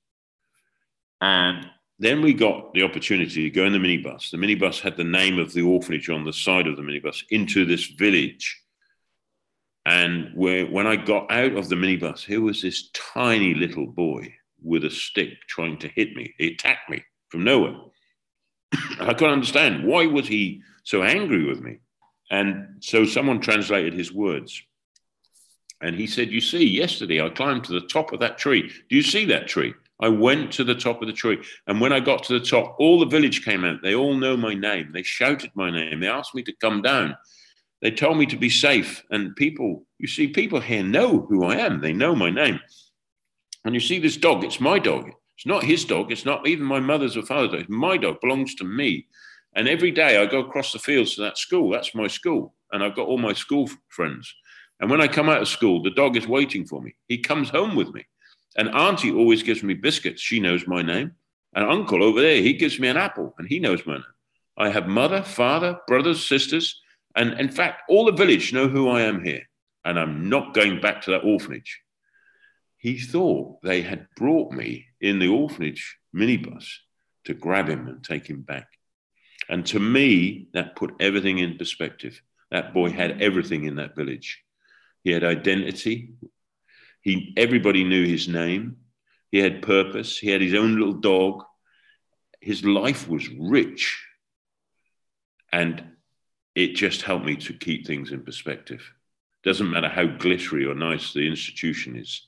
And 1.20 1.66
then 1.98 2.22
we 2.22 2.34
got 2.34 2.74
the 2.74 2.82
opportunity 2.82 3.44
to 3.44 3.50
go 3.50 3.64
in 3.64 3.72
the 3.72 3.78
minibus. 3.78 4.30
The 4.30 4.36
minibus 4.36 4.80
had 4.80 4.96
the 4.96 5.04
name 5.04 5.38
of 5.38 5.52
the 5.52 5.62
orphanage 5.62 6.10
on 6.10 6.24
the 6.24 6.32
side 6.32 6.66
of 6.66 6.76
the 6.76 6.82
minibus 6.82 7.22
into 7.30 7.64
this 7.64 7.86
village. 7.86 8.60
And 9.86 10.30
where, 10.34 10.66
when 10.66 10.86
I 10.86 10.96
got 10.96 11.30
out 11.30 11.52
of 11.52 11.68
the 11.68 11.76
minibus, 11.76 12.24
here 12.24 12.40
was 12.40 12.62
this 12.62 12.90
tiny 12.90 13.54
little 13.54 13.86
boy 13.86 14.34
with 14.62 14.84
a 14.84 14.90
stick 14.90 15.30
trying 15.46 15.78
to 15.78 15.88
hit 15.88 16.16
me. 16.16 16.34
He 16.38 16.48
attacked 16.48 16.90
me 16.90 17.04
from 17.28 17.44
nowhere. 17.44 17.76
I 19.00 19.14
couldn't 19.14 19.34
understand 19.34 19.84
why 19.84 20.06
was 20.06 20.26
he 20.26 20.62
so 20.82 21.02
angry 21.02 21.44
with 21.44 21.60
me. 21.60 21.78
And 22.30 22.76
so 22.80 23.04
someone 23.04 23.40
translated 23.40 23.92
his 23.92 24.12
words. 24.12 24.60
And 25.80 25.94
he 25.94 26.06
said, 26.06 26.30
You 26.30 26.40
see, 26.40 26.66
yesterday 26.66 27.20
I 27.20 27.28
climbed 27.28 27.64
to 27.64 27.72
the 27.72 27.86
top 27.86 28.12
of 28.12 28.20
that 28.20 28.38
tree. 28.38 28.70
Do 28.88 28.96
you 28.96 29.02
see 29.02 29.26
that 29.26 29.48
tree? 29.48 29.74
I 30.00 30.08
went 30.08 30.52
to 30.52 30.64
the 30.64 30.74
top 30.74 31.00
of 31.00 31.06
the 31.06 31.12
tree. 31.12 31.38
And 31.66 31.80
when 31.80 31.92
I 31.92 32.00
got 32.00 32.24
to 32.24 32.38
the 32.38 32.44
top, 32.44 32.76
all 32.78 32.98
the 32.98 33.06
village 33.06 33.44
came 33.44 33.64
out. 33.64 33.80
They 33.82 33.94
all 33.94 34.14
know 34.14 34.36
my 34.36 34.54
name. 34.54 34.90
They 34.92 35.02
shouted 35.02 35.50
my 35.54 35.70
name. 35.70 36.00
They 36.00 36.08
asked 36.08 36.34
me 36.34 36.42
to 36.42 36.56
come 36.60 36.82
down. 36.82 37.16
They 37.80 37.90
told 37.90 38.18
me 38.18 38.26
to 38.26 38.36
be 38.36 38.50
safe. 38.50 39.04
And 39.10 39.36
people, 39.36 39.86
you 39.98 40.08
see, 40.08 40.28
people 40.28 40.60
here 40.60 40.82
know 40.82 41.26
who 41.28 41.44
I 41.44 41.56
am. 41.56 41.80
They 41.80 41.92
know 41.92 42.14
my 42.14 42.30
name. 42.30 42.60
And 43.64 43.74
you 43.74 43.80
see 43.80 43.98
this 43.98 44.16
dog, 44.16 44.44
it's 44.44 44.60
my 44.60 44.78
dog. 44.78 45.10
It's 45.36 45.46
not 45.46 45.64
his 45.64 45.84
dog. 45.84 46.12
It's 46.12 46.24
not 46.24 46.46
even 46.46 46.64
my 46.64 46.80
mother's 46.80 47.16
or 47.16 47.22
father's 47.22 47.50
dog. 47.50 47.60
It's 47.60 47.70
my 47.70 47.96
dog 47.96 48.20
belongs 48.20 48.54
to 48.56 48.64
me. 48.64 49.06
And 49.56 49.68
every 49.68 49.90
day 49.90 50.16
I 50.20 50.26
go 50.26 50.40
across 50.40 50.72
the 50.72 50.78
fields 50.78 51.14
to 51.14 51.22
that 51.22 51.38
school. 51.38 51.70
That's 51.70 51.94
my 51.94 52.08
school. 52.08 52.54
And 52.72 52.82
I've 52.82 52.96
got 52.96 53.06
all 53.06 53.18
my 53.18 53.32
school 53.32 53.70
friends. 53.88 54.32
And 54.80 54.90
when 54.90 55.00
I 55.00 55.08
come 55.08 55.28
out 55.28 55.42
of 55.42 55.48
school, 55.48 55.82
the 55.82 55.90
dog 55.90 56.16
is 56.16 56.26
waiting 56.26 56.66
for 56.66 56.82
me. 56.82 56.94
He 57.06 57.18
comes 57.18 57.48
home 57.48 57.76
with 57.76 57.92
me. 57.94 58.04
And 58.56 58.68
Auntie 58.68 59.12
always 59.12 59.42
gives 59.42 59.62
me 59.62 59.74
biscuits. 59.74 60.22
She 60.22 60.40
knows 60.40 60.66
my 60.66 60.82
name. 60.82 61.12
And 61.54 61.64
Uncle 61.68 62.02
over 62.02 62.20
there, 62.20 62.42
he 62.42 62.52
gives 62.52 62.78
me 62.78 62.88
an 62.88 62.96
apple 62.96 63.34
and 63.38 63.48
he 63.48 63.58
knows 63.58 63.84
my 63.86 63.94
name. 63.94 64.04
I 64.56 64.70
have 64.70 64.86
mother, 64.86 65.22
father, 65.22 65.80
brothers, 65.86 66.26
sisters. 66.26 66.80
And 67.16 67.38
in 67.40 67.48
fact, 67.48 67.82
all 67.88 68.04
the 68.04 68.12
village 68.12 68.52
know 68.52 68.68
who 68.68 68.88
I 68.88 69.02
am 69.02 69.24
here. 69.24 69.42
And 69.84 69.98
I'm 69.98 70.28
not 70.28 70.54
going 70.54 70.80
back 70.80 71.02
to 71.02 71.12
that 71.12 71.24
orphanage. 71.24 71.80
He 72.78 72.98
thought 72.98 73.62
they 73.62 73.82
had 73.82 74.08
brought 74.16 74.52
me 74.52 74.86
in 75.00 75.18
the 75.18 75.28
orphanage 75.28 75.98
minibus 76.14 76.66
to 77.24 77.34
grab 77.34 77.68
him 77.68 77.88
and 77.88 78.02
take 78.02 78.26
him 78.26 78.42
back. 78.42 78.68
And 79.48 79.64
to 79.66 79.80
me, 79.80 80.48
that 80.52 80.76
put 80.76 80.94
everything 81.00 81.38
in 81.38 81.58
perspective. 81.58 82.20
That 82.50 82.74
boy 82.74 82.90
had 82.90 83.22
everything 83.22 83.64
in 83.64 83.76
that 83.76 83.96
village. 83.96 84.42
He 85.02 85.10
had 85.10 85.24
identity. 85.24 86.10
He, 87.04 87.34
everybody 87.36 87.84
knew 87.84 88.06
his 88.06 88.28
name. 88.28 88.78
He 89.30 89.38
had 89.38 89.62
purpose. 89.62 90.18
He 90.18 90.30
had 90.30 90.40
his 90.40 90.54
own 90.54 90.78
little 90.78 90.94
dog. 90.94 91.44
His 92.40 92.64
life 92.64 93.08
was 93.08 93.28
rich. 93.28 94.02
And 95.52 95.84
it 96.54 96.74
just 96.74 97.02
helped 97.02 97.26
me 97.26 97.36
to 97.36 97.52
keep 97.52 97.86
things 97.86 98.10
in 98.10 98.24
perspective. 98.24 98.90
Doesn't 99.42 99.70
matter 99.70 99.88
how 99.88 100.06
glittery 100.06 100.64
or 100.64 100.74
nice 100.74 101.12
the 101.12 101.26
institution 101.26 101.96
is, 101.96 102.26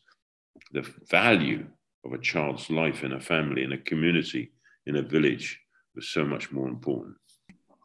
the 0.72 0.87
value 1.09 1.66
of 2.05 2.12
a 2.12 2.18
child's 2.18 2.68
life 2.68 3.03
in 3.03 3.12
a 3.12 3.20
family, 3.20 3.64
in 3.64 3.72
a 3.72 3.79
community, 3.79 4.53
in 4.85 4.97
a 4.97 5.03
village 5.03 5.59
was 5.95 6.09
so 6.09 6.24
much 6.24 6.53
more 6.53 6.68
important. 6.68 7.16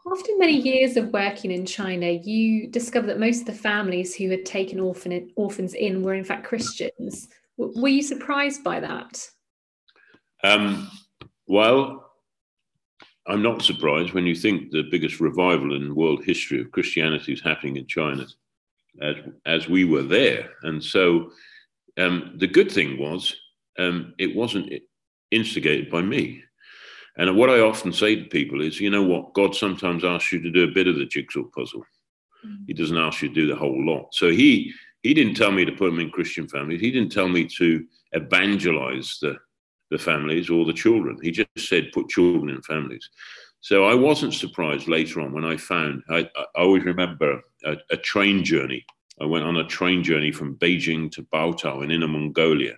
After 0.09 0.31
many 0.37 0.57
years 0.57 0.97
of 0.97 1.13
working 1.13 1.51
in 1.51 1.65
China, 1.65 2.09
you 2.09 2.67
discovered 2.67 3.07
that 3.07 3.19
most 3.19 3.41
of 3.41 3.45
the 3.45 3.53
families 3.53 4.15
who 4.15 4.29
had 4.29 4.45
taken 4.45 4.79
orphan, 4.79 5.29
orphans 5.35 5.73
in 5.73 6.01
were 6.01 6.15
in 6.15 6.23
fact 6.23 6.45
Christians. 6.45 7.29
Were 7.57 7.87
you 7.87 8.01
surprised 8.01 8.63
by 8.63 8.79
that? 8.79 9.23
Um, 10.43 10.89
well, 11.47 12.11
I'm 13.27 13.43
not 13.43 13.61
surprised 13.61 14.13
when 14.13 14.25
you 14.25 14.35
think 14.35 14.71
the 14.71 14.87
biggest 14.89 15.19
revival 15.19 15.75
in 15.75 15.93
world 15.93 16.23
history 16.25 16.59
of 16.59 16.71
Christianity 16.71 17.33
is 17.33 17.41
happening 17.41 17.77
in 17.77 17.85
China, 17.85 18.25
as, 19.01 19.15
as 19.45 19.69
we 19.69 19.85
were 19.85 20.01
there. 20.01 20.49
And 20.63 20.83
so 20.83 21.31
um, 21.97 22.33
the 22.37 22.47
good 22.47 22.71
thing 22.71 22.97
was 22.97 23.35
um, 23.77 24.15
it 24.17 24.35
wasn't 24.35 24.73
instigated 25.29 25.91
by 25.91 26.01
me. 26.01 26.43
And 27.17 27.35
what 27.35 27.49
I 27.49 27.59
often 27.59 27.91
say 27.91 28.15
to 28.15 28.23
people 28.25 28.61
is, 28.61 28.79
you 28.79 28.89
know 28.89 29.03
what, 29.03 29.33
God 29.33 29.55
sometimes 29.55 30.03
asks 30.03 30.31
you 30.31 30.41
to 30.41 30.51
do 30.51 30.63
a 30.63 30.71
bit 30.71 30.87
of 30.87 30.95
the 30.95 31.05
jigsaw 31.05 31.43
puzzle. 31.55 31.83
Mm-hmm. 32.45 32.63
He 32.67 32.73
doesn't 32.73 32.97
ask 32.97 33.21
you 33.21 33.29
to 33.29 33.35
do 33.35 33.47
the 33.47 33.55
whole 33.55 33.85
lot. 33.85 34.13
So 34.13 34.29
he 34.29 34.73
he 35.03 35.13
didn't 35.13 35.33
tell 35.33 35.51
me 35.51 35.65
to 35.65 35.71
put 35.71 35.87
them 35.87 35.99
in 35.99 36.11
Christian 36.11 36.47
families. 36.47 36.79
He 36.79 36.91
didn't 36.91 37.11
tell 37.11 37.27
me 37.27 37.45
to 37.57 37.85
evangelize 38.13 39.17
the 39.21 39.37
the 39.89 39.97
families 39.97 40.49
or 40.49 40.65
the 40.65 40.73
children. 40.73 41.17
He 41.21 41.31
just 41.31 41.49
said 41.57 41.91
put 41.93 42.09
children 42.09 42.49
in 42.49 42.61
families. 42.61 43.09
So 43.59 43.83
I 43.83 43.93
wasn't 43.93 44.33
surprised 44.33 44.87
later 44.87 45.21
on 45.21 45.33
when 45.33 45.45
I 45.45 45.57
found. 45.57 46.01
I, 46.09 46.29
I 46.35 46.45
always 46.55 46.83
remember 46.83 47.41
a, 47.65 47.77
a 47.91 47.97
train 47.97 48.43
journey. 48.43 48.85
I 49.19 49.25
went 49.25 49.45
on 49.45 49.57
a 49.57 49.67
train 49.67 50.03
journey 50.03 50.31
from 50.31 50.55
Beijing 50.55 51.11
to 51.11 51.23
Baotou 51.23 51.83
in 51.83 51.91
Inner 51.91 52.07
Mongolia 52.07 52.75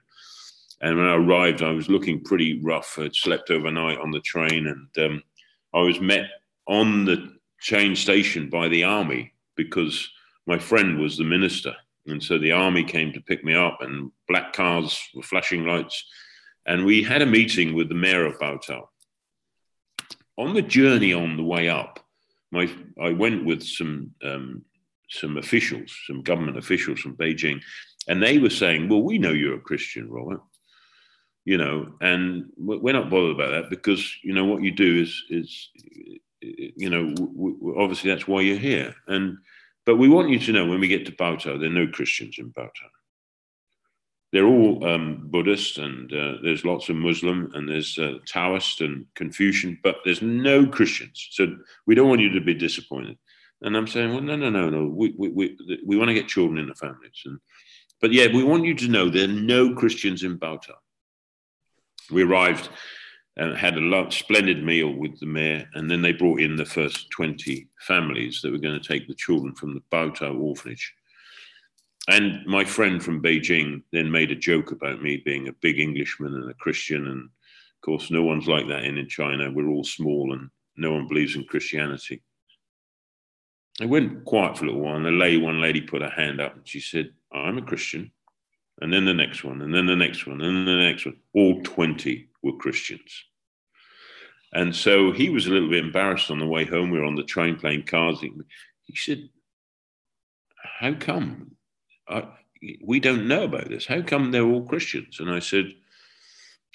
and 0.83 0.97
when 0.97 1.05
I 1.05 1.15
arrived, 1.15 1.61
I 1.61 1.71
was 1.71 1.87
looking 1.87 2.21
pretty 2.21 2.59
rough. 2.59 2.99
I'd 2.99 3.15
slept 3.15 3.49
overnight 3.49 3.99
on 3.99 4.11
the 4.11 4.19
train, 4.19 4.67
and 4.67 5.05
um, 5.05 5.23
I 5.73 5.79
was 5.79 6.01
met 6.01 6.25
on 6.67 7.05
the 7.05 7.37
train 7.61 7.95
station 7.95 8.49
by 8.49 8.67
the 8.67 8.83
army 8.83 9.33
because 9.55 10.09
my 10.45 10.59
friend 10.59 10.99
was 10.99 11.17
the 11.17 11.23
minister. 11.23 11.73
And 12.05 12.21
so 12.21 12.37
the 12.37 12.51
army 12.51 12.83
came 12.83 13.13
to 13.13 13.21
pick 13.21 13.45
me 13.45 13.55
up, 13.55 13.77
and 13.79 14.11
black 14.27 14.51
cars 14.51 15.01
with 15.15 15.25
flashing 15.25 15.65
lights. 15.65 16.03
And 16.65 16.83
we 16.83 17.01
had 17.01 17.21
a 17.21 17.25
meeting 17.25 17.73
with 17.73 17.87
the 17.87 17.95
mayor 17.95 18.25
of 18.25 18.37
Baotou. 18.37 18.85
On 20.37 20.53
the 20.53 20.61
journey 20.61 21.13
on 21.13 21.37
the 21.37 21.43
way 21.43 21.69
up, 21.69 22.01
my, 22.51 22.69
I 23.01 23.13
went 23.13 23.45
with 23.45 23.63
some, 23.63 24.11
um, 24.21 24.65
some 25.09 25.37
officials, 25.37 25.97
some 26.07 26.23
government 26.23 26.57
officials 26.57 26.99
from 26.99 27.15
Beijing, 27.15 27.61
and 28.09 28.21
they 28.21 28.37
were 28.37 28.49
saying, 28.49 28.89
Well, 28.89 29.01
we 29.01 29.17
know 29.17 29.31
you're 29.31 29.55
a 29.55 29.61
Christian, 29.61 30.09
Robert 30.09 30.41
you 31.45 31.57
know, 31.57 31.93
and 31.99 32.45
we're 32.57 32.93
not 32.93 33.09
bothered 33.09 33.35
about 33.35 33.51
that 33.51 33.69
because 33.69 34.15
you 34.23 34.33
know 34.33 34.45
what 34.45 34.63
you 34.63 34.71
do 34.71 35.01
is 35.01 35.23
is 35.29 35.69
you 36.41 36.89
know 36.89 37.13
obviously 37.77 38.09
that's 38.09 38.27
why 38.27 38.41
you're 38.41 38.57
here, 38.57 38.95
and 39.07 39.37
but 39.85 39.97
we 39.97 40.07
want 40.07 40.29
you 40.29 40.39
to 40.39 40.51
know 40.53 40.67
when 40.67 40.79
we 40.79 40.87
get 40.87 41.05
to 41.05 41.11
Baotou, 41.11 41.59
there 41.59 41.69
are 41.69 41.73
no 41.73 41.87
Christians 41.87 42.35
in 42.37 42.51
Baotou. 42.51 42.89
They're 44.31 44.45
all 44.45 44.83
um, 44.87 45.27
Buddhist, 45.29 45.77
and 45.77 46.11
uh, 46.11 46.35
there's 46.41 46.65
lots 46.65 46.89
of 46.89 46.95
Muslim, 46.95 47.51
and 47.53 47.69
there's 47.69 47.99
uh, 47.99 48.13
Taoist 48.25 48.81
and 48.81 49.05
Confucian, 49.13 49.77
but 49.83 49.97
there's 50.03 50.21
no 50.21 50.65
Christians. 50.65 51.27
So 51.31 51.55
we 51.85 51.93
don't 51.93 52.09
want 52.09 52.21
you 52.21 52.31
to 52.31 52.41
be 52.41 52.53
disappointed. 52.53 53.17
And 53.61 53.77
I'm 53.77 53.87
saying, 53.87 54.11
well, 54.11 54.21
no, 54.21 54.35
no, 54.35 54.49
no, 54.49 54.69
no. 54.69 54.87
We 54.87 55.13
we 55.17 55.29
we, 55.29 55.57
we 55.85 55.97
want 55.97 56.07
to 56.07 56.15
get 56.15 56.29
children 56.29 56.57
in 56.57 56.69
the 56.69 56.75
families, 56.75 57.21
and 57.25 57.39
but 57.99 58.13
yeah, 58.13 58.27
we 58.33 58.43
want 58.43 58.63
you 58.63 58.75
to 58.75 58.87
know 58.87 59.09
there 59.09 59.25
are 59.25 59.27
no 59.27 59.75
Christians 59.75 60.23
in 60.23 60.39
Baotou 60.39 60.73
we 62.11 62.23
arrived 62.23 62.69
and 63.37 63.57
had 63.57 63.77
a 63.77 64.11
splendid 64.11 64.63
meal 64.63 64.93
with 64.93 65.19
the 65.19 65.25
mayor, 65.25 65.67
and 65.73 65.89
then 65.89 66.01
they 66.01 66.13
brought 66.13 66.39
in 66.39 66.55
the 66.55 66.65
first 66.65 67.09
20 67.11 67.67
families 67.79 68.41
that 68.41 68.51
were 68.51 68.59
going 68.59 68.79
to 68.79 68.87
take 68.87 69.07
the 69.07 69.15
children 69.15 69.55
from 69.55 69.73
the 69.73 69.81
Baotou 69.91 70.39
orphanage. 70.39 70.93
And 72.07 72.45
my 72.45 72.63
friend 72.63 73.01
from 73.01 73.23
Beijing 73.23 73.81
then 73.91 74.11
made 74.11 74.29
a 74.29 74.35
joke 74.35 74.71
about 74.71 75.01
me 75.01 75.17
being 75.25 75.47
a 75.47 75.53
big 75.61 75.79
Englishman 75.79 76.35
and 76.35 76.51
a 76.51 76.55
Christian. 76.55 77.07
And 77.07 77.21
of 77.23 77.81
course, 77.81 78.11
no 78.11 78.23
one's 78.23 78.47
like 78.47 78.67
that 78.67 78.83
in, 78.83 78.97
in 78.97 79.07
China. 79.07 79.49
We're 79.49 79.69
all 79.69 79.85
small 79.85 80.33
and 80.33 80.49
no 80.75 80.91
one 80.91 81.07
believes 81.07 81.35
in 81.35 81.45
Christianity. 81.45 82.21
I 83.81 83.85
went 83.85 84.25
quiet 84.25 84.57
for 84.57 84.65
a 84.65 84.67
little 84.67 84.83
while, 84.83 84.97
and 84.97 85.05
the 85.05 85.11
lady, 85.11 85.37
one 85.37 85.59
lady 85.59 85.81
put 85.81 86.03
her 86.03 86.09
hand 86.09 86.39
up 86.39 86.55
and 86.55 86.67
she 86.67 86.79
said, 86.79 87.11
I'm 87.31 87.57
a 87.57 87.61
Christian 87.63 88.11
and 88.81 88.91
then 88.91 89.05
the 89.05 89.13
next 89.13 89.43
one, 89.43 89.61
and 89.61 89.73
then 89.73 89.85
the 89.85 89.95
next 89.95 90.25
one, 90.25 90.41
and 90.41 90.57
then 90.57 90.65
the 90.65 90.83
next 90.83 91.05
one. 91.05 91.17
All 91.33 91.61
20 91.61 92.27
were 92.41 92.57
Christians. 92.57 93.23
And 94.53 94.75
so 94.75 95.11
he 95.11 95.29
was 95.29 95.47
a 95.47 95.49
little 95.49 95.69
bit 95.69 95.83
embarrassed 95.83 96.29
on 96.29 96.39
the 96.39 96.47
way 96.47 96.65
home. 96.65 96.91
We 96.91 96.99
were 96.99 97.05
on 97.05 97.15
the 97.15 97.23
train 97.23 97.55
playing 97.55 97.83
cards. 97.83 98.21
He, 98.21 98.31
said, 98.95 99.29
How 100.79 100.93
come? 100.93 101.55
I, 102.07 102.27
we 102.83 102.99
don't 102.99 103.27
know 103.27 103.43
about 103.43 103.69
this. 103.69 103.85
How 103.85 104.01
come 104.01 104.31
they're 104.31 104.45
all 104.45 104.65
Christians? 104.65 105.19
And 105.19 105.29
I 105.29 105.39
said, 105.39 105.73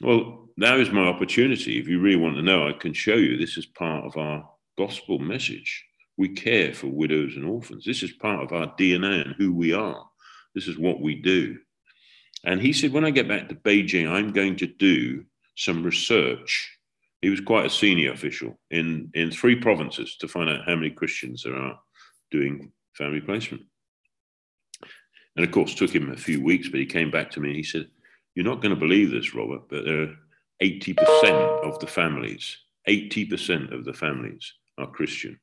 Well, 0.03 0.49
now 0.57 0.77
is 0.77 0.91
my 0.91 1.07
opportunity. 1.07 1.79
If 1.79 1.87
you 1.87 2.01
really 2.01 2.17
want 2.17 2.37
to 2.37 2.43
know, 2.43 2.69
I 2.69 2.73
can 2.73 2.93
show 2.93 3.15
you 3.15 3.37
this 3.37 3.57
is 3.57 3.67
part 3.67 4.05
of 4.05 4.17
our 4.17 4.49
gospel 4.77 5.19
message. 5.21 5.85
We 6.17 6.31
care 6.31 6.75
for 6.75 6.89
widows 6.89 7.37
and 7.37 7.45
orphans. 7.45 7.85
This 7.85 8.03
is 8.03 8.13
part 8.13 8.43
of 8.43 8.53
our 8.53 8.75
DNA 8.77 9.25
and 9.25 9.37
who 9.39 9.53
we 9.53 9.73
are. 9.73 10.05
This 10.55 10.67
is 10.67 10.77
what 10.77 11.01
we 11.01 11.15
do. 11.15 11.59
And 12.45 12.61
he 12.61 12.73
said, 12.73 12.93
when 12.93 13.05
I 13.05 13.11
get 13.11 13.29
back 13.29 13.49
to 13.49 13.55
Beijing, 13.55 14.09
I'm 14.09 14.33
going 14.33 14.57
to 14.57 14.67
do 14.67 15.25
some 15.57 15.83
research. 15.83 16.71
He 17.21 17.31
was 17.31 17.41
quite 17.41 17.67
a 17.67 17.71
senior 17.71 18.13
official 18.13 18.59
in, 18.71 19.11
in 19.15 19.31
three 19.31 19.57
provinces 19.57 20.17
to 20.19 20.29
find 20.29 20.49
out 20.49 20.65
how 20.65 20.77
many 20.77 20.91
Christians 20.91 21.43
there 21.43 21.57
are 21.57 21.79
doing 22.31 22.73
family 22.95 23.21
placement. 23.21 23.65
And 25.37 25.45
of 25.45 25.53
course, 25.53 25.75
took 25.75 25.91
him 25.91 26.11
a 26.11 26.17
few 26.17 26.43
weeks, 26.43 26.69
but 26.69 26.81
he 26.81 26.87
came 26.87 27.11
back 27.11 27.31
to 27.33 27.41
me 27.41 27.49
and 27.49 27.57
he 27.57 27.63
said, 27.63 27.89
You're 28.35 28.45
not 28.45 28.61
going 28.61 28.75
to 28.75 28.81
believe 28.81 29.11
this, 29.11 29.35
Robert, 29.35 29.69
but 29.69 29.85
there 29.85 30.03
are 30.03 30.15
80% 30.63 31.65
of 31.65 31.79
the 31.79 31.87
families, 31.87 32.57
80% 32.89 33.73
of 33.73 33.85
the 33.85 33.93
families 33.93 34.53
are 34.79 34.87
Christian. 34.87 35.39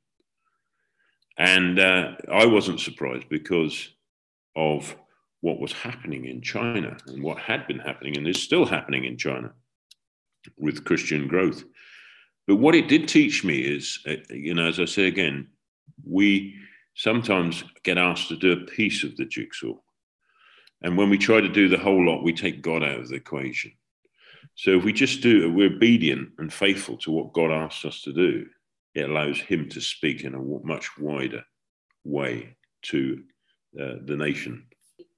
And 1.38 1.80
uh, 1.80 2.14
I 2.32 2.46
wasn't 2.46 2.80
surprised 2.80 3.30
because 3.30 3.90
of 4.56 4.96
what 5.46 5.60
was 5.60 5.74
happening 5.74 6.26
in 6.26 6.42
China 6.42 6.98
and 7.06 7.22
what 7.22 7.38
had 7.38 7.68
been 7.68 7.78
happening 7.78 8.18
and 8.18 8.28
is 8.28 8.42
still 8.42 8.66
happening 8.66 9.06
in 9.06 9.16
China 9.16 9.52
with 10.58 10.84
Christian 10.84 11.28
growth. 11.28 11.64
But 12.48 12.56
what 12.56 12.74
it 12.74 12.88
did 12.88 13.08
teach 13.08 13.44
me 13.44 13.60
is, 13.60 14.00
uh, 14.08 14.16
you 14.32 14.56
know, 14.56 14.68
as 14.68 14.80
I 14.80 14.86
say 14.86 15.06
again, 15.06 15.50
we 16.04 16.56
sometimes 16.96 17.64
get 17.84 18.00
asked 18.00 18.30
to 18.30 18.36
do 18.36 18.54
a 18.54 18.66
piece 18.66 19.04
of 19.04 19.16
the 19.18 19.26
jigsaw. 19.26 19.76
And 20.82 20.98
when 20.98 21.12
we 21.12 21.18
try 21.20 21.42
to 21.42 21.48
do 21.48 21.70
the 21.70 21.78
whole 21.78 22.04
lot, 22.04 22.24
we 22.24 22.34
take 22.34 22.64
God 22.64 22.82
out 22.82 23.02
of 23.02 23.10
the 23.10 23.16
equation. 23.16 23.72
So 24.56 24.72
if 24.72 24.84
we 24.84 24.94
just 24.94 25.22
do, 25.22 25.54
we're 25.54 25.76
obedient 25.76 26.30
and 26.40 26.52
faithful 26.52 26.98
to 27.04 27.12
what 27.12 27.34
God 27.34 27.52
asks 27.52 27.86
us 27.86 28.02
to 28.02 28.14
do, 28.14 28.48
it 28.96 29.08
allows 29.08 29.40
Him 29.40 29.70
to 29.70 29.80
speak 29.80 30.24
in 30.24 30.34
a 30.34 30.40
much 30.40 30.98
wider 30.98 31.44
way 32.04 32.56
to 32.86 33.22
uh, 33.80 33.98
the 34.06 34.16
nation 34.16 34.66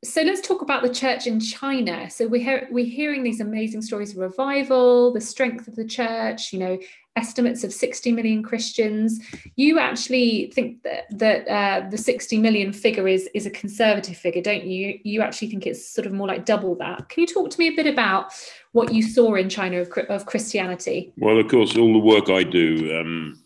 so 0.04 0.22
let's 0.22 0.48
talk 0.48 0.62
about 0.62 0.84
the 0.84 0.94
church 0.94 1.26
in 1.26 1.40
China. 1.40 2.08
So 2.10 2.28
we 2.28 2.44
hear, 2.44 2.68
we're 2.70 2.86
hearing 2.86 3.24
these 3.24 3.42
amazing 3.42 3.82
stories 3.82 4.12
of 4.12 4.18
revival, 4.18 5.12
the 5.12 5.22
strength 5.22 5.68
of 5.68 5.76
the 5.76 5.86
church, 5.86 6.54
you 6.54 6.60
know, 6.60 6.78
estimates 7.16 7.64
of 7.64 7.74
60 7.74 8.12
million 8.12 8.44
Christians. 8.44 9.20
You 9.56 9.80
actually 9.80 10.52
think 10.54 10.84
that, 10.84 11.06
that 11.18 11.48
uh, 11.48 11.90
the 11.90 11.98
60 11.98 12.38
million 12.38 12.72
figure 12.74 13.08
is, 13.08 13.28
is 13.34 13.48
a 13.48 13.50
conservative 13.50 14.16
figure, 14.16 14.42
don't 14.42 14.66
you? 14.66 15.00
You 15.04 15.24
actually 15.24 15.50
think 15.50 15.66
it's 15.66 15.90
sort 15.90 16.06
of 16.06 16.14
more 16.14 16.28
like 16.28 16.46
double 16.46 16.76
that. 16.76 17.10
Can 17.10 17.22
you 17.22 17.28
talk 17.28 17.50
to 17.50 17.60
me 17.60 17.70
a 17.70 17.76
bit 17.76 17.88
about 17.88 18.34
what 18.74 18.94
you 18.94 19.02
saw 19.02 19.34
in 19.34 19.50
China 19.50 19.80
of, 19.80 19.90
of 20.10 20.28
Christianity? 20.28 21.12
Well, 21.18 21.40
of 21.40 21.48
course, 21.48 21.76
all 21.76 21.92
the 21.92 21.98
work 21.98 22.30
I 22.30 22.44
do 22.44 23.00
um, 23.00 23.42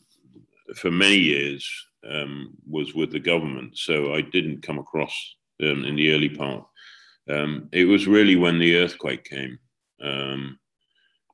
for 0.75 0.91
many 0.91 1.15
years 1.15 1.65
um, 2.09 2.49
was 2.67 2.93
with 2.93 3.13
the 3.13 3.19
government. 3.19 3.77
So 3.77 4.13
I 4.13 4.19
didn't 4.19 4.63
come 4.63 4.79
across 4.79 5.13
um, 5.61 5.85
in 5.85 5.95
the 5.95 6.11
early 6.13 6.29
part. 6.29 6.65
Um, 7.29 7.69
it 7.71 7.85
was 7.85 8.07
really 8.07 8.35
when 8.35 8.59
the 8.59 8.77
earthquake 8.77 9.25
came 9.25 9.59
um, 10.01 10.59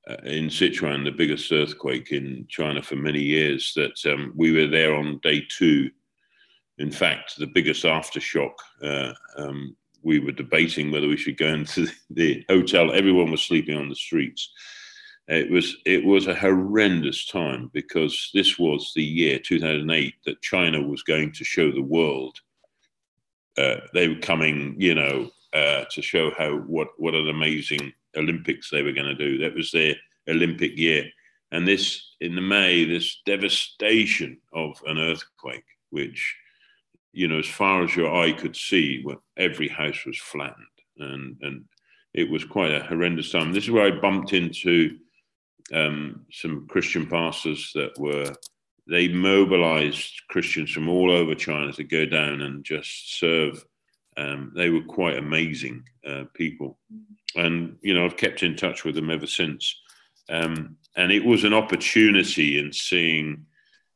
uh, 0.10 0.16
in 0.24 0.48
Sichuan, 0.48 1.04
the 1.04 1.12
biggest 1.12 1.52
earthquake 1.52 2.12
in 2.12 2.46
China 2.50 2.82
for 2.82 2.96
many 2.96 3.22
years, 3.22 3.74
that 3.76 4.12
um, 4.12 4.34
we 4.36 4.52
were 4.52 4.68
there 4.68 4.96
on 4.96 5.20
day 5.24 5.46
two. 5.50 5.90
In 6.78 6.92
fact, 6.92 7.38
the 7.38 7.48
biggest 7.48 7.84
aftershock 7.84 8.54
uh, 8.84 9.14
um, 9.38 9.76
we 10.04 10.20
were 10.20 10.32
debating 10.32 10.92
whether 10.92 11.08
we 11.08 11.18
should 11.18 11.38
go 11.38 11.48
into 11.54 11.88
the 12.10 12.44
hotel. 12.50 12.94
Everyone 12.94 13.32
was 13.32 13.42
sleeping 13.42 13.78
on 13.78 13.90
the 13.90 13.96
streets. 13.96 14.50
It 15.28 15.52
was 15.52 15.76
it 15.86 16.06
was 16.06 16.28
a 16.28 16.34
horrendous 16.34 17.26
time 17.26 17.70
because 17.74 18.30
this 18.34 18.58
was 18.58 18.94
the 18.96 19.04
year 19.04 19.40
2008 19.40 20.14
that 20.26 20.42
China 20.42 20.82
was 20.82 21.04
going 21.04 21.34
to 21.34 21.44
show 21.44 21.70
the 21.70 21.82
world. 21.82 22.40
Uh, 23.58 23.78
they 23.94 24.08
were 24.08 24.20
coming, 24.20 24.76
you 24.78 24.94
know, 24.94 25.30
uh, 25.54 25.86
to 25.90 26.02
show 26.02 26.32
how 26.38 26.58
what 26.58 26.90
what 26.98 27.16
an 27.16 27.30
amazing 27.30 27.92
Olympics 28.16 28.70
they 28.70 28.84
were 28.84 28.92
going 28.92 29.08
to 29.08 29.16
do. 29.16 29.38
That 29.40 29.56
was 29.56 29.72
their 29.72 29.96
Olympic 30.30 30.78
year, 30.78 31.06
and 31.52 31.68
this 31.68 32.16
in 32.20 32.36
the 32.36 32.42
May, 32.42 32.86
this 32.86 33.22
devastation 33.26 34.38
of 34.54 34.82
an 34.86 34.98
earthquake, 34.98 35.66
which 35.90 36.36
you 37.14 37.28
know, 37.28 37.40
as 37.40 37.48
far 37.48 37.84
as 37.84 37.96
your 37.96 38.14
eye 38.14 38.32
could 38.32 38.56
see, 38.56 39.04
every 39.38 39.68
house 39.68 40.06
was 40.06 40.18
flattened, 40.18 40.66
and 41.00 41.38
and 41.42 41.66
it 42.14 42.30
was 42.30 42.44
quite 42.46 42.72
a 42.72 42.84
horrendous 42.84 43.32
time. 43.32 43.54
This 43.54 43.64
is 43.66 43.72
where 43.72 43.88
I 43.88 44.00
bumped 44.00 44.34
into 44.34 44.98
um, 45.74 46.26
some 46.32 46.68
Christian 46.68 47.08
pastors 47.08 47.72
that 47.74 47.98
were 47.98 48.36
they 48.90 49.08
mobilized 49.08 50.22
Christians 50.30 50.72
from 50.72 50.88
all 50.90 51.12
over 51.12 51.36
China 51.36 51.72
to 51.74 51.84
go 51.84 52.06
down 52.06 52.42
and 52.42 52.64
just 52.64 53.20
serve. 53.20 53.64
Um, 54.16 54.52
they 54.56 54.70
were 54.70 54.84
quite 54.84 55.18
amazing 55.18 55.84
uh, 56.08 56.24
people, 56.34 56.78
and 57.36 57.78
you 57.82 57.94
know 57.94 58.06
I've 58.06 58.18
kept 58.18 58.44
in 58.44 58.56
touch 58.56 58.84
with 58.84 58.96
them 58.96 59.10
ever 59.10 59.28
since. 59.28 59.76
Um, 60.30 60.78
and 60.96 61.12
it 61.12 61.24
was 61.24 61.44
an 61.44 61.54
opportunity 61.54 62.60
in 62.60 62.74
seeing, 62.74 63.46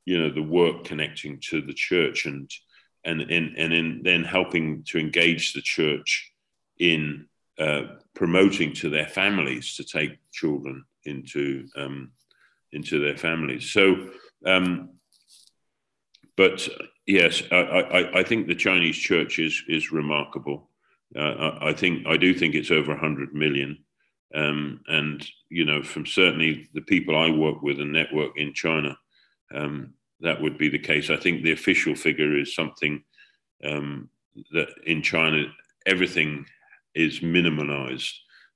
you 0.06 0.22
know, 0.22 0.30
the 0.30 0.44
work 0.44 0.86
connecting 0.86 1.40
to 1.50 1.62
the 1.62 1.74
church 1.74 2.26
and 2.26 2.50
and 3.04 3.22
in, 3.22 3.56
and 3.58 3.74
in 3.74 4.02
then 4.04 4.24
helping 4.24 4.84
to 4.84 5.00
engage 5.00 5.54
the 5.54 5.62
church 5.62 6.32
in 6.78 7.26
uh, 7.60 7.84
promoting 8.14 8.74
to 8.74 8.90
their 8.90 9.08
families 9.08 9.76
to 9.76 9.84
take 9.84 10.20
children 10.32 10.86
into 11.06 11.68
um, 11.76 12.12
into 12.72 13.00
their 13.00 13.18
families. 13.18 13.72
So, 13.72 14.10
um, 14.46 14.90
but 16.38 16.68
yes, 17.06 17.44
I, 17.52 17.56
I, 17.56 18.20
I, 18.20 18.24
think 18.24 18.48
the 18.48 18.56
Chinese 18.56 18.98
church 18.98 19.40
is 19.40 19.64
is 19.68 19.92
remarkable. 19.92 20.70
Uh, 21.16 21.20
I, 21.20 21.70
I, 21.70 21.74
think 21.74 22.08
I 22.08 22.18
do 22.18 22.34
think 22.34 22.56
it's 22.56 22.72
over 22.72 22.96
hundred 22.96 23.34
million, 23.34 23.78
um, 24.34 24.82
and 24.88 25.26
you 25.50 25.66
know, 25.66 25.84
from 25.84 26.06
certainly 26.06 26.70
the 26.74 26.82
people 26.82 27.16
I 27.16 27.30
work 27.30 27.62
with 27.62 27.80
and 27.80 27.92
network 27.92 28.38
in 28.38 28.54
China, 28.54 28.98
um, 29.54 29.94
that 30.22 30.42
would 30.42 30.58
be 30.58 30.70
the 30.70 30.80
case. 30.80 31.10
I 31.10 31.18
think 31.18 31.44
the 31.44 31.52
official 31.52 31.96
figure 31.96 32.38
is 32.38 32.56
something 32.56 33.04
um, 33.64 34.10
that 34.54 34.70
in 34.86 35.02
China 35.02 35.46
everything 35.86 36.46
is 36.96 37.20
minimalized 37.20 38.14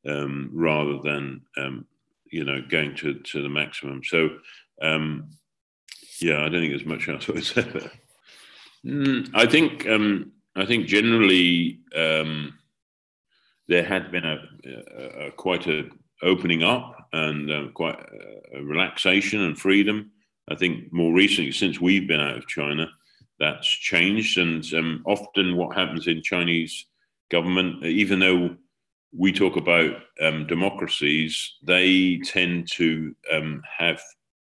um, 0.08 0.50
rather 0.54 1.00
than 1.04 1.42
um, 1.58 1.86
you 2.32 2.44
know 2.44 2.62
going 2.70 2.96
to, 2.96 3.16
to 3.16 3.42
the 3.42 3.50
maximum. 3.50 4.02
So 4.04 4.30
um, 4.82 5.30
yeah, 6.22 6.40
I 6.40 6.50
don't 6.50 6.62
think 6.62 6.72
there's 6.72 6.86
much 6.86 7.08
else 7.10 7.30
I 7.30 7.34
would 7.34 7.44
say 7.46 7.62
there. 7.62 7.92
Mm, 8.86 9.30
I 9.34 9.46
think 9.46 9.88
um, 9.88 10.32
I 10.56 10.66
think 10.66 10.88
generally 10.88 11.80
um, 11.96 12.54
there 13.68 13.84
had 13.84 14.12
been 14.12 14.26
a, 14.26 14.38
a, 14.66 15.28
a, 15.28 15.32
quite 15.32 15.68
a 15.68 15.90
opening 16.22 16.64
up 16.64 17.08
and 17.14 17.52
uh, 17.52 17.68
quite 17.74 18.00
a 18.54 18.62
relaxation 18.62 19.42
and 19.42 19.58
freedom. 19.58 20.12
I 20.50 20.56
think 20.56 20.94
more 20.94 21.14
recently, 21.14 21.52
since 21.52 21.82
we've 21.82 22.08
been 22.08 22.22
out 22.22 22.38
of 22.38 22.48
China, 22.48 22.88
that's 23.40 23.68
changed. 23.68 24.38
And 24.38 24.64
um, 24.74 25.04
often, 25.06 25.58
what 25.58 25.76
happens 25.76 26.08
in 26.08 26.22
Chinese 26.22 26.86
government, 27.32 27.84
even 27.84 28.20
though 28.20 28.56
we 29.18 29.32
talk 29.32 29.56
about 29.56 29.96
um, 30.22 30.46
democracies, 30.46 31.56
they 31.64 32.20
tend 32.24 32.70
to 32.74 33.16
um, 33.32 33.62
have 33.78 34.02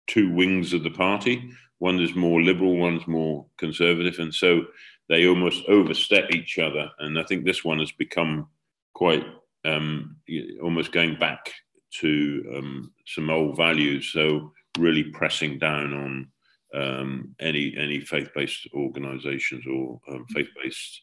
two 0.07 0.33
wings 0.33 0.73
of 0.73 0.83
the 0.83 0.91
party. 0.91 1.51
One 1.79 2.01
is 2.01 2.15
more 2.15 2.43
liberal, 2.43 2.77
one's 2.77 3.07
more 3.07 3.47
conservative, 3.59 4.19
and 4.19 4.35
so 4.35 4.65
they 5.09 5.27
almost 5.27 5.65
overstep 5.69 6.31
each 6.31 6.59
other. 6.59 6.91
And 6.99 7.19
I 7.19 7.25
think 7.25 7.45
this 7.45 7.65
one 7.65 7.79
has 7.81 7.93
become 7.93 8.49
quite 8.95 9.25
um, 9.65 10.17
almost 10.63 10.93
going 10.93 11.19
back 11.19 11.53
to 12.01 12.55
um, 12.57 12.93
some 13.07 13.31
old 13.31 13.57
values. 13.57 14.11
So 14.13 14.53
really 14.79 15.05
pressing 15.05 15.59
down 15.59 15.93
on 15.93 16.29
um, 16.75 17.35
any 17.41 17.75
any 17.77 18.01
faith-based 18.01 18.69
organisations 18.75 19.65
or 19.67 20.01
um, 20.09 20.27
faith-based. 20.35 21.03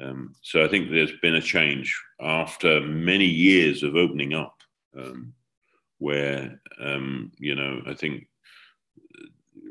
Um, 0.00 0.34
so 0.42 0.64
I 0.64 0.68
think 0.68 0.90
there's 0.90 1.16
been 1.22 1.36
a 1.36 1.40
change 1.40 1.94
after 2.20 2.80
many 2.80 3.24
years 3.24 3.82
of 3.82 3.96
opening 3.96 4.32
up, 4.32 4.54
um, 4.96 5.32
where 5.98 6.60
um, 6.80 7.32
you 7.38 7.54
know 7.54 7.82
I 7.86 7.94
think 7.94 8.26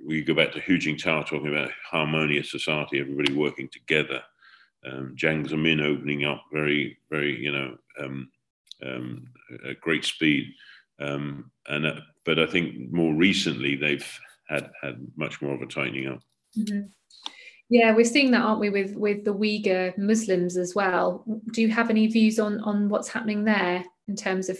we 0.06 0.24
go 0.24 0.34
back 0.34 0.54
to 0.54 0.62
Hu 0.62 0.78
Jintao 0.78 1.26
talking 1.26 1.50
about 1.50 1.72
harmonious 1.90 2.50
society, 2.50 3.00
everybody 3.00 3.34
working 3.34 3.68
together. 3.70 4.22
Um, 4.86 5.16
Jiang 5.18 5.46
Zemin 5.46 5.84
opening 5.84 6.24
up 6.24 6.44
very, 6.52 6.98
very, 7.10 7.38
you 7.38 7.52
know, 7.52 7.78
um, 8.00 8.30
um, 8.86 9.26
at 9.68 9.82
great 9.82 10.06
speed. 10.06 10.54
Um, 11.00 11.52
and 11.68 11.86
uh, 11.86 12.00
but 12.26 12.40
I 12.40 12.46
think 12.46 12.92
more 12.92 13.14
recently 13.14 13.76
they've 13.76 14.08
had 14.48 14.72
had 14.82 15.06
much 15.16 15.42
more 15.42 15.54
of 15.54 15.62
a 15.62 15.68
tightening 15.68 16.08
up. 16.08 16.22
Mm-hmm. 16.58 16.88
Yeah, 17.70 17.94
we're 17.94 18.06
seeing 18.06 18.32
that, 18.32 18.44
aren't 18.44 18.62
we, 18.62 18.70
with 18.70 18.96
with 18.96 19.26
the 19.26 19.34
Uyghur 19.34 19.98
Muslims 19.98 20.58
as 20.58 20.74
well? 20.74 21.26
Do 21.52 21.62
you 21.62 21.70
have 21.70 21.90
any 21.90 22.08
views 22.08 22.40
on 22.40 22.62
on 22.62 22.88
what's 22.88 23.10
happening 23.10 23.44
there 23.44 23.84
in 24.08 24.16
terms 24.16 24.48
of 24.50 24.58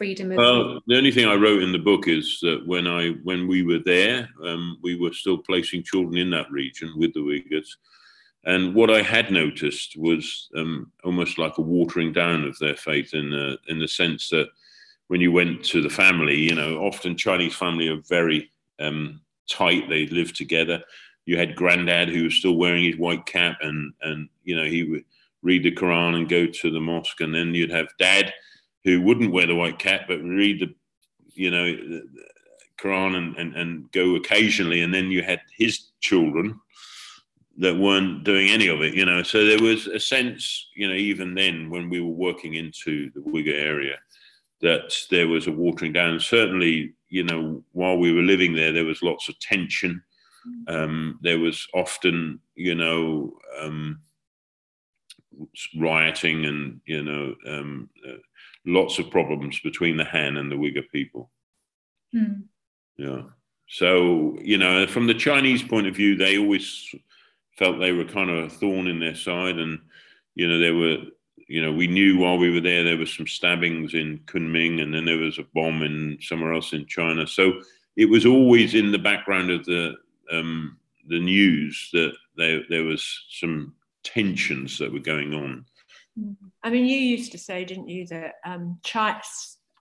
freedom 0.00 0.32
of? 0.32 0.38
Well, 0.38 0.80
the 0.86 0.96
only 0.96 1.12
thing 1.12 1.26
I 1.26 1.34
wrote 1.34 1.62
in 1.62 1.72
the 1.72 1.78
book 1.78 2.08
is 2.08 2.38
that 2.40 2.66
when 2.66 2.86
I 2.86 3.10
when 3.22 3.46
we 3.46 3.62
were 3.62 3.80
there, 3.84 4.30
um, 4.46 4.78
we 4.82 4.96
were 4.96 5.12
still 5.12 5.36
placing 5.36 5.82
children 5.82 6.16
in 6.16 6.30
that 6.30 6.50
region 6.50 6.90
with 6.96 7.12
the 7.12 7.20
Uyghurs. 7.20 7.68
And 8.44 8.74
what 8.74 8.90
I 8.90 9.02
had 9.02 9.30
noticed 9.30 9.98
was 9.98 10.48
um, 10.56 10.90
almost 11.04 11.36
like 11.36 11.58
a 11.58 11.62
watering 11.62 12.14
down 12.14 12.44
of 12.44 12.58
their 12.58 12.76
faith 12.76 13.12
in 13.12 13.30
the, 13.30 13.58
in 13.68 13.78
the 13.78 13.86
sense 13.86 14.30
that 14.30 14.48
when 15.08 15.20
you 15.20 15.30
went 15.30 15.62
to 15.64 15.82
the 15.82 15.90
family, 15.90 16.36
you 16.36 16.54
know, 16.54 16.78
often 16.78 17.14
Chinese 17.18 17.54
family 17.54 17.88
are 17.88 18.00
very 18.08 18.50
um, 18.78 19.20
tight. 19.50 19.90
They 19.90 20.06
live 20.06 20.32
together. 20.32 20.82
You 21.26 21.36
had 21.36 21.54
granddad 21.54 22.08
who 22.08 22.24
was 22.24 22.36
still 22.36 22.56
wearing 22.56 22.84
his 22.84 22.96
white 22.96 23.26
cap, 23.26 23.58
and 23.60 23.92
and 24.00 24.30
you 24.44 24.56
know 24.56 24.64
he 24.64 24.84
would 24.84 25.04
read 25.42 25.62
the 25.62 25.72
Quran 25.72 26.16
and 26.16 26.26
go 26.26 26.46
to 26.46 26.70
the 26.70 26.80
mosque, 26.80 27.20
and 27.20 27.34
then 27.34 27.54
you'd 27.54 27.70
have 27.70 27.88
dad 27.98 28.32
who 28.84 29.00
wouldn't 29.00 29.32
wear 29.32 29.46
the 29.46 29.54
white 29.54 29.78
cap 29.78 30.02
but 30.08 30.22
read 30.22 30.60
the 30.60 30.74
you 31.34 31.50
know 31.50 31.64
the 31.64 32.02
Quran 32.80 33.16
and, 33.16 33.36
and, 33.36 33.54
and 33.56 33.92
go 33.92 34.16
occasionally, 34.16 34.80
and 34.82 34.92
then 34.92 35.10
you 35.10 35.22
had 35.22 35.40
his 35.56 35.90
children 36.00 36.58
that 37.58 37.76
weren't 37.76 38.24
doing 38.24 38.48
any 38.48 38.68
of 38.68 38.80
it, 38.80 38.94
you 38.94 39.04
know. 39.04 39.22
So 39.22 39.44
there 39.44 39.60
was 39.60 39.86
a 39.86 40.00
sense, 40.00 40.68
you 40.74 40.88
know, 40.88 40.94
even 40.94 41.34
then 41.34 41.68
when 41.68 41.90
we 41.90 42.00
were 42.00 42.10
working 42.10 42.54
into 42.54 43.10
the 43.10 43.20
Uyghur 43.20 43.54
area, 43.54 43.96
that 44.62 44.94
there 45.10 45.28
was 45.28 45.46
a 45.46 45.52
watering 45.52 45.92
down. 45.92 46.20
Certainly, 46.20 46.94
you 47.08 47.24
know, 47.24 47.62
while 47.72 47.98
we 47.98 48.12
were 48.12 48.22
living 48.22 48.54
there, 48.54 48.72
there 48.72 48.84
was 48.84 49.02
lots 49.02 49.28
of 49.28 49.38
tension. 49.40 50.02
Mm. 50.46 50.74
Um, 50.74 51.18
there 51.22 51.38
was 51.38 51.66
often, 51.74 52.40
you 52.54 52.74
know, 52.74 53.32
um, 53.60 54.00
rioting 55.78 56.46
and, 56.46 56.80
you 56.86 57.02
know, 57.02 57.34
um, 57.46 57.90
uh, 58.08 58.16
lots 58.66 58.98
of 58.98 59.10
problems 59.10 59.60
between 59.60 59.96
the 59.96 60.04
Han 60.04 60.36
and 60.36 60.50
the 60.50 60.56
Uyghur 60.56 60.88
people. 60.92 61.30
Mm. 62.14 62.44
Yeah. 62.96 63.22
So, 63.68 64.36
you 64.40 64.58
know, 64.58 64.86
from 64.86 65.06
the 65.06 65.14
Chinese 65.14 65.62
point 65.62 65.86
of 65.86 65.94
view, 65.94 66.16
they 66.16 66.38
always 66.38 66.94
felt 67.56 67.78
they 67.78 67.92
were 67.92 68.04
kind 68.04 68.30
of 68.30 68.44
a 68.44 68.50
thorn 68.50 68.88
in 68.88 68.98
their 68.98 69.14
side. 69.14 69.58
And, 69.58 69.78
you 70.34 70.48
know, 70.48 70.58
there 70.58 70.74
were 70.74 70.98
you 71.50 71.60
know, 71.60 71.72
we 71.72 71.88
knew 71.88 72.16
while 72.16 72.38
we 72.38 72.48
were 72.48 72.60
there 72.60 72.84
there 72.84 72.96
were 72.96 73.06
some 73.06 73.26
stabbings 73.26 73.92
in 73.92 74.20
Kunming, 74.26 74.80
and 74.80 74.94
then 74.94 75.04
there 75.04 75.18
was 75.18 75.36
a 75.40 75.46
bomb 75.52 75.82
in 75.82 76.16
somewhere 76.22 76.54
else 76.54 76.72
in 76.72 76.86
China. 76.86 77.26
So 77.26 77.60
it 77.96 78.04
was 78.04 78.24
always 78.24 78.76
in 78.76 78.92
the 78.92 79.00
background 79.00 79.50
of 79.50 79.64
the 79.64 79.96
um, 80.30 80.78
the 81.08 81.18
news 81.18 81.90
that 81.92 82.12
there 82.36 82.62
there 82.70 82.84
was 82.84 83.24
some 83.30 83.74
tensions 84.04 84.78
that 84.78 84.92
were 84.92 85.00
going 85.00 85.34
on. 85.34 85.66
I 86.62 86.70
mean, 86.70 86.86
you 86.86 86.98
used 86.98 87.32
to 87.32 87.38
say, 87.38 87.64
didn't 87.64 87.88
you, 87.88 88.06
that 88.08 88.34
um, 88.44 88.78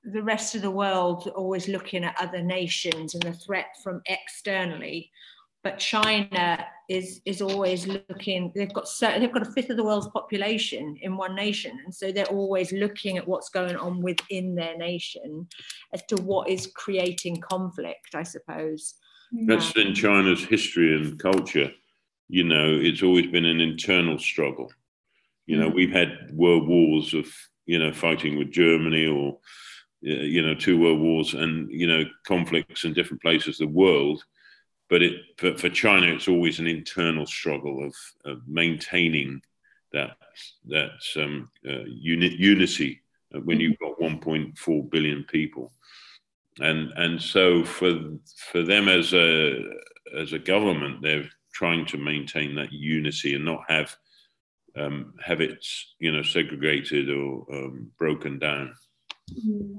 the 0.04 0.24
rest 0.24 0.56
of 0.56 0.62
the 0.62 0.72
world 0.72 1.32
always 1.36 1.68
looking 1.68 2.04
at 2.04 2.16
other 2.20 2.42
nations 2.42 3.16
and 3.16 3.24
the 3.24 3.34
threat 3.34 3.68
from 3.84 4.02
externally 4.06 5.12
but 5.64 5.78
China 5.78 6.66
is 6.88 7.22
is 7.26 7.42
always 7.42 7.86
looking. 7.86 8.52
They've 8.56 8.74
got 8.74 8.88
so 8.88 9.20
they've 9.20 9.32
got 9.32 9.48
a 9.48 9.52
fifth 9.52 9.70
of 9.70 9.78
the 9.78 9.84
world's 9.84 10.08
population 10.08 10.98
in 11.02 11.18
one 11.18 11.36
nation, 11.36 11.78
and 11.84 11.94
so 11.94 12.12
they're 12.12 12.26
always 12.26 12.72
looking 12.72 13.18
at 13.18 13.28
what's 13.28 13.50
going 13.50 13.76
on 13.76 14.02
within 14.02 14.56
their 14.56 14.78
nation 14.78 15.48
as 15.94 16.04
to 16.08 16.16
what 16.18 16.50
is 16.50 16.72
creating 16.76 17.42
conflict. 17.42 18.16
I 18.16 18.24
suppose 18.24 18.96
that's 19.46 19.76
in 19.76 19.94
China's 19.94 20.44
history 20.44 20.96
and 20.96 21.20
culture. 21.20 21.72
You 22.30 22.46
know, 22.46 22.80
it's 22.82 23.04
always 23.04 23.28
been 23.28 23.46
an 23.46 23.60
internal 23.60 24.18
struggle. 24.18 24.72
You 25.50 25.58
know, 25.58 25.68
we've 25.68 25.92
had 25.92 26.30
world 26.32 26.68
wars 26.68 27.16
of 27.16 27.26
you 27.66 27.80
know 27.80 27.92
fighting 27.92 28.38
with 28.38 28.52
Germany 28.52 29.08
or 29.08 29.40
you 30.00 30.44
know 30.44 30.54
two 30.54 30.80
world 30.80 31.00
wars 31.00 31.34
and 31.34 31.72
you 31.72 31.88
know 31.88 32.04
conflicts 32.24 32.84
in 32.84 32.94
different 32.94 33.24
places 33.24 33.60
of 33.60 33.68
the 33.68 33.74
world. 33.74 34.24
But 34.92 35.02
it 35.02 35.16
for, 35.38 35.58
for 35.58 35.70
China, 35.70 36.06
it's 36.06 36.28
always 36.28 36.60
an 36.60 36.68
internal 36.68 37.26
struggle 37.26 37.84
of, 37.84 37.96
of 38.32 38.48
maintaining 38.48 39.42
that 39.92 40.18
that 40.68 40.92
um, 41.16 41.50
uh, 41.68 41.84
uni- 41.88 42.36
unity 42.36 43.02
when 43.44 43.60
you've 43.60 43.80
got 43.80 44.00
1.4 44.00 44.92
billion 44.92 45.24
people, 45.24 45.72
and 46.60 46.92
and 46.96 47.20
so 47.20 47.64
for 47.64 48.00
for 48.52 48.62
them 48.62 48.88
as 48.88 49.16
a 49.16 49.64
as 50.16 50.32
a 50.34 50.46
government, 50.54 51.02
they're 51.02 51.28
trying 51.54 51.88
to 51.88 51.98
maintain 51.98 52.54
that 52.54 52.72
unity 52.72 53.34
and 53.34 53.44
not 53.44 53.64
have 53.68 53.98
um, 54.78 55.14
have 55.24 55.42
it 55.42 55.66
you 56.00 56.12
know 56.12 56.24
segregated 56.24 57.10
or 57.10 57.46
um, 57.54 57.92
broken 57.98 58.40
down. 58.40 58.74
Mm-hmm. 59.32 59.78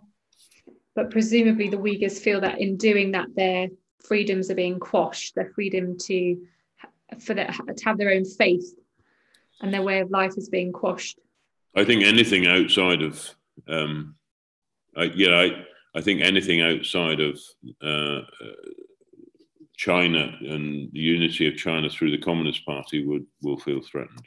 But 0.95 1.11
presumably, 1.11 1.69
the 1.69 1.79
Uyghurs 1.79 2.19
feel 2.19 2.41
that 2.41 2.61
in 2.61 2.77
doing 2.77 3.13
that, 3.13 3.29
their 3.35 3.69
freedoms 4.01 4.51
are 4.51 4.57
being 4.57 4.81
quashed. 4.81 5.35
Their 5.35 5.53
freedom 5.55 5.97
to 5.99 6.37
for 7.19 7.35
their, 7.35 7.47
to 7.49 7.85
have 7.85 7.99
their 7.99 8.11
own 8.11 8.25
faith 8.25 8.75
and 9.61 9.73
their 9.73 9.83
way 9.83 10.01
of 10.01 10.11
life 10.11 10.35
is 10.37 10.49
being 10.49 10.73
quashed. 10.73 11.19
I 11.77 11.85
think 11.85 12.05
anything 12.05 12.47
outside 12.47 13.03
of, 13.03 13.29
um, 13.69 14.15
I, 14.97 15.05
yeah, 15.15 15.37
I, 15.37 15.99
I 15.99 16.01
think 16.01 16.23
anything 16.23 16.61
outside 16.63 17.21
of 17.21 17.39
uh, 17.83 18.21
China 19.77 20.33
and 20.41 20.91
the 20.93 21.01
unity 21.01 21.47
of 21.49 21.57
China 21.57 21.89
through 21.89 22.11
the 22.11 22.23
Communist 22.23 22.65
Party 22.67 23.07
would 23.07 23.27
will 23.43 23.59
feel 23.59 23.81
threatened. 23.81 24.27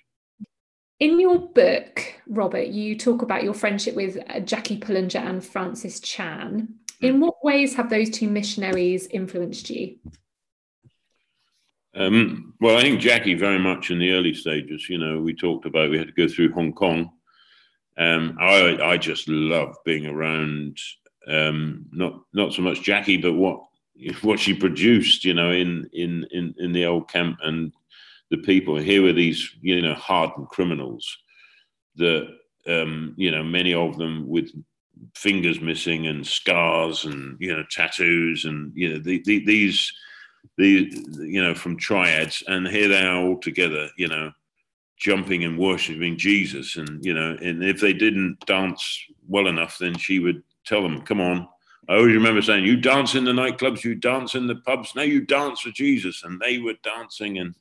In 1.00 1.20
your 1.20 1.40
book, 1.40 2.02
Robert, 2.28 2.68
you 2.68 2.98
talk 2.98 3.22
about 3.22 3.44
your 3.44 3.54
friendship 3.54 3.96
with 3.96 4.18
uh, 4.30 4.40
Jackie 4.42 4.80
Pullinger 4.80 5.20
and 5.20 5.44
Francis 5.44 6.00
Chan. 6.00 6.68
In 7.02 7.20
what 7.20 7.44
ways 7.44 7.76
have 7.76 7.90
those 7.90 8.10
two 8.10 8.30
missionaries 8.30 9.08
influenced 9.08 9.70
you? 9.70 9.98
Um, 11.96 12.54
well, 12.60 12.78
I 12.78 12.82
think 12.82 13.02
Jackie 13.02 13.34
very 13.34 13.60
much 13.60 13.92
in 13.92 14.00
the 14.00 14.12
early 14.14 14.34
stages. 14.34 14.90
You 14.90 14.98
know, 14.98 15.20
we 15.20 15.34
talked 15.34 15.66
about 15.66 15.90
we 15.90 15.98
had 15.98 16.08
to 16.08 16.14
go 16.14 16.28
through 16.28 16.54
Hong 16.54 16.74
Kong. 16.74 17.12
Um, 17.98 18.38
I 18.40 18.78
I 18.82 18.98
just 18.98 19.28
love 19.28 19.76
being 19.86 20.08
around 20.08 20.78
um, 21.28 21.86
not 21.92 22.22
not 22.34 22.54
so 22.54 22.62
much 22.62 22.82
Jackie, 22.82 23.18
but 23.18 23.34
what 23.34 23.64
what 24.22 24.40
she 24.40 24.54
produced. 24.54 25.26
You 25.26 25.34
know, 25.34 25.52
in 25.52 25.90
in 25.94 26.26
in 26.32 26.56
in 26.58 26.72
the 26.72 26.86
old 26.86 27.10
camp 27.10 27.38
and 27.44 27.74
the 28.34 28.40
people. 28.40 28.76
Here 28.78 29.04
were 29.04 29.14
these 29.14 29.48
you 29.62 29.80
know 29.80 29.94
hardened 29.94 30.50
criminals 30.50 31.06
that 31.98 32.28
um, 32.68 33.14
you 33.16 33.30
know 33.30 33.44
many 33.44 33.76
of 33.76 33.96
them 33.98 34.28
with 34.28 34.50
fingers 35.16 35.62
missing 35.62 36.08
and 36.08 36.26
scars 36.26 37.06
and 37.06 37.38
you 37.40 37.56
know 37.56 37.64
tattoos 37.70 38.46
and 38.46 38.72
you 38.76 38.90
know 38.90 39.00
the, 39.00 39.22
the, 39.26 39.46
these 39.46 39.94
the 40.58 40.92
you 41.20 41.44
know 41.44 41.54
from 41.54 41.78
triads. 41.78 42.42
And 42.48 42.68
here 42.68 42.88
they 42.88 43.04
are 43.04 43.24
all 43.24 43.38
together 43.38 43.88
you 43.98 44.08
know 44.08 44.32
jumping 44.98 45.44
and 45.44 45.60
worshiping 45.60 46.18
jesus. 46.18 46.76
And 46.76 47.06
you 47.06 47.14
know 47.14 47.38
and 47.40 47.64
if 47.64 47.80
they 47.80 47.94
didn't 47.94 48.40
dance 48.48 49.00
well 49.28 49.46
enough 49.48 49.78
then 49.78 49.96
she 49.96 50.18
would 50.18 50.42
tell 50.66 50.82
them 50.82 51.04
come 51.04 51.22
on. 51.22 51.48
I 51.88 51.98
always 51.98 52.16
remember 52.16 52.42
saying 52.42 52.66
you 52.66 52.78
dance 52.78 53.14
in 53.14 53.26
the 53.26 53.32
nightclubs 53.32 53.84
you 53.84 53.94
dance 53.94 54.34
in 54.34 54.48
the 54.48 54.56
pubs. 54.56 54.96
Now 54.96 55.04
you 55.04 55.22
dance 55.22 55.60
for 55.60 55.70
jesus. 55.70 56.24
And 56.24 56.40
they 56.40 56.58
were 56.58 56.76
dancing 56.82 57.38
and 57.38 57.54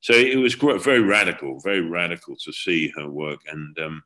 so 0.00 0.12
it 0.12 0.36
was 0.36 0.54
very 0.54 1.00
radical 1.00 1.60
very 1.60 1.80
radical 1.80 2.36
to 2.36 2.52
see 2.52 2.92
her 2.96 3.08
work 3.08 3.40
and 3.50 3.78
um, 3.78 4.02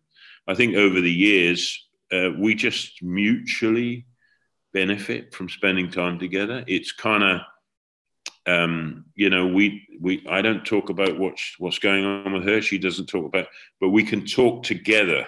i 0.49 0.55
think 0.55 0.77
over 0.77 1.01
the 1.01 1.13
years 1.13 1.89
uh, 2.13 2.31
we 2.39 2.55
just 2.55 3.03
mutually 3.03 4.07
benefit 4.73 5.35
from 5.35 5.49
spending 5.49 5.91
time 5.91 6.19
together 6.19 6.65
it's 6.67 6.93
kind 6.93 7.23
of 7.23 7.41
um, 8.47 9.05
you 9.15 9.31
know, 9.31 9.47
we 9.47 9.87
we 10.01 10.25
I 10.29 10.43
don't 10.43 10.65
talk 10.65 10.91
about 10.91 11.19
what's 11.19 11.55
what's 11.59 11.79
going 11.79 12.05
on 12.05 12.33
with 12.33 12.45
her. 12.45 12.61
She 12.61 12.79
doesn't 12.79 13.07
talk 13.07 13.27
about, 13.27 13.47
but 13.81 13.91
we 13.91 14.03
can 14.03 14.27
talk 14.27 14.65
together 14.65 15.27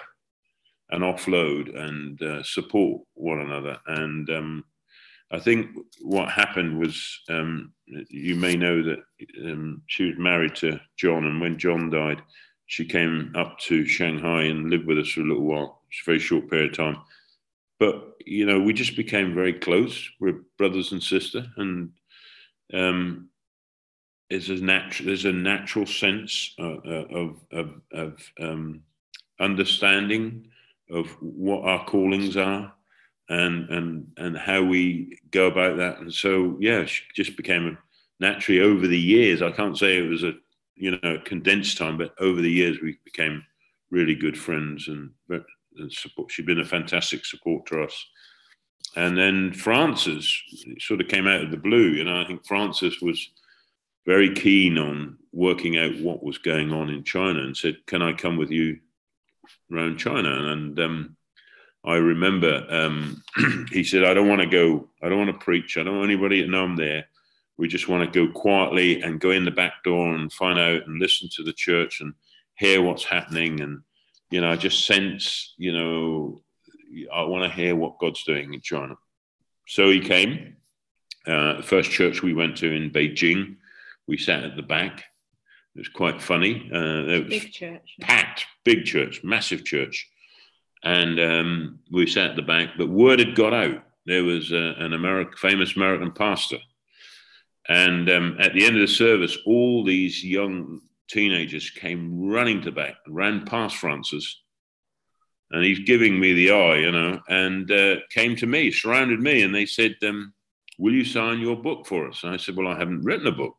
and 0.89 1.03
offload 1.03 1.75
and 1.75 2.21
uh, 2.21 2.43
support 2.43 3.01
one 3.13 3.39
another. 3.39 3.79
And 3.87 4.29
um, 4.29 4.65
I 5.31 5.39
think 5.39 5.75
what 6.01 6.29
happened 6.29 6.79
was, 6.79 7.19
um, 7.29 7.73
you 7.87 8.35
may 8.35 8.55
know 8.55 8.83
that 8.83 8.99
um, 9.43 9.81
she 9.87 10.05
was 10.05 10.17
married 10.17 10.55
to 10.55 10.79
John, 10.97 11.25
and 11.25 11.41
when 11.41 11.57
John 11.57 11.89
died, 11.89 12.21
she 12.67 12.85
came 12.85 13.33
up 13.35 13.57
to 13.59 13.85
Shanghai 13.85 14.43
and 14.43 14.69
lived 14.69 14.85
with 14.85 14.99
us 14.99 15.09
for 15.09 15.21
a 15.21 15.25
little 15.25 15.43
while. 15.43 15.81
It's 15.89 16.01
a 16.01 16.11
very 16.11 16.19
short 16.19 16.49
period 16.49 16.71
of 16.71 16.77
time, 16.77 16.97
but 17.79 18.15
you 18.25 18.45
know, 18.45 18.59
we 18.59 18.73
just 18.73 18.95
became 18.95 19.33
very 19.33 19.53
close. 19.53 20.09
We're 20.19 20.41
brothers 20.57 20.91
and 20.91 21.01
sister, 21.01 21.45
and 21.57 21.91
um, 22.73 23.29
is 24.29 24.49
a 24.49 24.55
natural. 24.55 25.07
There's 25.07 25.25
a 25.25 25.31
natural 25.31 25.85
sense 25.85 26.53
uh, 26.59 26.77
uh, 26.85 27.05
of 27.11 27.39
of, 27.51 27.81
of 27.91 28.31
um, 28.39 28.81
understanding 29.39 30.47
of 30.89 31.07
what 31.19 31.67
our 31.67 31.83
callings 31.85 32.37
are 32.37 32.73
and 33.29 33.69
and 33.69 34.07
and 34.17 34.37
how 34.37 34.63
we 34.63 35.19
go 35.31 35.47
about 35.47 35.77
that. 35.77 35.99
And 35.99 36.13
so, 36.13 36.57
yeah, 36.59 36.85
just 37.15 37.37
became 37.37 37.77
naturally 38.19 38.61
over 38.61 38.87
the 38.87 38.99
years. 38.99 39.41
I 39.41 39.51
can't 39.51 39.77
say 39.77 39.97
it 39.97 40.09
was 40.09 40.23
a 40.23 40.33
you 40.75 40.97
know 41.01 41.19
condensed 41.25 41.77
time, 41.77 41.97
but 41.97 42.13
over 42.19 42.41
the 42.41 42.51
years 42.51 42.77
we 42.81 42.97
became 43.03 43.43
really 43.91 44.15
good 44.15 44.37
friends 44.37 44.87
and, 44.87 45.11
and 45.29 45.91
support. 45.91 46.31
She's 46.31 46.45
been 46.45 46.59
a 46.59 46.65
fantastic 46.65 47.25
support 47.25 47.65
to 47.67 47.83
us. 47.83 48.05
And 48.95 49.17
then 49.17 49.53
Francis 49.53 50.41
sort 50.79 51.01
of 51.01 51.07
came 51.07 51.27
out 51.27 51.43
of 51.43 51.51
the 51.51 51.57
blue. 51.57 51.89
You 51.89 52.03
know, 52.03 52.21
I 52.21 52.25
think 52.25 52.45
Francis 52.45 53.01
was 53.01 53.29
very 54.05 54.33
keen 54.33 54.77
on 54.77 55.17
working 55.33 55.77
out 55.77 55.99
what 55.99 56.23
was 56.23 56.37
going 56.37 56.71
on 56.71 56.89
in 56.89 57.03
China 57.03 57.39
and 57.39 57.57
said, 57.57 57.85
"Can 57.87 58.01
I 58.01 58.13
come 58.13 58.37
with 58.37 58.51
you 58.51 58.79
around 59.71 59.97
China?" 59.97 60.51
And 60.51 60.79
um, 60.79 61.17
I 61.85 61.95
remember 61.95 62.65
um, 62.69 63.23
he 63.71 63.83
said, 63.83 64.03
"I 64.03 64.13
don't 64.13 64.29
want 64.29 64.41
to 64.41 64.47
go. 64.47 64.89
I 65.01 65.09
don't 65.09 65.19
want 65.19 65.31
to 65.39 65.45
preach. 65.45 65.77
I 65.77 65.83
don't 65.83 65.97
want 65.97 66.09
anybody 66.09 66.41
to 66.41 66.47
know 66.47 66.63
I'm 66.63 66.75
there. 66.75 67.05
We 67.57 67.67
just 67.67 67.87
want 67.87 68.11
to 68.11 68.27
go 68.27 68.31
quietly 68.31 69.01
and 69.01 69.19
go 69.19 69.31
in 69.31 69.45
the 69.45 69.51
back 69.51 69.83
door 69.83 70.13
and 70.13 70.31
find 70.33 70.59
out 70.59 70.87
and 70.87 70.99
listen 70.99 71.29
to 71.35 71.43
the 71.43 71.53
church 71.53 72.01
and 72.01 72.13
hear 72.55 72.81
what's 72.81 73.05
happening." 73.05 73.61
And 73.61 73.81
you 74.31 74.41
know, 74.41 74.51
I 74.51 74.55
just 74.55 74.85
sense, 74.85 75.53
you 75.57 75.71
know, 75.73 76.41
I 77.13 77.23
want 77.23 77.43
to 77.43 77.55
hear 77.55 77.75
what 77.75 77.99
God's 77.99 78.23
doing 78.23 78.53
in 78.53 78.61
China. 78.61 78.95
So 79.67 79.89
he 79.89 79.99
came. 79.99 80.57
Uh, 81.27 81.57
the 81.57 81.63
first 81.63 81.89
church 81.89 82.21
we 82.21 82.33
went 82.33 82.57
to 82.57 82.71
in 82.71 82.91
Beijing, 82.91 83.55
we 84.07 84.17
sat 84.17 84.43
at 84.43 84.55
the 84.55 84.61
back. 84.61 84.99
It 85.75 85.79
was 85.79 85.89
quite 85.89 86.21
funny. 86.21 86.69
Uh, 86.73 87.03
it 87.07 87.23
was 87.25 87.29
big 87.29 87.51
church. 87.51 87.95
packed, 87.99 88.45
big 88.63 88.85
church, 88.85 89.23
massive 89.23 89.65
church. 89.65 90.07
And 90.85 91.19
um, 91.19 91.79
we 91.91 92.05
sat 92.07 92.31
at 92.31 92.35
the 92.35 92.43
back, 92.43 92.69
but 92.77 92.87
word 92.87 93.19
had 93.19 93.35
got 93.35 93.53
out. 93.53 93.83
There 94.05 94.23
was 94.23 94.53
uh, 94.53 94.75
an 94.77 94.93
American, 94.93 95.35
famous 95.37 95.75
American 95.75 96.11
pastor. 96.11 96.59
And 97.67 98.09
um, 98.09 98.37
at 98.39 98.53
the 98.53 98.63
end 98.63 98.75
of 98.75 98.81
the 98.81 98.93
service, 98.93 99.35
all 99.47 99.83
these 99.83 100.23
young 100.23 100.81
teenagers 101.09 101.71
came 101.71 102.29
running 102.29 102.61
to 102.61 102.71
back, 102.71 102.95
ran 103.07 103.45
past 103.45 103.77
Francis, 103.77 104.41
and 105.51 105.63
he's 105.63 105.79
giving 105.79 106.19
me 106.19 106.33
the 106.33 106.51
eye, 106.51 106.77
you 106.77 106.91
know, 106.91 107.19
and 107.29 107.71
uh, 107.71 107.95
came 108.11 108.35
to 108.35 108.45
me, 108.45 108.71
surrounded 108.71 109.19
me, 109.19 109.41
and 109.41 109.53
they 109.53 109.65
said, 109.65 109.95
um, 110.03 110.33
"Will 110.77 110.93
you 110.93 111.05
sign 111.05 111.39
your 111.39 111.55
book 111.55 111.85
for 111.85 112.07
us?" 112.07 112.23
And 112.23 112.33
I 112.33 112.37
said, 112.37 112.55
"Well, 112.55 112.67
I 112.67 112.77
haven't 112.77 113.03
written 113.03 113.27
a 113.27 113.31
book." 113.31 113.55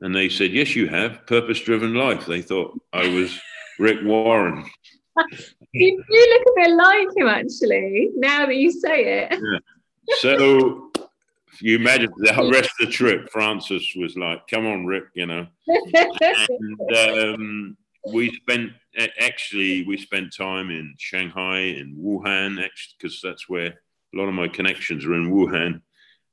And 0.00 0.14
they 0.14 0.28
said, 0.28 0.52
"Yes, 0.52 0.76
you 0.76 0.88
have. 0.88 1.26
Purpose-driven 1.26 1.94
life." 1.94 2.26
They 2.26 2.42
thought 2.42 2.80
I 2.92 3.08
was 3.08 3.38
Rick 3.78 4.00
Warren. 4.04 4.64
you 5.72 6.02
do 6.08 6.26
look 6.30 6.42
a 6.42 6.60
bit 6.60 6.76
like 6.76 7.16
him, 7.16 7.28
actually. 7.28 8.10
Now 8.16 8.46
that 8.46 8.56
you 8.56 8.70
say 8.70 9.28
it. 9.30 9.40
Yeah. 9.52 10.16
So 10.18 10.90
you 11.60 11.76
imagine 11.76 12.10
the 12.16 12.50
rest 12.50 12.70
of 12.80 12.86
the 12.86 12.92
trip, 12.92 13.30
Francis 13.30 13.94
was 13.96 14.16
like, 14.16 14.48
"Come 14.48 14.66
on, 14.66 14.86
Rick," 14.86 15.04
you 15.14 15.26
know. 15.26 15.46
and, 15.66 17.18
um, 17.18 17.76
we 18.12 18.30
spent 18.32 18.72
actually 19.20 19.84
we 19.84 19.96
spent 19.96 20.34
time 20.34 20.70
in 20.70 20.94
Shanghai 20.98 21.58
in 21.58 21.96
Wuhan 21.96 22.56
next 22.56 22.94
because 22.98 23.20
that's 23.22 23.48
where 23.48 23.66
a 23.66 24.16
lot 24.16 24.28
of 24.28 24.34
my 24.34 24.48
connections 24.48 25.04
are 25.04 25.14
in 25.14 25.30
Wuhan, 25.30 25.82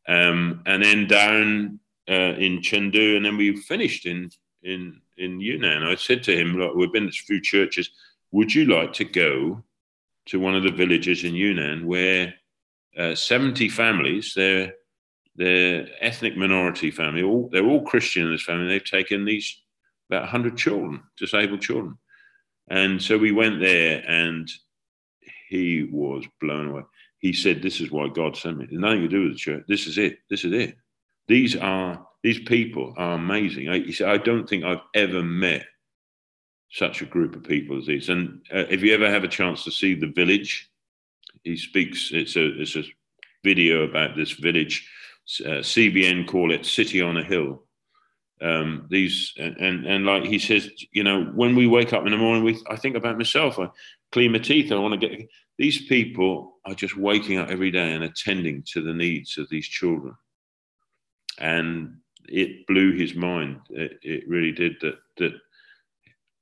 um, 0.08 0.64
and 0.66 0.84
then 0.84 1.08
down 1.08 1.80
uh, 2.10 2.36
in 2.38 2.60
Chengdu, 2.60 3.18
and 3.18 3.26
then 3.26 3.38
we 3.38 3.56
finished 3.56 4.06
in 4.06 4.30
in 4.64 5.02
in 5.18 5.40
Yunnan. 5.40 5.84
I 5.84 5.96
said 5.96 6.24
to 6.24 6.38
him, 6.38 6.58
"Look, 6.58 6.76
we've 6.76 6.92
been 6.92 7.04
to 7.04 7.10
a 7.10 7.26
few 7.26 7.42
churches. 7.42 7.90
Would 8.32 8.54
you 8.54 8.66
like 8.66 8.94
to 8.94 9.06
go 9.06 9.64
to 10.28 10.40
one 10.40 10.56
of 10.56 10.64
the 10.64 10.72
villages 10.72 11.24
in 11.24 11.36
Yunnan 11.36 11.88
where 11.88 12.34
uh, 12.98 13.16
70 13.16 13.70
families, 13.70 14.34
they're 14.36 14.74
they're 15.36 15.88
ethnic 16.02 16.36
minority 16.36 16.90
family, 16.90 17.22
all 17.22 17.48
they're 17.52 17.66
all 17.66 17.84
Christian 17.84 18.26
in 18.26 18.32
this 18.32 18.44
family. 18.44 18.68
They've 18.68 18.84
taken 18.84 19.24
these 19.24 19.62
about 20.10 20.24
100 20.24 20.58
children, 20.58 21.04
disabled 21.16 21.62
children. 21.62 21.98
And 22.70 23.02
so 23.02 23.18
we 23.18 23.32
went 23.32 23.62
there, 23.62 24.04
and 24.08 24.50
he 25.48 25.88
was 25.92 26.26
blown 26.42 26.70
away. 26.70 26.84
He 27.20 27.34
said, 27.34 27.62
"This 27.62 27.80
is 27.80 27.92
why 27.92 28.10
God 28.10 28.36
sent 28.36 28.58
me. 28.58 28.68
Nothing 28.72 29.04
to 29.04 29.08
do 29.08 29.24
with 29.24 29.34
the 29.34 29.40
church. 29.40 29.64
This 29.68 29.88
is 29.88 29.98
it. 29.98 30.18
This 30.30 30.44
is 30.44 30.54
it. 30.54 30.76
These 31.28 31.56
are 31.56 32.06
these 32.24 32.40
people 32.40 32.94
are 32.98 33.14
amazing." 33.14 33.70
I, 33.70 33.80
he 33.80 33.92
said, 33.92 34.10
"I 34.10 34.18
don't 34.18 34.50
think 34.50 34.64
I've 34.64 34.82
ever 34.96 35.24
met 35.24 35.66
such 36.72 37.02
a 37.02 37.06
group 37.06 37.36
of 37.36 37.44
people 37.44 37.78
as 37.78 37.86
these." 37.86 38.10
And 38.10 38.42
uh, 38.54 38.66
if 38.70 38.82
you 38.84 38.94
ever 38.94 39.10
have 39.10 39.24
a 39.24 39.30
chance 39.30 39.64
to 39.64 39.72
see 39.72 39.96
the 39.96 40.12
village, 40.16 40.70
he 41.44 41.58
speaks. 41.58 42.12
It's 42.12 42.36
a 42.36 42.62
it's 42.62 42.76
a 42.76 42.84
video 43.44 43.84
about 43.84 44.16
this 44.16 44.32
village. 44.32 44.90
Uh, 45.42 45.60
CBN 45.60 46.26
call 46.28 46.52
it 46.52 46.66
City 46.66 47.02
on 47.02 47.18
a 47.18 47.24
Hill 47.24 47.62
um, 48.42 48.86
these 48.90 49.34
and 49.38 49.86
and 49.86 50.06
like 50.06 50.24
he 50.24 50.38
says, 50.38 50.70
you 50.92 51.04
know, 51.04 51.26
when 51.36 51.56
we 51.56 51.66
wake 51.66 51.94
up 51.94 52.06
in 52.06 52.12
the 52.12 52.18
morning, 52.18 52.44
we 52.44 52.58
I 52.70 52.76
think 52.76 52.96
about 52.96 53.18
myself. 53.18 53.58
I 53.58 53.70
clean 54.12 54.32
my 54.32 54.40
teeth. 54.40 54.72
I 54.72 54.76
want 54.76 55.00
to 55.00 55.08
get. 55.10 55.28
These 55.58 55.88
people 55.88 56.60
are 56.66 56.76
just 56.76 56.96
waking 56.96 57.40
up 57.40 57.50
every 57.50 57.72
day 57.72 57.94
and 57.94 58.04
attending 58.04 58.64
to 58.74 58.82
the 58.82 58.94
needs 58.94 59.40
of 59.40 59.50
these 59.50 59.68
children, 59.68 60.16
and 61.40 61.98
it 62.30 62.68
blew 62.68 62.94
his 62.94 63.16
mind. 63.16 63.62
It, 63.72 63.98
it 64.04 64.30
really 64.30 64.52
did. 64.52 64.76
That 64.82 65.00
that 65.18 65.34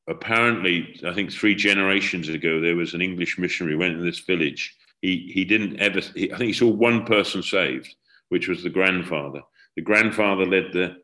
apparently, 0.07 0.99
I 1.05 1.13
think 1.13 1.31
three 1.31 1.55
generations 1.55 2.29
ago, 2.29 2.59
there 2.59 2.75
was 2.75 2.93
an 2.93 3.01
English 3.01 3.37
missionary 3.37 3.75
went 3.75 3.97
in 3.97 4.05
this 4.05 4.19
village. 4.19 4.75
He 5.01 5.31
he 5.33 5.45
didn't 5.45 5.79
ever. 5.79 5.99
He, 5.99 6.31
I 6.31 6.37
think 6.37 6.47
he 6.47 6.53
saw 6.53 6.69
one 6.69 7.05
person 7.05 7.43
saved, 7.43 7.95
which 8.29 8.47
was 8.47 8.63
the 8.63 8.69
grandfather. 8.69 9.41
The 9.75 9.81
grandfather 9.81 10.45
led 10.45 10.71
the 10.73 10.97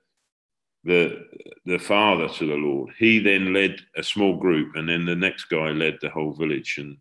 the 0.83 1.25
the 1.65 1.79
father 1.79 2.27
to 2.27 2.47
the 2.47 2.55
Lord. 2.55 2.93
He 2.97 3.19
then 3.19 3.53
led 3.53 3.79
a 3.95 4.03
small 4.03 4.37
group, 4.37 4.75
and 4.75 4.87
then 4.87 5.05
the 5.05 5.15
next 5.15 5.45
guy 5.45 5.69
led 5.69 5.97
the 6.01 6.09
whole 6.09 6.33
village. 6.33 6.77
And 6.77 6.97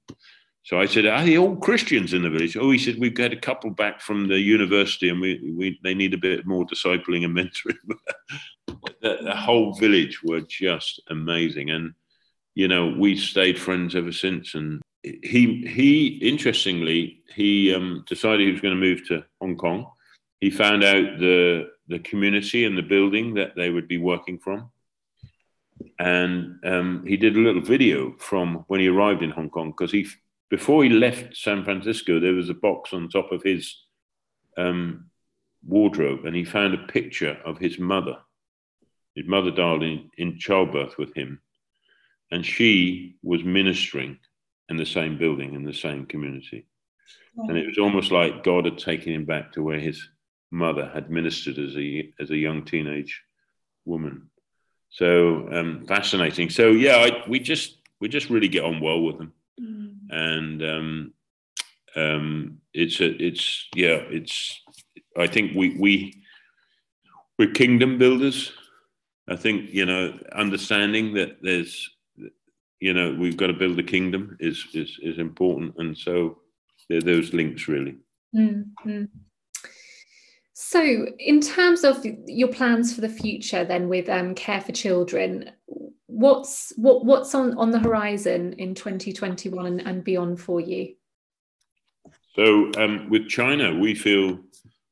so 0.63 0.79
I 0.79 0.87
said, 0.87 1.07
"Are 1.07 1.25
they 1.25 1.39
all 1.39 1.57
Christians 1.57 2.13
in 2.13 2.23
the 2.23 2.31
village?" 2.31 2.57
Oh, 2.57 2.71
he 2.71 2.79
said, 2.79 2.99
"We've 2.99 3.15
got 3.15 3.33
a 3.33 3.37
couple 3.37 3.71
back 3.71 4.01
from 4.01 4.29
the 4.29 4.39
university, 4.39 5.09
and 5.09 5.21
we, 5.21 5.53
we 5.57 5.81
they 5.83 5.95
need 5.95 6.15
a 6.15 6.19
bit 6.19 6.47
more 6.47 6.67
discipling 6.67 7.25
and 7.25 7.37
mentoring." 7.37 7.79
the, 9.01 9.19
the 9.23 9.37
whole 9.37 9.75
village 9.75 10.23
were 10.23 10.43
just 10.43 11.03
amazing, 11.09 11.71
and 11.71 11.95
you 12.55 12.69
know 12.69 12.95
we 12.99 13.17
stayed 13.17 13.59
friends 13.59 13.97
ever 13.97 14.13
since. 14.13 14.55
And 14.55 14.83
he 15.03 15.67
he 15.67 16.19
interestingly 16.23 17.23
he 17.35 17.75
um, 17.75 18.05
decided 18.07 18.47
he 18.47 18.53
was 18.53 18.61
going 18.61 18.75
to 18.75 18.81
move 18.81 19.07
to 19.09 19.25
Hong 19.41 19.57
Kong. 19.57 19.91
He 20.41 20.51
found 20.51 20.85
out 20.85 21.19
the 21.19 21.71
the 21.89 21.99
community 22.01 22.65
and 22.65 22.79
the 22.79 22.83
building 22.83 23.35
that 23.35 23.57
they 23.57 23.71
would 23.71 23.89
be 23.89 23.99
working 23.99 24.39
from. 24.39 24.71
And 25.99 26.57
um, 26.65 27.05
he 27.07 27.17
did 27.17 27.37
a 27.37 27.41
little 27.41 27.63
video 27.63 28.15
from 28.19 28.65
when 28.69 28.81
he 28.81 28.89
arrived 28.89 29.23
in 29.23 29.31
Hong 29.31 29.51
Kong 29.51 29.71
because 29.71 29.91
he, 29.91 30.07
before 30.51 30.83
he 30.83 30.91
left 30.91 31.37
San 31.37 31.65
Francisco, 31.65 32.19
there 32.19 32.35
was 32.35 32.51
a 32.51 32.55
box 32.55 32.93
on 32.93 33.09
top 33.09 33.31
of 33.33 33.43
his 33.43 33.75
um, 34.59 35.07
wardrobe, 35.65 36.27
and 36.27 36.35
he 36.35 36.45
found 36.45 36.75
a 36.75 36.93
picture 36.93 37.39
of 37.45 37.59
his 37.59 37.79
mother. 37.79 38.19
His 39.15 39.27
mother 39.27 39.51
died 39.51 39.83
in, 39.83 40.11
in 40.19 40.39
childbirth 40.39 40.99
with 40.99 41.15
him, 41.15 41.41
and 42.31 42.45
she 42.45 43.17
was 43.23 43.45
ministering 43.45 44.19
in 44.69 44.77
the 44.77 44.87
same 44.87 45.19
building 45.19 45.55
in 45.55 45.65
the 45.65 45.75
same 45.75 46.07
community. 46.07 46.67
And 47.37 47.57
it 47.57 47.67
was 47.67 47.79
almost 47.79 48.11
like 48.11 48.45
God 48.45 48.65
had 48.65 48.79
taken 48.79 49.13
him 49.13 49.25
back 49.25 49.53
to 49.53 49.63
where 49.63 49.79
his 49.79 50.09
mother 50.51 50.91
had 50.93 51.11
ministered 51.11 51.59
as 51.59 51.77
a 51.77 52.13
as 52.21 52.31
a 52.31 52.37
young 52.37 52.65
teenage 52.65 53.23
woman. 53.85 54.31
So 54.91 55.49
um, 55.53 55.85
fascinating. 55.87 56.51
So 56.51 56.71
yeah, 56.71 56.97
I, 56.97 57.29
we 57.29 57.39
just 57.39 57.79
we 58.01 58.09
just 58.09 58.31
really 58.31 58.49
get 58.49 58.65
on 58.65 58.81
well 58.81 59.01
with 59.01 59.19
them. 59.19 59.33
And 60.11 60.63
um, 60.63 61.15
um, 61.97 62.59
it's 62.75 63.01
a 63.01 63.11
it's 63.23 63.69
yeah 63.75 64.03
it's. 64.11 64.61
I 65.17 65.27
think 65.27 65.57
we 65.57 65.77
we 65.79 66.23
we're 67.39 67.51
kingdom 67.51 67.99
builders. 67.99 68.53
I 69.29 69.37
think 69.37 69.71
you 69.71 69.87
know 69.87 70.19
understanding 70.33 71.15
that 71.15 71.39
there's 71.43 71.89
you 72.81 72.93
know 72.93 73.15
we've 73.15 73.37
got 73.37 73.49
to 73.49 73.53
build 73.53 73.79
a 73.79 73.83
kingdom 73.83 74.37
is 74.41 74.67
is 74.75 74.99
is 75.03 75.19
important, 75.19 75.75
and 75.79 75.97
so 75.97 76.39
there 76.89 76.99
are 76.99 77.03
those 77.03 77.33
links 77.33 77.69
really. 77.69 77.97
Mm-hmm. 78.35 79.05
So, 80.63 81.07
in 81.19 81.41
terms 81.41 81.85
of 81.85 82.05
your 82.27 82.49
plans 82.49 82.95
for 82.95 83.01
the 83.01 83.09
future, 83.09 83.65
then 83.65 83.89
with 83.89 84.11
um, 84.11 84.35
Care 84.35 84.61
for 84.61 84.73
Children, 84.73 85.51
what's 86.11 86.73
what 86.77 87.05
what's 87.05 87.35
on 87.35 87.57
on 87.57 87.71
the 87.71 87.79
horizon 87.79 88.55
in 88.55 88.75
2021 88.75 89.67
and, 89.67 89.81
and 89.81 90.05
beyond 90.05 90.41
for 90.41 90.61
you? 90.61 90.95
So, 92.35 92.71
um, 92.77 93.09
with 93.11 93.29
China, 93.29 93.77
we 93.77 93.95
feel 93.95 94.39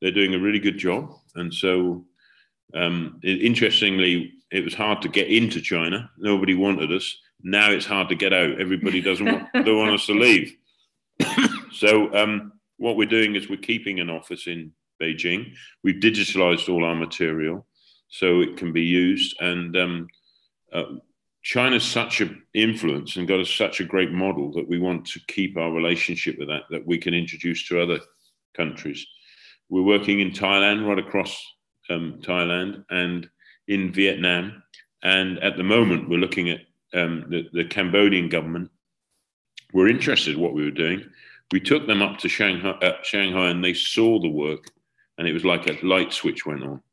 they're 0.01 0.11
doing 0.11 0.33
a 0.33 0.39
really 0.39 0.59
good 0.59 0.77
job, 0.77 1.13
and 1.35 1.53
so 1.53 2.05
um, 2.73 3.19
it, 3.23 3.41
interestingly, 3.41 4.33
it 4.51 4.63
was 4.63 4.73
hard 4.73 5.01
to 5.01 5.09
get 5.09 5.27
into 5.27 5.61
China. 5.61 6.09
Nobody 6.17 6.53
wanted 6.53 6.91
us. 6.91 7.17
Now 7.41 7.71
it's 7.71 7.85
hard 7.85 8.09
to 8.09 8.15
get 8.15 8.33
out. 8.33 8.59
Everybody 8.59 9.01
doesn't 9.01 9.25
want, 9.25 9.47
don't 9.53 9.77
want 9.77 9.93
us 9.93 10.05
to 10.07 10.13
leave. 10.13 10.55
so, 11.71 12.13
um, 12.15 12.53
what 12.77 12.97
we're 12.97 13.07
doing 13.07 13.35
is 13.35 13.49
we're 13.49 13.57
keeping 13.57 13.99
an 13.99 14.09
office 14.09 14.47
in 14.47 14.71
Beijing. 15.01 15.53
We've 15.83 16.01
digitalized 16.01 16.69
all 16.69 16.85
our 16.85 16.95
material 16.95 17.65
so 18.09 18.41
it 18.41 18.57
can 18.57 18.73
be 18.73 18.83
used. 18.83 19.39
And 19.39 19.75
um, 19.77 20.07
uh, 20.73 20.83
China's 21.49 21.83
such 21.83 22.21
an 22.21 22.43
influence 22.53 23.15
and 23.15 23.27
got 23.27 23.39
us 23.39 23.49
such 23.49 23.79
a 23.79 23.83
great 23.83 24.11
model 24.11 24.51
that 24.51 24.69
we 24.69 24.77
want 24.77 25.03
to 25.03 25.19
keep 25.27 25.57
our 25.57 25.71
relationship 25.71 26.37
with 26.37 26.47
that, 26.47 26.61
that 26.69 26.85
we 26.85 26.95
can 26.95 27.15
introduce 27.15 27.67
to 27.67 27.81
other 27.81 27.99
countries. 28.55 29.03
We're 29.67 29.81
working 29.81 30.19
in 30.19 30.29
Thailand, 30.29 30.87
right 30.87 30.99
across 30.99 31.43
um, 31.89 32.19
Thailand, 32.21 32.85
and 32.91 33.27
in 33.67 33.91
Vietnam. 33.91 34.61
And 35.01 35.39
at 35.39 35.57
the 35.57 35.63
moment, 35.63 36.07
we're 36.07 36.19
looking 36.19 36.51
at 36.51 36.59
um, 36.93 37.25
the, 37.31 37.49
the 37.51 37.65
Cambodian 37.65 38.29
government. 38.29 38.69
We're 39.73 39.87
interested 39.87 40.35
in 40.35 40.41
what 40.41 40.53
we 40.53 40.63
were 40.63 40.69
doing. 40.69 41.03
We 41.51 41.61
took 41.61 41.87
them 41.87 42.03
up 42.03 42.19
to 42.19 42.29
Shanghai, 42.29 42.77
uh, 42.83 43.01
Shanghai 43.01 43.49
and 43.49 43.63
they 43.63 43.73
saw 43.73 44.21
the 44.21 44.29
work 44.29 44.65
and 45.17 45.27
it 45.27 45.33
was 45.33 45.45
like 45.45 45.65
a 45.65 45.83
light 45.83 46.13
switch 46.13 46.45
went 46.45 46.61
on. 46.61 46.83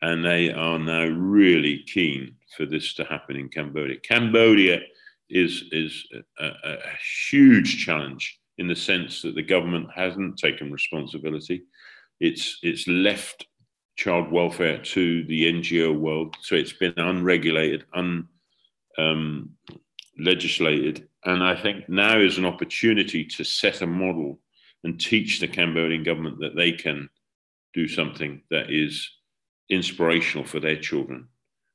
And 0.00 0.24
they 0.24 0.52
are 0.52 0.78
now 0.78 1.06
really 1.06 1.84
keen 1.86 2.36
for 2.56 2.66
this 2.66 2.94
to 2.94 3.04
happen 3.04 3.36
in 3.36 3.48
Cambodia. 3.48 3.98
Cambodia 4.00 4.80
is, 5.28 5.64
is 5.72 6.06
a, 6.40 6.44
a, 6.44 6.72
a 6.74 6.96
huge 7.30 7.84
challenge 7.84 8.38
in 8.58 8.68
the 8.68 8.76
sense 8.76 9.22
that 9.22 9.34
the 9.34 9.42
government 9.42 9.88
hasn't 9.94 10.38
taken 10.38 10.72
responsibility. 10.72 11.62
It's, 12.20 12.58
it's 12.62 12.86
left 12.86 13.46
child 13.96 14.30
welfare 14.30 14.78
to 14.78 15.24
the 15.24 15.52
NGO 15.52 15.98
world. 15.98 16.36
So 16.42 16.54
it's 16.54 16.72
been 16.72 16.94
unregulated, 16.96 17.84
un, 17.94 18.28
um. 18.96 19.50
And 20.20 21.44
I 21.44 21.54
think 21.54 21.88
now 21.88 22.18
is 22.18 22.38
an 22.38 22.44
opportunity 22.44 23.24
to 23.24 23.44
set 23.44 23.82
a 23.82 23.86
model 23.86 24.40
and 24.82 25.00
teach 25.00 25.38
the 25.38 25.48
Cambodian 25.48 26.02
government 26.02 26.38
that 26.40 26.56
they 26.56 26.72
can 26.72 27.08
do 27.74 27.86
something 27.86 28.42
that 28.50 28.70
is 28.70 29.08
inspirational 29.70 30.46
for 30.46 30.60
their 30.60 30.76
children. 30.76 31.28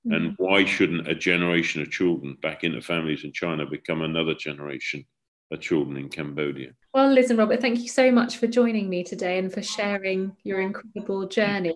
Mm-hmm. 0.06 0.14
And 0.14 0.36
why 0.38 0.66
shouldn't 0.66 1.08
a 1.08 1.16
generation 1.16 1.82
of 1.82 1.92
children 1.92 2.38
back 2.42 2.64
into 2.64 2.82
families 2.82 3.24
in 3.24 3.32
China 3.32 3.66
become 3.66 4.02
another 4.02 4.34
generation 4.34 5.06
of 5.52 5.62
children 5.62 5.98
in 5.98 6.10
Cambodia? 6.10 6.72
Well, 6.94 7.12
Liz 7.12 7.30
and 7.30 7.40
Robert, 7.40 7.62
thank 7.62 7.80
you 7.80 7.88
so 7.88 8.12
much 8.12 8.38
for 8.38 8.48
joining 8.48 8.90
me 8.90 9.04
today 9.04 9.40
and 9.40 9.52
for 9.52 9.64
sharing 9.64 10.36
your 10.44 10.62
incredible 10.62 11.28
journey. 11.28 11.76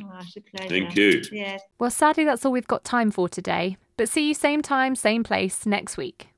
Oh, 0.00 0.18
it's 0.20 0.36
a 0.36 0.40
pleasure. 0.40 0.68
Thank 0.68 0.96
you. 0.96 1.22
Yes. 1.32 1.62
Well, 1.78 1.90
sadly, 1.90 2.24
that's 2.24 2.44
all 2.44 2.52
we've 2.52 2.66
got 2.66 2.84
time 2.84 3.10
for 3.10 3.28
today. 3.28 3.76
But 3.96 4.08
see 4.08 4.28
you 4.28 4.34
same 4.34 4.62
time, 4.62 4.94
same 4.94 5.24
place 5.24 5.66
next 5.66 5.96
week. 5.96 6.28